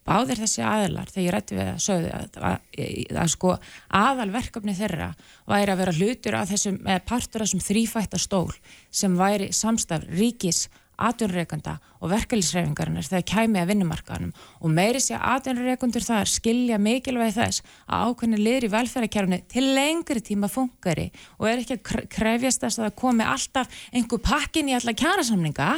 [0.09, 3.55] báðir þessi aðlar þegar ég rætti við að sögðu að, að, að, að sko
[4.01, 5.09] aðalverkefni þeirra
[5.49, 8.53] væri að vera hlutur að þessum, eða partur af þessum þrýfætta stól
[8.89, 10.65] sem væri samstaf ríkis,
[10.99, 17.63] atvinnreikanda og verkefliðsreifingarinnar þegar kæmi að vinnumarkaðanum og meiri sé atvinnreikundur þar skilja mikilvægi þess
[17.87, 22.79] að ákveðin liður í velferðarkerfni til lengri tíma funkari og er ekki að krefjast þess
[22.79, 25.69] að það komi alltaf einhver pakkin í alla kjærasamninga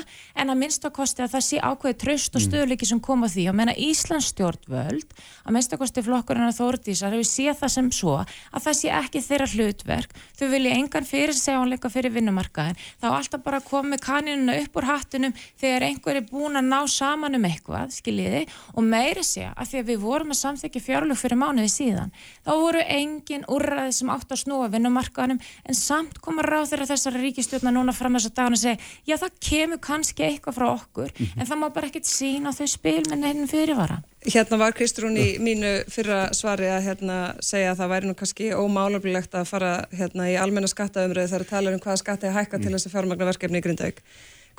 [0.41, 2.47] en að minnstakosti að það sé ákveði tröst og mm.
[2.47, 3.47] stöðleiki sem koma því.
[3.51, 5.15] Og menna Íslands stjórnvöld
[5.45, 9.49] að minnstakosti flokkurinn að þóriðísar hefur séð það sem svo að það sé ekki þeirra
[9.55, 10.15] hlutverk.
[10.39, 15.35] Þau vilja engan fyrir segjanleika fyrir vinnumarkaðin þá alltaf bara komi kaninuna upp úr hattunum
[15.61, 18.41] þegar einhver einhver er búin að ná saman um eitthvað, skiljiði,
[18.75, 22.11] og meiri sé að því að við vorum að samþykja fjárlug fyrir mánuði síðan,
[22.45, 27.23] þá voru engin úrraði sem átt að snúa vinnumarkaðanum en samt koma ráð þeirra þessari
[27.25, 28.77] ríkistjórna núna fram þess að dagana og segja,
[29.07, 31.41] já það kemur kannski eitthvað frá okkur, mm -hmm.
[31.41, 34.01] en það má bara ekkert sína þau spil með nefnum fyrirvara.
[34.21, 38.51] Hérna var Kristrún í mínu fyrra svari að hérna segja að það væri nú kannski
[38.53, 42.57] ómálöflilegt að fara hérna í almenna skattaumröðu þegar það tala um hvaða skatta er hækka
[42.57, 42.63] mm.
[42.63, 44.03] til þessi fjármagnaverkefni í Grindavík.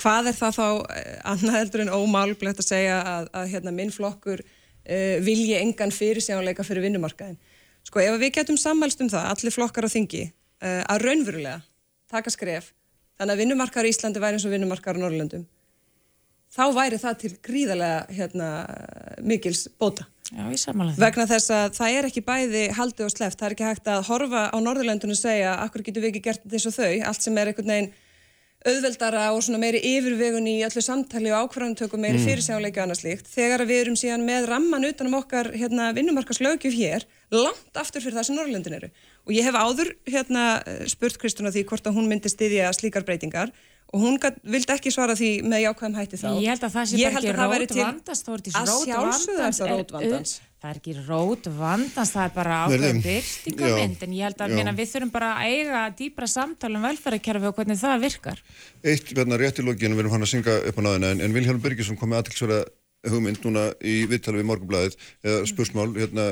[0.00, 0.66] Hvað er það þá
[0.96, 5.94] eh, annað heldur en ómálblegt að segja að, að hérna, minn flokkur uh, vilji engan
[5.94, 7.40] fyrirsjáleika fyrir vinnumarkaðin
[7.86, 11.58] sko ef við getum sammælst um það allir flokkar á þingi uh, að raunverulega
[12.12, 12.72] taka skref
[13.18, 15.48] þannig að vinnumarkaður í Íslandi væri eins og vinnumarkaður á Norrlöndum
[16.52, 18.48] þá væri það til gríðarlega hérna,
[19.24, 20.06] mikils bóta.
[20.32, 21.04] Já, ég samanlega það.
[21.06, 24.06] Vegna þess að það er ekki bæði haldi og sleft, það er ekki hægt að
[24.08, 27.38] horfa á Norðurlöndunum og segja, akkur getur við ekki gert þess og þau, allt sem
[27.40, 27.90] er einhvern veginn
[28.68, 32.26] auðveldara og svona meiri yfirvegun í öllu samtali og ákvarðantöku meiri mm.
[32.28, 33.30] fyrirsjáleika og annað slíkt.
[33.32, 38.28] Þegar við erum síðan með ramman utanum okkar hérna, vinnumarkaslaugjöf hér, langt aftur fyrir það
[38.28, 38.90] sem Norrlöndin eru.
[39.26, 40.46] Og ég hef áður hérna,
[40.90, 43.54] spurt Kristuna því hvort að hún myndi styðja slíkar breytingar
[43.92, 44.16] og hún
[44.48, 46.28] vildi ekki svara því með jákvæðum hætti þá.
[46.40, 49.60] Ég held að það sé bara ekki rót vandast, þá er þetta rót vandans.
[49.68, 50.34] Rót vandans.
[50.62, 54.74] Það er ekki rót vandans, það er bara ákveð byrtingamind, en ég held að minna,
[54.78, 58.44] við þurfum bara að eiga dýbra samtala um velferðarkerfi og hvernig það virkar.
[58.80, 61.34] Eitt verðna rétt í lóginu, við erum hann að syngja upp á náðina, en, en
[61.34, 62.60] Vilhelm Byrkesson kom með aðtilsverða
[63.10, 64.96] hugmynd núna í viðtala við morgunblæðið,
[65.26, 66.28] eða spursmál hérna,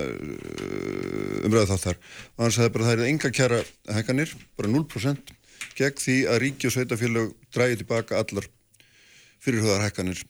[1.42, 1.98] umræða þáttar,
[2.38, 3.60] og hann sagði bara það er enga kjara
[3.98, 5.34] hækkanir, bara 0%
[5.78, 8.46] gegn því að ríki og sveitafélag dræði tilbaka allar
[9.40, 10.22] fyrirhugðar hækkanir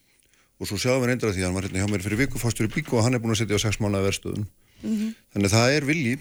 [0.61, 2.69] og svo sjáum við reyndra því að hann var hérna hjá mér fyrir viku fórstur
[2.69, 5.15] í bíku og hann er búin að setja á 6 mánuða verðstöðun mm -hmm.
[5.33, 6.17] þannig að það er vilji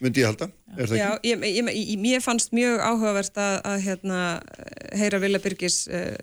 [0.00, 1.28] myndi ég halda, er það Já, ekki?
[1.28, 4.18] Já, ég, ég, mér fannst mjög áhugavert að, að hérna,
[4.94, 6.14] heyra Vila Byrkis uh,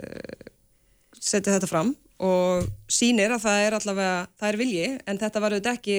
[1.19, 5.55] setja þetta fram og sínir að það er allavega, það er vilji en þetta var
[5.55, 5.97] auðvitað ekki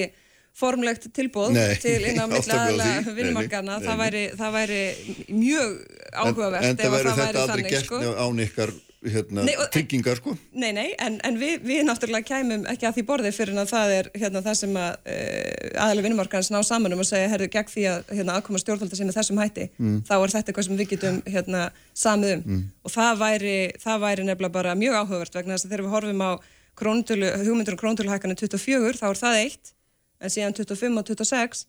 [0.57, 4.81] formlegt tilbóð nei, til innan milli aðla vinnumarkarna, það væri, það væri
[5.33, 5.77] mjög
[6.13, 8.01] áhugavert en, en það væri þetta aldrei gert sko.
[8.13, 8.73] án ykkar
[9.03, 13.37] hérna, tryggingar sko Nei, nei, en, en við, við náttúrulega kæmum ekki að því borðið
[13.39, 17.03] fyrir en það er hérna, það sem að uh, eh, aðalega vinnumarkarnas ná saman um
[17.03, 19.99] að segja, herru, gegn því að hérna, aðkoma stjórnvalda sinna þessum hætti, mm.
[20.07, 21.67] þá er þetta eitthvað sem við getum hérna,
[22.05, 22.65] samið um mm.
[22.85, 26.27] og það væri, það væri nefnilega bara mjög áhugavert vegna þess að þegar við horfum
[26.29, 26.31] á
[26.83, 29.73] hugmyndur og króntöluhækana 24, þá er það eitt
[30.23, 31.63] en síðan 25 og 26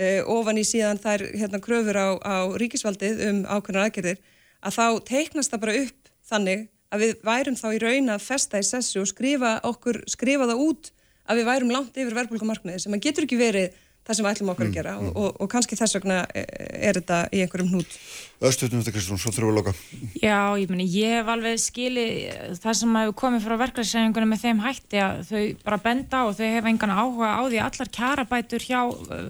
[0.00, 4.22] uh, ofan í síðan þær hérna kröfur á, á ríkisvaldið um ákveðnar aðgerðir
[4.62, 8.60] að þá teiknast það bara upp þannig að við værum þá í raun að festa
[8.60, 10.92] í sessu og skrifa okkur, skrifa það út
[11.28, 14.50] að við værum langt yfir verðbólkumarkmiði sem að getur ekki verið það sem við ætlum
[14.52, 14.72] okkur mm.
[14.72, 15.10] að gera mm.
[15.14, 16.42] og, og kannski þess vegna e,
[16.88, 17.96] er þetta í einhverjum hnút
[18.42, 19.74] Östuðnum þetta Kristján, svo þurfum við að loka
[20.18, 22.06] Já, ég meni, ég hef alveg skili
[22.58, 26.46] það sem hefur komið frá verklæðssefingunum með þeim hætti að þau bara benda og þau
[26.48, 28.80] hefur engan áhuga á því allar kjarabætur hjá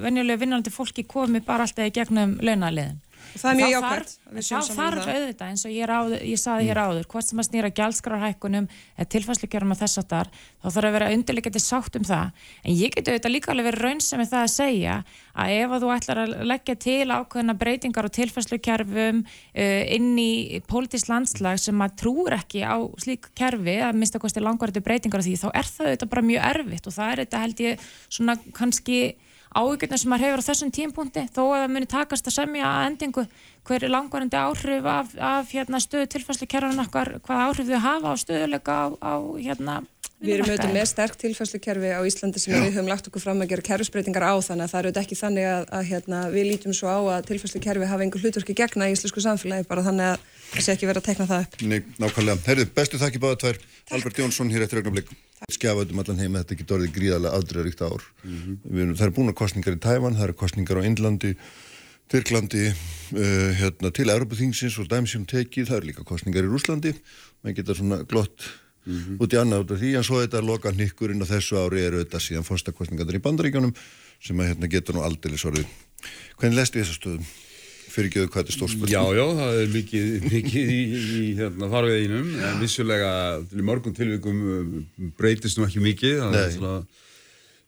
[0.06, 3.00] venjulega vinnandi fólki komi bara alltaf í gegnum launaliðin
[3.32, 4.12] Það er mjög jákvæmt.
[4.42, 6.90] Það þarf auðvitað eins og ég, áður, ég saði hér mm.
[6.92, 10.30] áður, hvort sem að snýra gælskrarhækkunum eða tilfærsleikjörum og þess að þar,
[10.62, 12.44] þá þarf að vera undirleikandi sátt um það.
[12.62, 14.98] En ég geti auðvitað líka alveg verið raun sem er það að segja
[15.32, 20.60] að ef að þú ætlar að leggja til ákveðina breytingar og tilfærsleikjörfum uh, inn í
[20.68, 25.26] pólitísk landslag sem að trúur ekki á slík kerfi að mista kosti langvarði breytingar á
[25.26, 28.36] því, þá er það auðvitað bara mjög erfitt og það er þetta held ég svona
[28.56, 28.98] kannski
[29.54, 32.86] áhugjörnum sem maður hefur á þessum tímpunkti þó að það muni takast að semja að
[32.90, 33.24] endingu
[33.68, 38.22] hver er langvarandi áhrif af, af hérna, stöðu tilfæslu kerfana hvað áhrif þau hafa á
[38.22, 39.82] stöðuleika á, á hérna
[40.22, 43.48] Við erum auðvitað með sterk tilfæslukerfi á Íslandi sem við höfum lagt okkur fram að
[43.50, 46.76] gera kerfsbreytingar á þannig að það eru auðvitað ekki þannig að, að hérna, við lítum
[46.78, 50.68] svo á að tilfæslukerfi hafa einhver hlutverki gegna í íslensku samfélagi bara þannig að það
[50.68, 51.58] sé ekki verið að tekna það upp.
[51.72, 52.46] Nei, nákvæmlega.
[52.46, 53.60] Herðu, bestu þakki báða tvær.
[53.66, 53.96] Takk.
[53.98, 55.10] Albert Jónsson hér eftir augnablik.
[55.50, 58.02] Skjafaðum allan heim að þetta ekki dorðið gríðarlega afdreðaríkt ár.
[58.22, 58.94] Mm -hmm.
[58.96, 61.34] Það eru búin að kostningar í Tæman, það eru kostningar á Indlandi,
[62.12, 66.94] Tyrklandi, uh, hérna, til Europathingsins og dæmsjum tekið, það eru líka kostningar í Rúslandi.
[67.42, 68.42] Man geta svona glott
[68.86, 69.16] mm -hmm.
[69.18, 72.04] út í annað út af því en svo þetta loka nýkkurinn á þessu ári eru
[72.04, 73.74] þetta síðan fórstakostningarnir í bandaríkjónum
[74.20, 75.66] sem að hérna getur nú aldrei sorðið.
[76.38, 77.26] Hvernig lestu þessa stöðum?
[77.92, 78.92] Fyrir auðvitað hvað þetta er stórspöld?
[78.92, 80.82] Já, já, það er mikið, mikið í,
[81.20, 82.28] í hérna, farveginum.
[82.48, 83.12] En vissulega
[83.52, 84.70] í mörgum tilvíkum um,
[85.18, 86.22] breytist nú ekki mikið.
[86.22, 86.76] Það er svona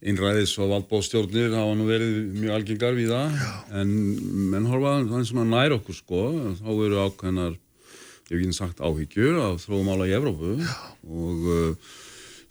[0.04, 3.44] innræðis og valdbóðstjórnir hafa nú verið mjög algengar við það
[3.80, 3.92] en
[4.52, 6.24] menn horfa það er svona nær okkur sko.
[6.60, 10.56] Þá eru ákveðnar ég hef ekki sagt áhyggjur af þróumála í Evrópu.
[10.60, 10.74] Já.
[11.04, 11.94] og uh,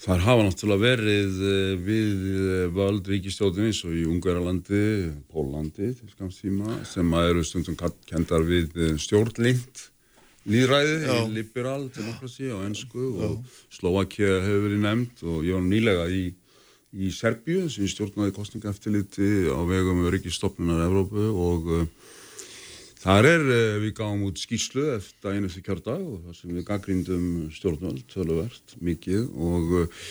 [0.03, 4.83] þar hafa náttúrulega verið uh, við uh, völd ríkistjóðin eins og í Ungarlandi,
[5.31, 9.87] Pólandi til skamstíma sem að eru stundum kendar við uh, stjórnlind
[10.43, 10.95] líðræði,
[11.31, 16.23] liberal demokrasi á ennsku og Slovakia hefur verið nefnd og ég var nýlega í
[16.93, 21.71] í Serbíu sem stjórnaði kostningaeftiliti á vegum ríkistofnunar Evrópu og
[23.03, 26.65] Þar er, eh, við gáum út skýslu eftir einu eftir kjördag og það sem við
[26.69, 30.03] gaggrindum stjórnvöld, töluvert, mikið og uh,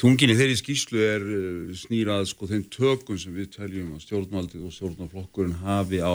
[0.00, 4.74] þunginni þeirri skýslu er uh, snýrað sko þeim tökum sem við teljum að stjórnvaldið og
[4.74, 6.14] stjórnvaldflokkurinn hafi á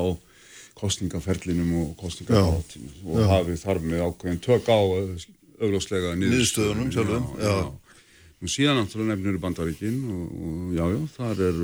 [0.79, 7.47] kostningaferlinum og kostningaferlinum og hafi þar með ákveðin tök á augláslega niðurstöðunum sjálfum, já.
[7.47, 8.03] já.
[8.39, 11.63] Nú síðan náttúrulega nefnir Bandaríkin og, og já, já, þar er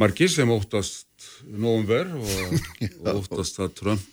[0.00, 1.05] margir sem óttast
[1.44, 2.68] nógumver og,
[3.04, 4.06] og óttast að Trump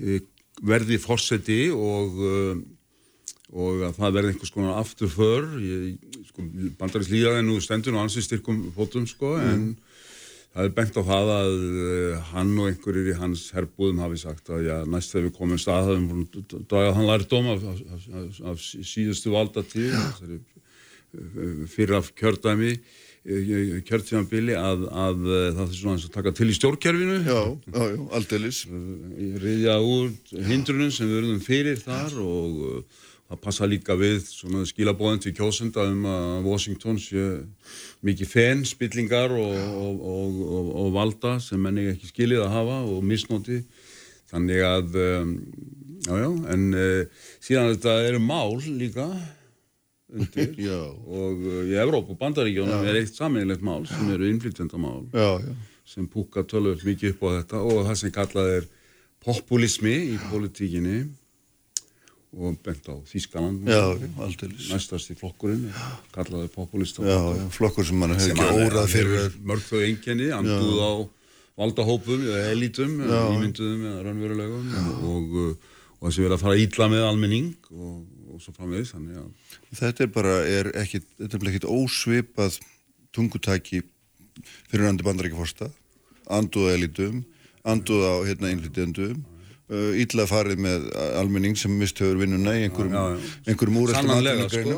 [0.00, 0.22] eh,
[0.62, 2.64] verði fórseti og
[3.54, 5.44] og að það verði einhvers konar afturför.
[6.30, 6.44] Sko,
[6.78, 9.50] bandarins líðaði nú stendur og ansið styrkum fótum sko mm.
[9.52, 9.66] en
[10.54, 14.50] það er bent á það að uh, hann og einhverjir í hans herbúðum hafi sagt
[14.54, 17.80] að já, næst þegar við komum stað það er dagað hann lært dóm af, af,
[18.22, 22.76] af, af síðustu valdatíð eh, fyrir af kjördæmi
[23.24, 27.22] eh, kjörtímanbili að, að það er svona að taka til í stjórnkerfinu.
[27.24, 27.40] Já,
[27.70, 28.60] já, já, aldeilis.
[29.44, 30.12] Riðja úr
[30.50, 32.62] hindrunum sem við verðum fyrir þar og
[33.24, 34.26] það passa líka við
[34.68, 37.24] skilabóðin til kjósenda um að Washington sé
[38.04, 43.06] mikið fenn, spillingar og, og, og, og valda sem menni ekki skilið að hafa og
[43.06, 43.62] misnóti
[44.32, 45.32] þannig að um,
[46.04, 49.08] já, já, en uh, síðan þetta eru mál líka
[50.14, 50.54] undir.
[51.20, 55.04] Og uh, í Evróp og Bandaríkjónum er eitt saminlegt mál sem eru innflytjandamál
[55.84, 58.70] sem púka tölvöld mikið upp á þetta og það sem kallað er
[59.24, 61.02] populismi í politíkinni
[62.34, 65.68] og bent á Þískaland næstast í flokkurinn
[66.14, 69.36] kallaði populista já, já, flokkur sem mann hefur ekki órað fyrir.
[69.44, 70.92] mörg þau enginni, anduð á
[71.60, 74.72] valdahópum eða elitum ímynduðum eða raunverulegum.
[75.06, 75.36] Og,
[76.00, 78.00] og þessi verið að fara ídla með almenning og,
[78.34, 78.94] og svo framvegis
[79.74, 82.58] þetta er bara er ekkit, þetta er ekkit ósvipað
[83.14, 83.84] tungutæki
[84.70, 85.70] fyrir andur bandarækjaforsta
[86.34, 87.22] anduð á elitum
[87.64, 89.22] anduð á hérna, einlítjendum
[89.96, 90.82] ítla uh, farið með
[91.16, 94.74] almenning sem mistöður vinnuna í einhverjum, einhverjum úrættum sko.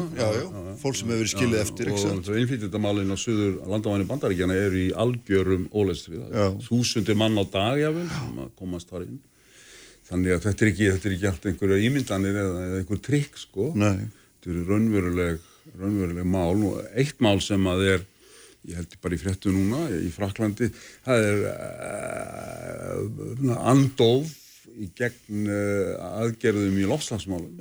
[0.78, 5.66] fólk sem hefur verið skilið eftir og innflytjandamálinn á söður landavæni bandaríkjana eru í algjörum
[5.74, 6.22] ólestri.
[6.68, 9.18] Þúsundir mann á dag jáfnvel sem að komast þar inn
[10.06, 13.34] þannig að þetta er ekki, þetta er ekki allt einhverja ímyndanir eða, eða einhver trikk
[13.40, 13.64] sko.
[13.78, 13.96] Nei.
[14.36, 15.34] þetta eru raunveruleg
[15.76, 18.04] raunveruleg mál og eitt mál sem að er
[18.66, 20.66] ég held bara í fréttu núna í Fraklandi
[21.04, 21.56] það er uh,
[23.70, 24.26] andóf
[24.76, 27.52] í gegn uh, aðgerðum í lofslagsmálum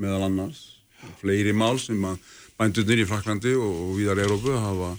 [0.00, 0.60] meðal annars.
[1.20, 2.16] Fleiri mál sem að
[2.56, 4.90] bændunir í Fraklandi og, og viðar Európu hafa,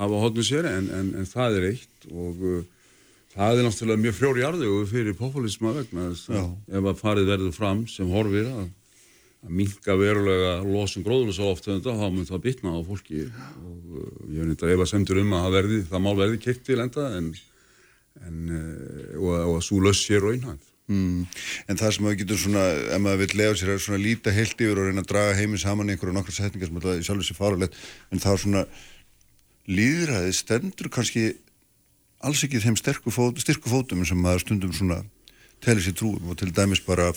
[0.00, 2.62] hafa hodnið sér en, en, en það er eitt og uh,
[3.38, 7.56] það er náttúrulega mjög frjóri arðu fyrir populisma vegna þess að ef að farið verður
[7.56, 8.70] fram sem horfir að,
[9.46, 13.26] að minka verulega losum gróðlusáloftöðunda þá mun það bitna á fólki.
[13.62, 16.42] Og uh, ég veit að ef að semtur um að það, verði, það mál verði
[16.42, 17.30] keitt til enda en,
[19.16, 21.26] og, og að svo löss sér raunhægt Mm.
[21.68, 22.60] En það sem maður getur svona,
[22.96, 25.64] ef maður vil lega sér að svona líta heilt yfir og reyna að draga heimins
[25.66, 27.76] saman í einhverju nokkru setningar sem það sjálfur sér farulegt,
[28.08, 28.62] en það er svona
[29.68, 31.26] líðræði stendur kannski
[32.24, 32.76] alls ekki þeim
[33.10, 35.02] fót, styrku fótum sem maður stundum svona
[35.64, 37.12] tellir sér trúum og til dæmis bara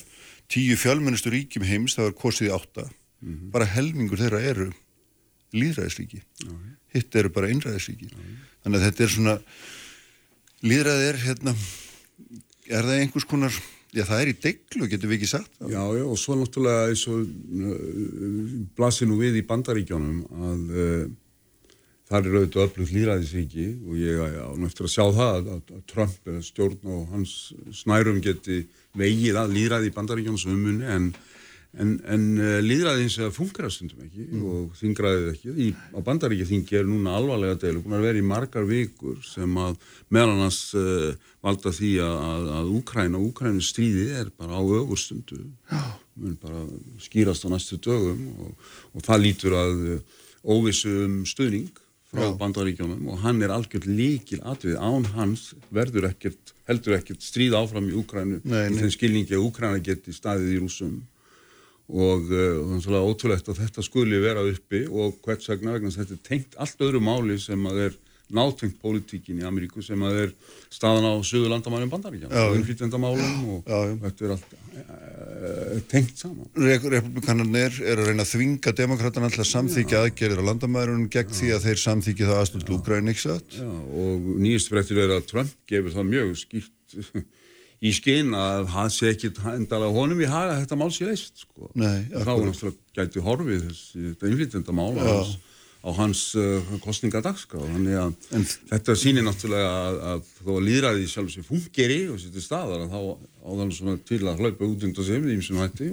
[0.52, 3.52] tíu fjálmennistu ríkjum heims, það er kosið í átta, mm -hmm.
[3.52, 4.72] bara helmingur þeirra eru
[5.53, 6.73] líðræðisríki, mm -hmm.
[6.94, 8.38] hitt eru bara innræðisríki, mm -hmm.
[8.64, 9.36] þannig að þetta er svona
[10.61, 11.56] líðræði er hérna
[12.69, 13.53] er það einhvers konar,
[13.91, 15.52] já það er í deglu, getur við ekki sagt?
[15.60, 20.19] Já, já, og svo náttúrulega eins og uh, blasir nú við í bandaríkjónum
[20.49, 21.07] að uh,
[22.12, 26.46] þar er auðvitað öflugt líðræðisríki og ég á náttúrulega að sjá það að, Trump eða
[26.46, 27.36] stjórn og hans
[27.82, 28.66] snærum geti
[29.00, 31.14] vegið að líðræði í bandaríkjónum sem umunni en
[31.72, 34.40] En, en uh, líðræðið eins og að stundum ekki mm.
[34.44, 35.52] og þingraðið ekki.
[35.56, 39.56] Í, á bandaríkja þingi er núna alvarlega deilu, búin að vera í margar vikur sem
[39.56, 39.78] að
[40.12, 45.40] meðal annars uh, valda því að, að, Úkræna, Úkrænu stríði er bara á ögurstundu,
[46.20, 46.66] mun bara
[47.06, 50.20] skýrast á næstu dögum og, og það lítur að uh,
[50.52, 51.72] óvissu um stuðning
[52.12, 52.34] frá Já.
[52.40, 57.88] bandaríkjónum og hann er algjörð líkil atvið, án hans verður ekkert, heldur ekkert stríð áfram
[57.88, 61.00] í Úkrænu, þenn skilningi að Úkræna geti staðið í rúsum
[61.92, 66.16] og þannig uh, að ótrúlegt að þetta skuli vera uppi og hvert sagna vegna þetta
[66.16, 67.98] er tengt allt öðru máli sem að er
[68.36, 70.34] nátengt pólitíkin í Ameríku sem að er
[70.72, 73.72] staðan á söðu landamælum bandaríkja og umflýtjandamálum og
[74.06, 76.48] þetta er allt e, tengt saman.
[76.56, 81.38] Republikanarnir er að reyna að þvinga demokraterna alltaf samþykja aðgerðir á landamælunum gegn já.
[81.41, 83.60] því að þeir samþykja það aðstöld Lúgræn, ekki satt?
[83.60, 86.98] Já, og nýjast frektir er að Trump gefur það mjög skýrt
[87.82, 91.72] í skinn að það sé ekki endala honum í haga þetta mál sé leist sko.
[91.74, 95.32] Nei, þá er náttúrulega gæti horfið þessi þetta innflytjenda mál á hans,
[95.82, 101.08] á hans uh, kostningadagska þannig að en, þetta sýnir náttúrulega að, að þó að líðræði
[101.10, 102.99] sjálf sem fungeri og setja staðar að þá
[103.52, 105.90] áðan svona til að hlaupa út undan sem við ímsum hætti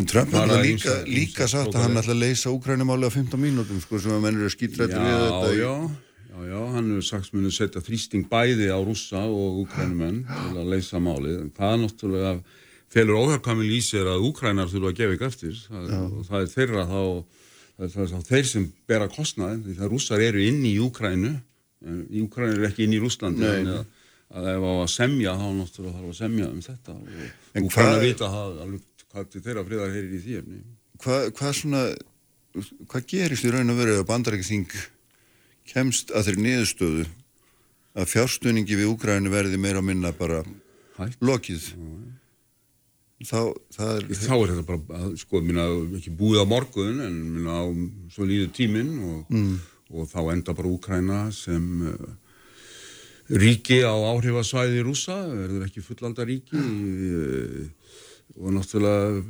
[0.00, 3.84] En Trump har líka, líka sagt að hann ætla að leysa Úkrænumáli á 15 mínútum
[3.84, 5.76] sko sem að mennur er skýtrættur við þetta Já, já
[6.32, 10.70] Já, já, hann hefur sagt munu setja þrýsting bæði á rússa og ukrænumenn til að
[10.72, 11.42] leysa málið.
[11.42, 12.30] En það er náttúrulega
[12.92, 15.58] felur óhjálpkamil í sér að Úkrænar þurfa að gefa ykkur eftir.
[15.66, 17.02] Það, og það er þeirra þá
[17.78, 21.32] það er, það þeir sem bera kostnað því að rússar eru inn í Úkrænu
[21.82, 23.90] í Úkrænu eru ekki inn í Rúslandi þannig að,
[24.38, 26.94] að ef á að semja þá náttúrulega þarf að semja um þetta.
[26.94, 30.62] Og Úkræna vita það alveg hvað þeirra friðar heyrir í því efni.
[31.02, 31.82] Hvað hva svona
[32.92, 34.78] hvað gerist í raun og veru að bandarækising
[35.72, 37.06] kemst að þeirri niðurstöðu
[37.92, 40.42] að fjárstuðningi við Úkrænu verði meira að minna bara
[40.98, 41.18] Hætt.
[41.24, 41.68] lokið
[43.26, 43.38] þá,
[43.86, 45.66] er, þá er þetta bara sko, minna,
[45.98, 47.64] ekki búið á morgun en minna, á
[48.14, 49.54] svo líðu tímin og, mm.
[49.94, 52.10] og þá enda bara Úkræna sem uh,
[53.42, 57.70] ríki á áhrifasvæði rúsa, verður ekki fullaldar ríki uh,
[58.40, 59.22] og náttúrulega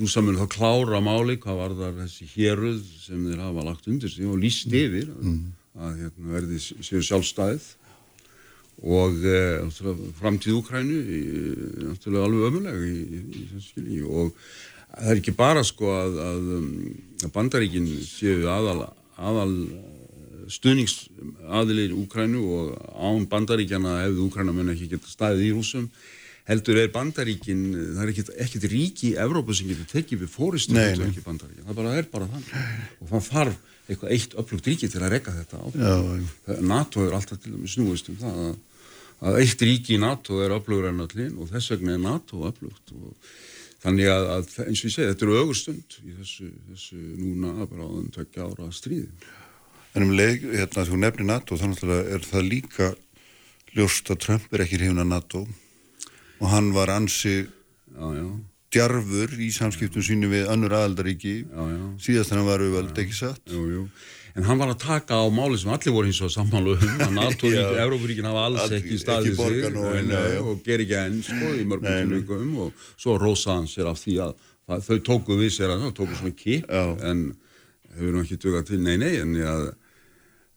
[0.00, 4.12] rúsa mun þá klára máli hvað var þar þessi héruð sem þeir hafa lagt undir
[4.12, 4.76] sig og líst mm.
[4.80, 5.40] yfir mm.
[5.74, 7.72] að, að hérna, verði sér sjálfstæðið
[8.82, 11.00] og uh, framtíð Úkrænu
[11.90, 13.44] náttúrulega alveg ömuleg í, í,
[13.98, 14.34] í og
[14.94, 16.72] það er ekki bara sko að, að, um,
[17.22, 24.90] að bandaríkin séu aðal, aðal uh, stuðningsaðilir Úkrænu og án bandaríkjana hefðu Úkræna mun ekki
[24.92, 25.88] geta staðið í húsum
[26.44, 27.62] heldur er bandaríkin,
[27.94, 30.76] það er ekkert, ekkert ríki í Evrópa sem getur tekið við fóristu
[31.86, 32.44] það er bara þann
[33.00, 37.16] og það þarf eitthvað eitt upplugt ríki til að rekka þetta á Já, NATO er
[37.18, 38.54] alltaf til að snúist um það að,
[39.28, 42.94] að eitt ríki í NATO er upplugur enn allin og þess vegna er NATO upplugt
[42.96, 43.34] og
[43.84, 47.84] þannig að, að eins og ég segi þetta eru augurstund í þessu, þessu núna bara
[47.84, 49.10] á þenn tökja ára stríði.
[49.94, 52.88] En um leik, hérna þú nefnir NATO þannig að er það líka
[53.76, 55.44] ljóst að Trump er ekki hrifun að NATO
[56.40, 58.26] og hann var ansi já, já
[58.74, 61.34] djarfur í samskiptum sínu við annur aðaldaríki
[62.02, 63.42] síðast hann var auðvöld, ekki satt?
[63.50, 63.84] Jú, jú.
[64.34, 66.96] en hann var að taka á máli sem allir voru hins og sammálu um.
[67.06, 71.22] Að NATO-ríkin, Európaríkin hafa alls All, ekki staðið sig og, en, og ger ekki enn
[71.26, 75.38] sko, í mörgum tilvíkum og svo rosaði hann sér af því að það, þau tóku
[75.38, 77.28] við sér að það tóku svona kip en
[77.94, 79.54] hefur hann ekki dugað til nei nei en, ja,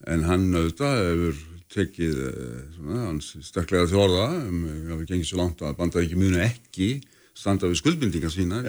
[0.10, 4.64] en hann auðvitað hefur tekið eh, svona, hans staklega þjórða um,
[4.94, 6.89] við gengið svo langt að bandaríki munu ekki
[7.38, 8.64] standa við skuldbindingar sína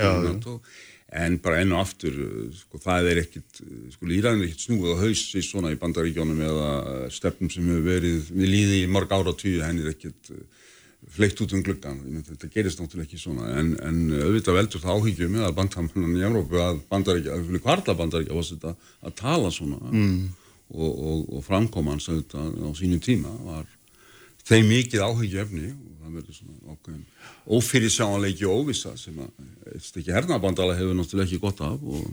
[1.09, 2.17] en bara enn og aftur
[2.53, 3.63] sko, það er ekkit,
[3.95, 6.73] sko líraðin er ekkit snúið á haus í svona í bandaríkjónum eða
[7.15, 10.43] stefnum sem hefur verið við líði í marg ára tíu, henni er ekkit eh,
[11.15, 15.33] fleikt út um gluggan, þetta gerist náttúrulega ekki svona, en, en auðvitað veldur það áhyggjum
[15.39, 18.75] með að bandhamannan í Európu að bandaríkja, að hvarla bandaríkja var þetta
[19.09, 19.81] að tala svona.
[19.89, 20.21] Mm.
[20.69, 23.65] og, og, og framkomans auðvitað á sínu tíma var
[24.49, 27.05] þeim mikið áhyggjöfni og það verður svona ákveðin
[27.59, 32.07] ófyrir sjáanleiki og óvisa sem að ekki hernabandala hefur náttúrulega ekki gott af og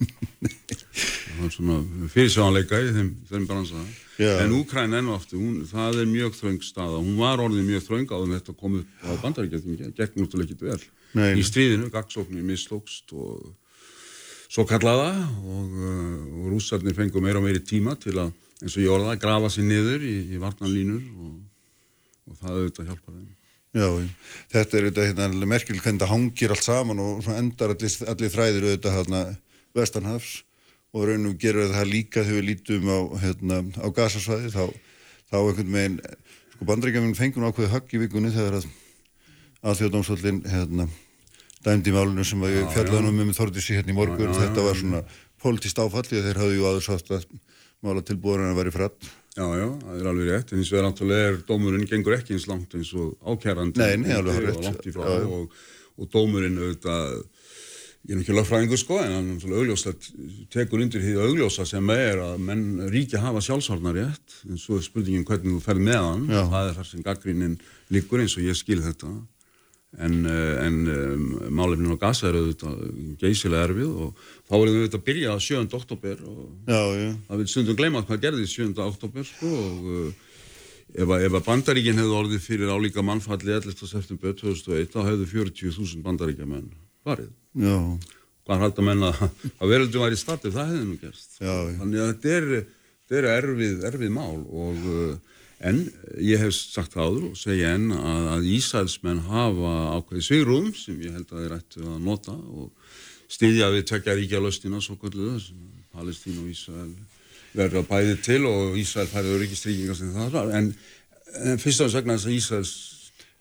[1.35, 1.77] það er svona
[2.11, 3.81] fyrir sjáanleika í þeim, þeim bransa
[4.19, 4.43] yeah.
[4.43, 7.85] en Úkræn enn og aftur, hún, það er mjög þröng staða, hún var orðið mjög
[7.89, 10.81] þröng á þetta komið á bandaríkjum, gekk náttúrulega ekki vel
[11.15, 11.29] Nei.
[11.39, 13.53] í stríðinu, gagsóknir mislókst og
[14.51, 15.11] svo kallaða
[15.43, 19.17] og, uh, og rússarnir fengur meira og meiri tíma til að eins og ég orða,
[19.19, 21.33] grafa sér niður í, í varnanlínur og
[22.29, 23.33] og það auðvitað hjálpar þeim.
[23.75, 23.87] Já,
[24.53, 28.67] þetta er auðvitað hérna, merkil hvernig það hangir allt saman og endar allir, allir þræðir
[28.69, 29.23] auðvitað hérna,
[29.75, 30.29] vestanhafs
[30.95, 34.63] og raun og gerur það líka þegar við lítum á, hérna, á gasasvæði þá,
[35.27, 35.97] þá einhvern veginn,
[36.53, 38.69] sko bandrækjafinn fengur ákveði högg í vikunni þegar að
[39.65, 40.87] aðþjóðdómsvöldin hérna,
[41.65, 45.03] dæmdi málunum sem við fjallaðum um með Þordísi hérna í morgun, já, þetta var svona
[45.43, 47.27] politist áfalli að þeir hafðu ju aður sátt að
[47.83, 50.77] mála tilbúðan að vera í fratt Já, já, það er alveg rétt, en eins og
[50.79, 54.59] er náttúrulega dómurinn gengur ekki eins langt eins og ákærandi Nei, nei, alveg rétt.
[54.61, 55.09] og langt í frá.
[55.11, 55.57] Já, og,
[55.99, 57.17] og dómurinn auðvitað,
[58.05, 59.91] ég er ekki lögfræðingur sko, en hann augljósa,
[60.55, 64.87] tekur undir því augljósa sem er að menn ríkja hafa sjálfsvarnar rétt, en svo er
[64.87, 66.41] spurningin hvernig þú fer með hann, já.
[66.55, 67.57] það er þar sem gaggrínin
[67.91, 69.11] líkur eins og ég skil þetta
[69.97, 72.81] en, eh, en um, málefnin á gasa er auðvitað
[73.21, 75.63] geysilega erfið og þá er auðvitað að byrja 7.
[75.79, 77.09] oktober og já, já.
[77.29, 78.73] það vil stundum gleyma hvað gerði 7.
[78.85, 80.09] oktober sko, og uh,
[80.95, 83.87] ef, að, að bandaríkinn hefði orðið fyrir álíka mannfalli 11.
[83.93, 86.71] september 2001 þá hefði 40.000 bandaríkja menn
[87.07, 87.77] varið já.
[88.45, 89.13] hvað halda menna
[89.61, 92.51] að verðildum var í starti það hefði nú gerst þannig að þetta er,
[93.05, 94.91] þetta er erfið, erfið mál og
[95.65, 95.81] En
[96.21, 101.15] ég hef sagt áður og segja enn að, að Ísælsmenn hafa ákveði svigrum sem ég
[101.15, 102.69] held að þeir ættu að nota og
[103.31, 105.63] styðja við tvekja ríkja löstina svo kvölduðu sem
[105.95, 106.91] Palestín og Ísæl
[107.55, 110.69] verður að bæði til og Ísæl færður ríkistryggingar sem það var en,
[111.49, 112.75] en fyrst og segna þess að Ísæls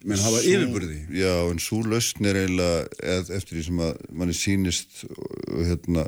[0.05, 0.99] menn hafa yfirburði.
[1.17, 5.05] Já en svo löstin er eiginlega eftir því sem að manni sínist
[5.53, 6.07] hérna,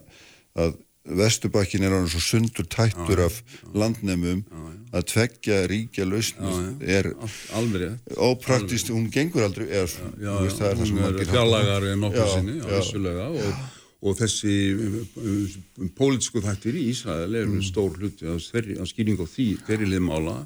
[0.56, 0.76] að
[1.06, 3.38] Vesturbakkin er hann svo sundur tættur af
[3.74, 4.42] landnemum
[4.96, 7.10] að tveggja ríkja lausnir er
[8.16, 12.56] ópraktist, hún gengur aldrei eða það er það sem hún er fjarlagari en nokkur sinni,
[12.62, 13.60] og,
[14.06, 17.62] og þessi um, pólitísku þættir í Ísrael er mm.
[17.66, 18.42] stór hluti að,
[18.78, 20.36] að skýring á því hverju liðmála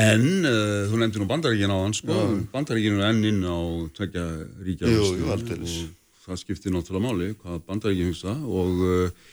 [0.00, 2.20] en uh, þú nefndir nú bandaríkina á hans sko,
[2.52, 3.58] bandaríkina er enn inn á
[3.96, 4.28] tveggja
[4.66, 9.28] ríkja lausnir og það skiptir náttúrulega máli hvað bandaríkina hugsa og uh,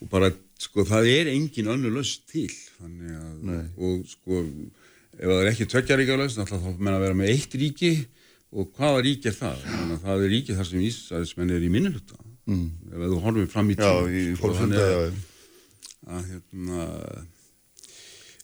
[0.00, 2.48] og bara, sko, það er engin önnu löst til
[2.78, 4.40] þannig að, og sko
[5.20, 7.92] ef það er ekki tveggjaríkja löst þá menna að vera með eitt ríki
[8.50, 9.66] og hvaða ríki er það?
[9.66, 12.16] Þannig að það er ríki þar sem Ísraelsmenn er í minniluta
[12.48, 12.64] mm.
[12.90, 13.90] ef þú horfum fram í já
[16.10, 16.86] að hérna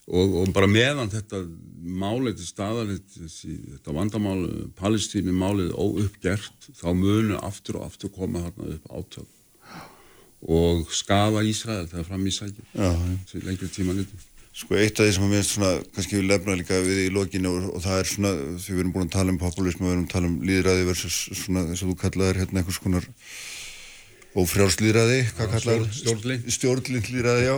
[0.07, 1.41] og, og bara meðan þetta
[1.87, 4.43] málið til staðar þetta vandamál
[4.79, 9.33] Palestíni málið óuppgert þá munu aftur og aftur koma þarna upp átök
[10.47, 14.25] og skafa Ísrael þegar fram í sækjum til lengri tíma litur.
[14.57, 17.51] Sko eitt af því sem að minnst svona, kannski við lefna líka við í lokinu
[17.53, 18.31] og, og það er svona,
[18.63, 20.87] því við erum búin að tala um populismu og við erum að tala um líðræði
[20.87, 23.09] versus svona þess að þú kallaðir hérna einhvers konar
[25.53, 25.85] kallaður?
[25.97, 26.49] Stjórnlind.
[26.57, 27.55] Stjórnlindlýðræði, já.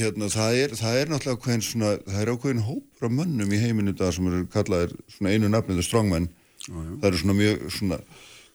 [0.00, 3.60] Hérna, það, er, það er náttúrulega ákveðin svona, það er ákveðin hópur af mönnum í
[3.60, 6.28] heiminu það sem eru kallaðir svona einu nafnið, strongmenn.
[6.66, 8.00] Það eru svona mjög svona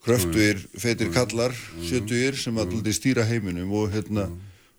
[0.06, 1.56] kröftuðir, feitir kallar,
[1.86, 4.30] sjötuðir sem alltaf stýra heiminum og hérna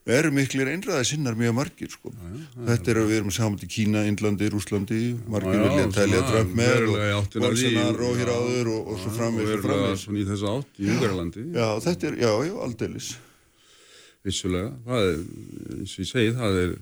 [0.07, 2.13] eru miklir einræði sinnar mjög margir sko.
[2.55, 5.01] Þetta er að við erum saman til Kína, Índlandi, Rúslandi,
[5.31, 9.55] margir vilja tælja Trump með og Bolsonaro hér áður og, og svo framvegð.
[9.57, 11.47] Verulega svona í þessu átt í Ungarlandi.
[11.57, 13.09] Já, þetta er, já, já, aldeilis.
[14.27, 15.19] Vissulega, það er,
[15.81, 16.79] eins og ég segi, það er,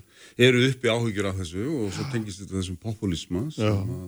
[0.49, 4.05] eru uppi áhugjur af þessu og svo tengist þetta þessum populisma sem að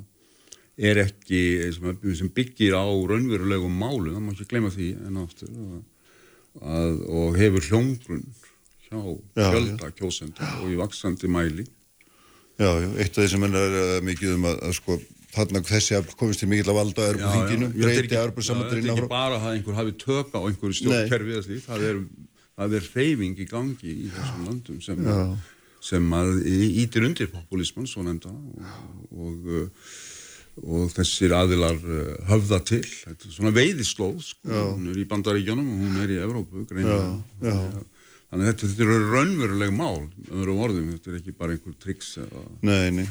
[0.78, 1.42] er ekki,
[1.74, 5.54] sem byggir á raunverulegum málu, það má ekki gleyma því en aftur
[6.62, 8.26] að, og hefur hljóngrunn
[8.88, 9.00] hjá
[9.36, 11.66] fjölda kjósendur og í vaksandi mæli.
[12.58, 14.98] Já, já, eitt af því sem er uh, mikið um að, að sko
[15.36, 18.80] þarna þessi að komist til mikill að valda að erum þinginu, breyti að erum samandur
[18.80, 21.68] inn á Það er ekki bara að einhver hafi töka á einhverju stjórnkerfi eða slíkt,
[21.68, 22.00] það er,
[22.66, 25.12] er reyfing í gangi í þessum landum sem,
[25.92, 29.52] sem að ítir undir populisman, svo nefnda og, og
[30.64, 32.82] og þessir aðilar uh, höfða til.
[32.84, 34.64] Þetta er svona veiðislóð sko.
[34.74, 37.00] hún er í bandaríkjónum og hún er í Evrópu já,
[37.44, 37.58] já.
[38.32, 42.16] þannig að þetta, þetta eru raunveruleg mál öðrum orðum, þetta er ekki bara einhver triks
[42.24, 42.46] eða...
[42.66, 43.06] Nei, nei.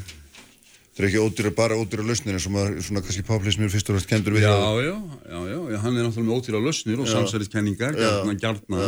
[0.96, 4.08] Þetta er ekki ódýra, bara ódýra lausnir og maður svona kannski páplismir fyrst og rætt
[4.08, 4.94] kendur við já, já,
[5.28, 8.86] já, já, hann er náttúrulega með ódýra lausnir og samsæliskenningar, gærna gærna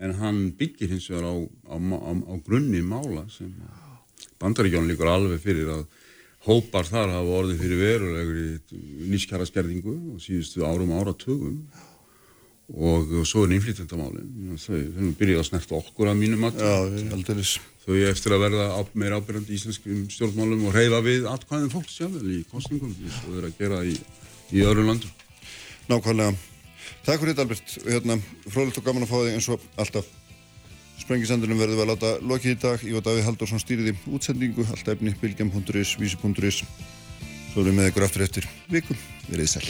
[0.00, 1.34] en hann byggir hins vegar á,
[1.70, 3.52] á, á, á grunni mála sem
[4.42, 5.84] bandaríkjónum líkur alveg fyrir að
[6.44, 8.78] hópar þar hafa orðið fyrir verulegri
[9.10, 11.58] nýskjara skerðingu og síðustu árum áratugum.
[12.74, 14.78] Og, og svo er innflytjandamálinn þau,
[15.18, 16.62] byrjaði að snerta okkur að mínum að
[17.84, 22.40] þau eftir að verða meira ábyrjandi íslenskum stjórnmálum og reyfa við allkvæðin fólks jável í
[22.48, 23.92] kostningum og þau eru að gera í,
[24.56, 25.12] í öðru landum
[25.90, 26.32] Nákvæmlega.
[27.04, 28.16] Takk fyrir þetta Albert, hérna,
[28.48, 30.08] frólikt og gaman að fá þig eins og alltaf
[31.02, 32.84] Sprengisendunum verður við að láta lokið í dag.
[32.86, 36.62] Ég og Davíð Halldórsson stýriði útsendingu, allt efni, bilgjum.is, vísi.is.
[37.52, 38.98] Svo erum við með ykkur aftur eftir vikum.
[39.28, 39.68] Verðið sæl.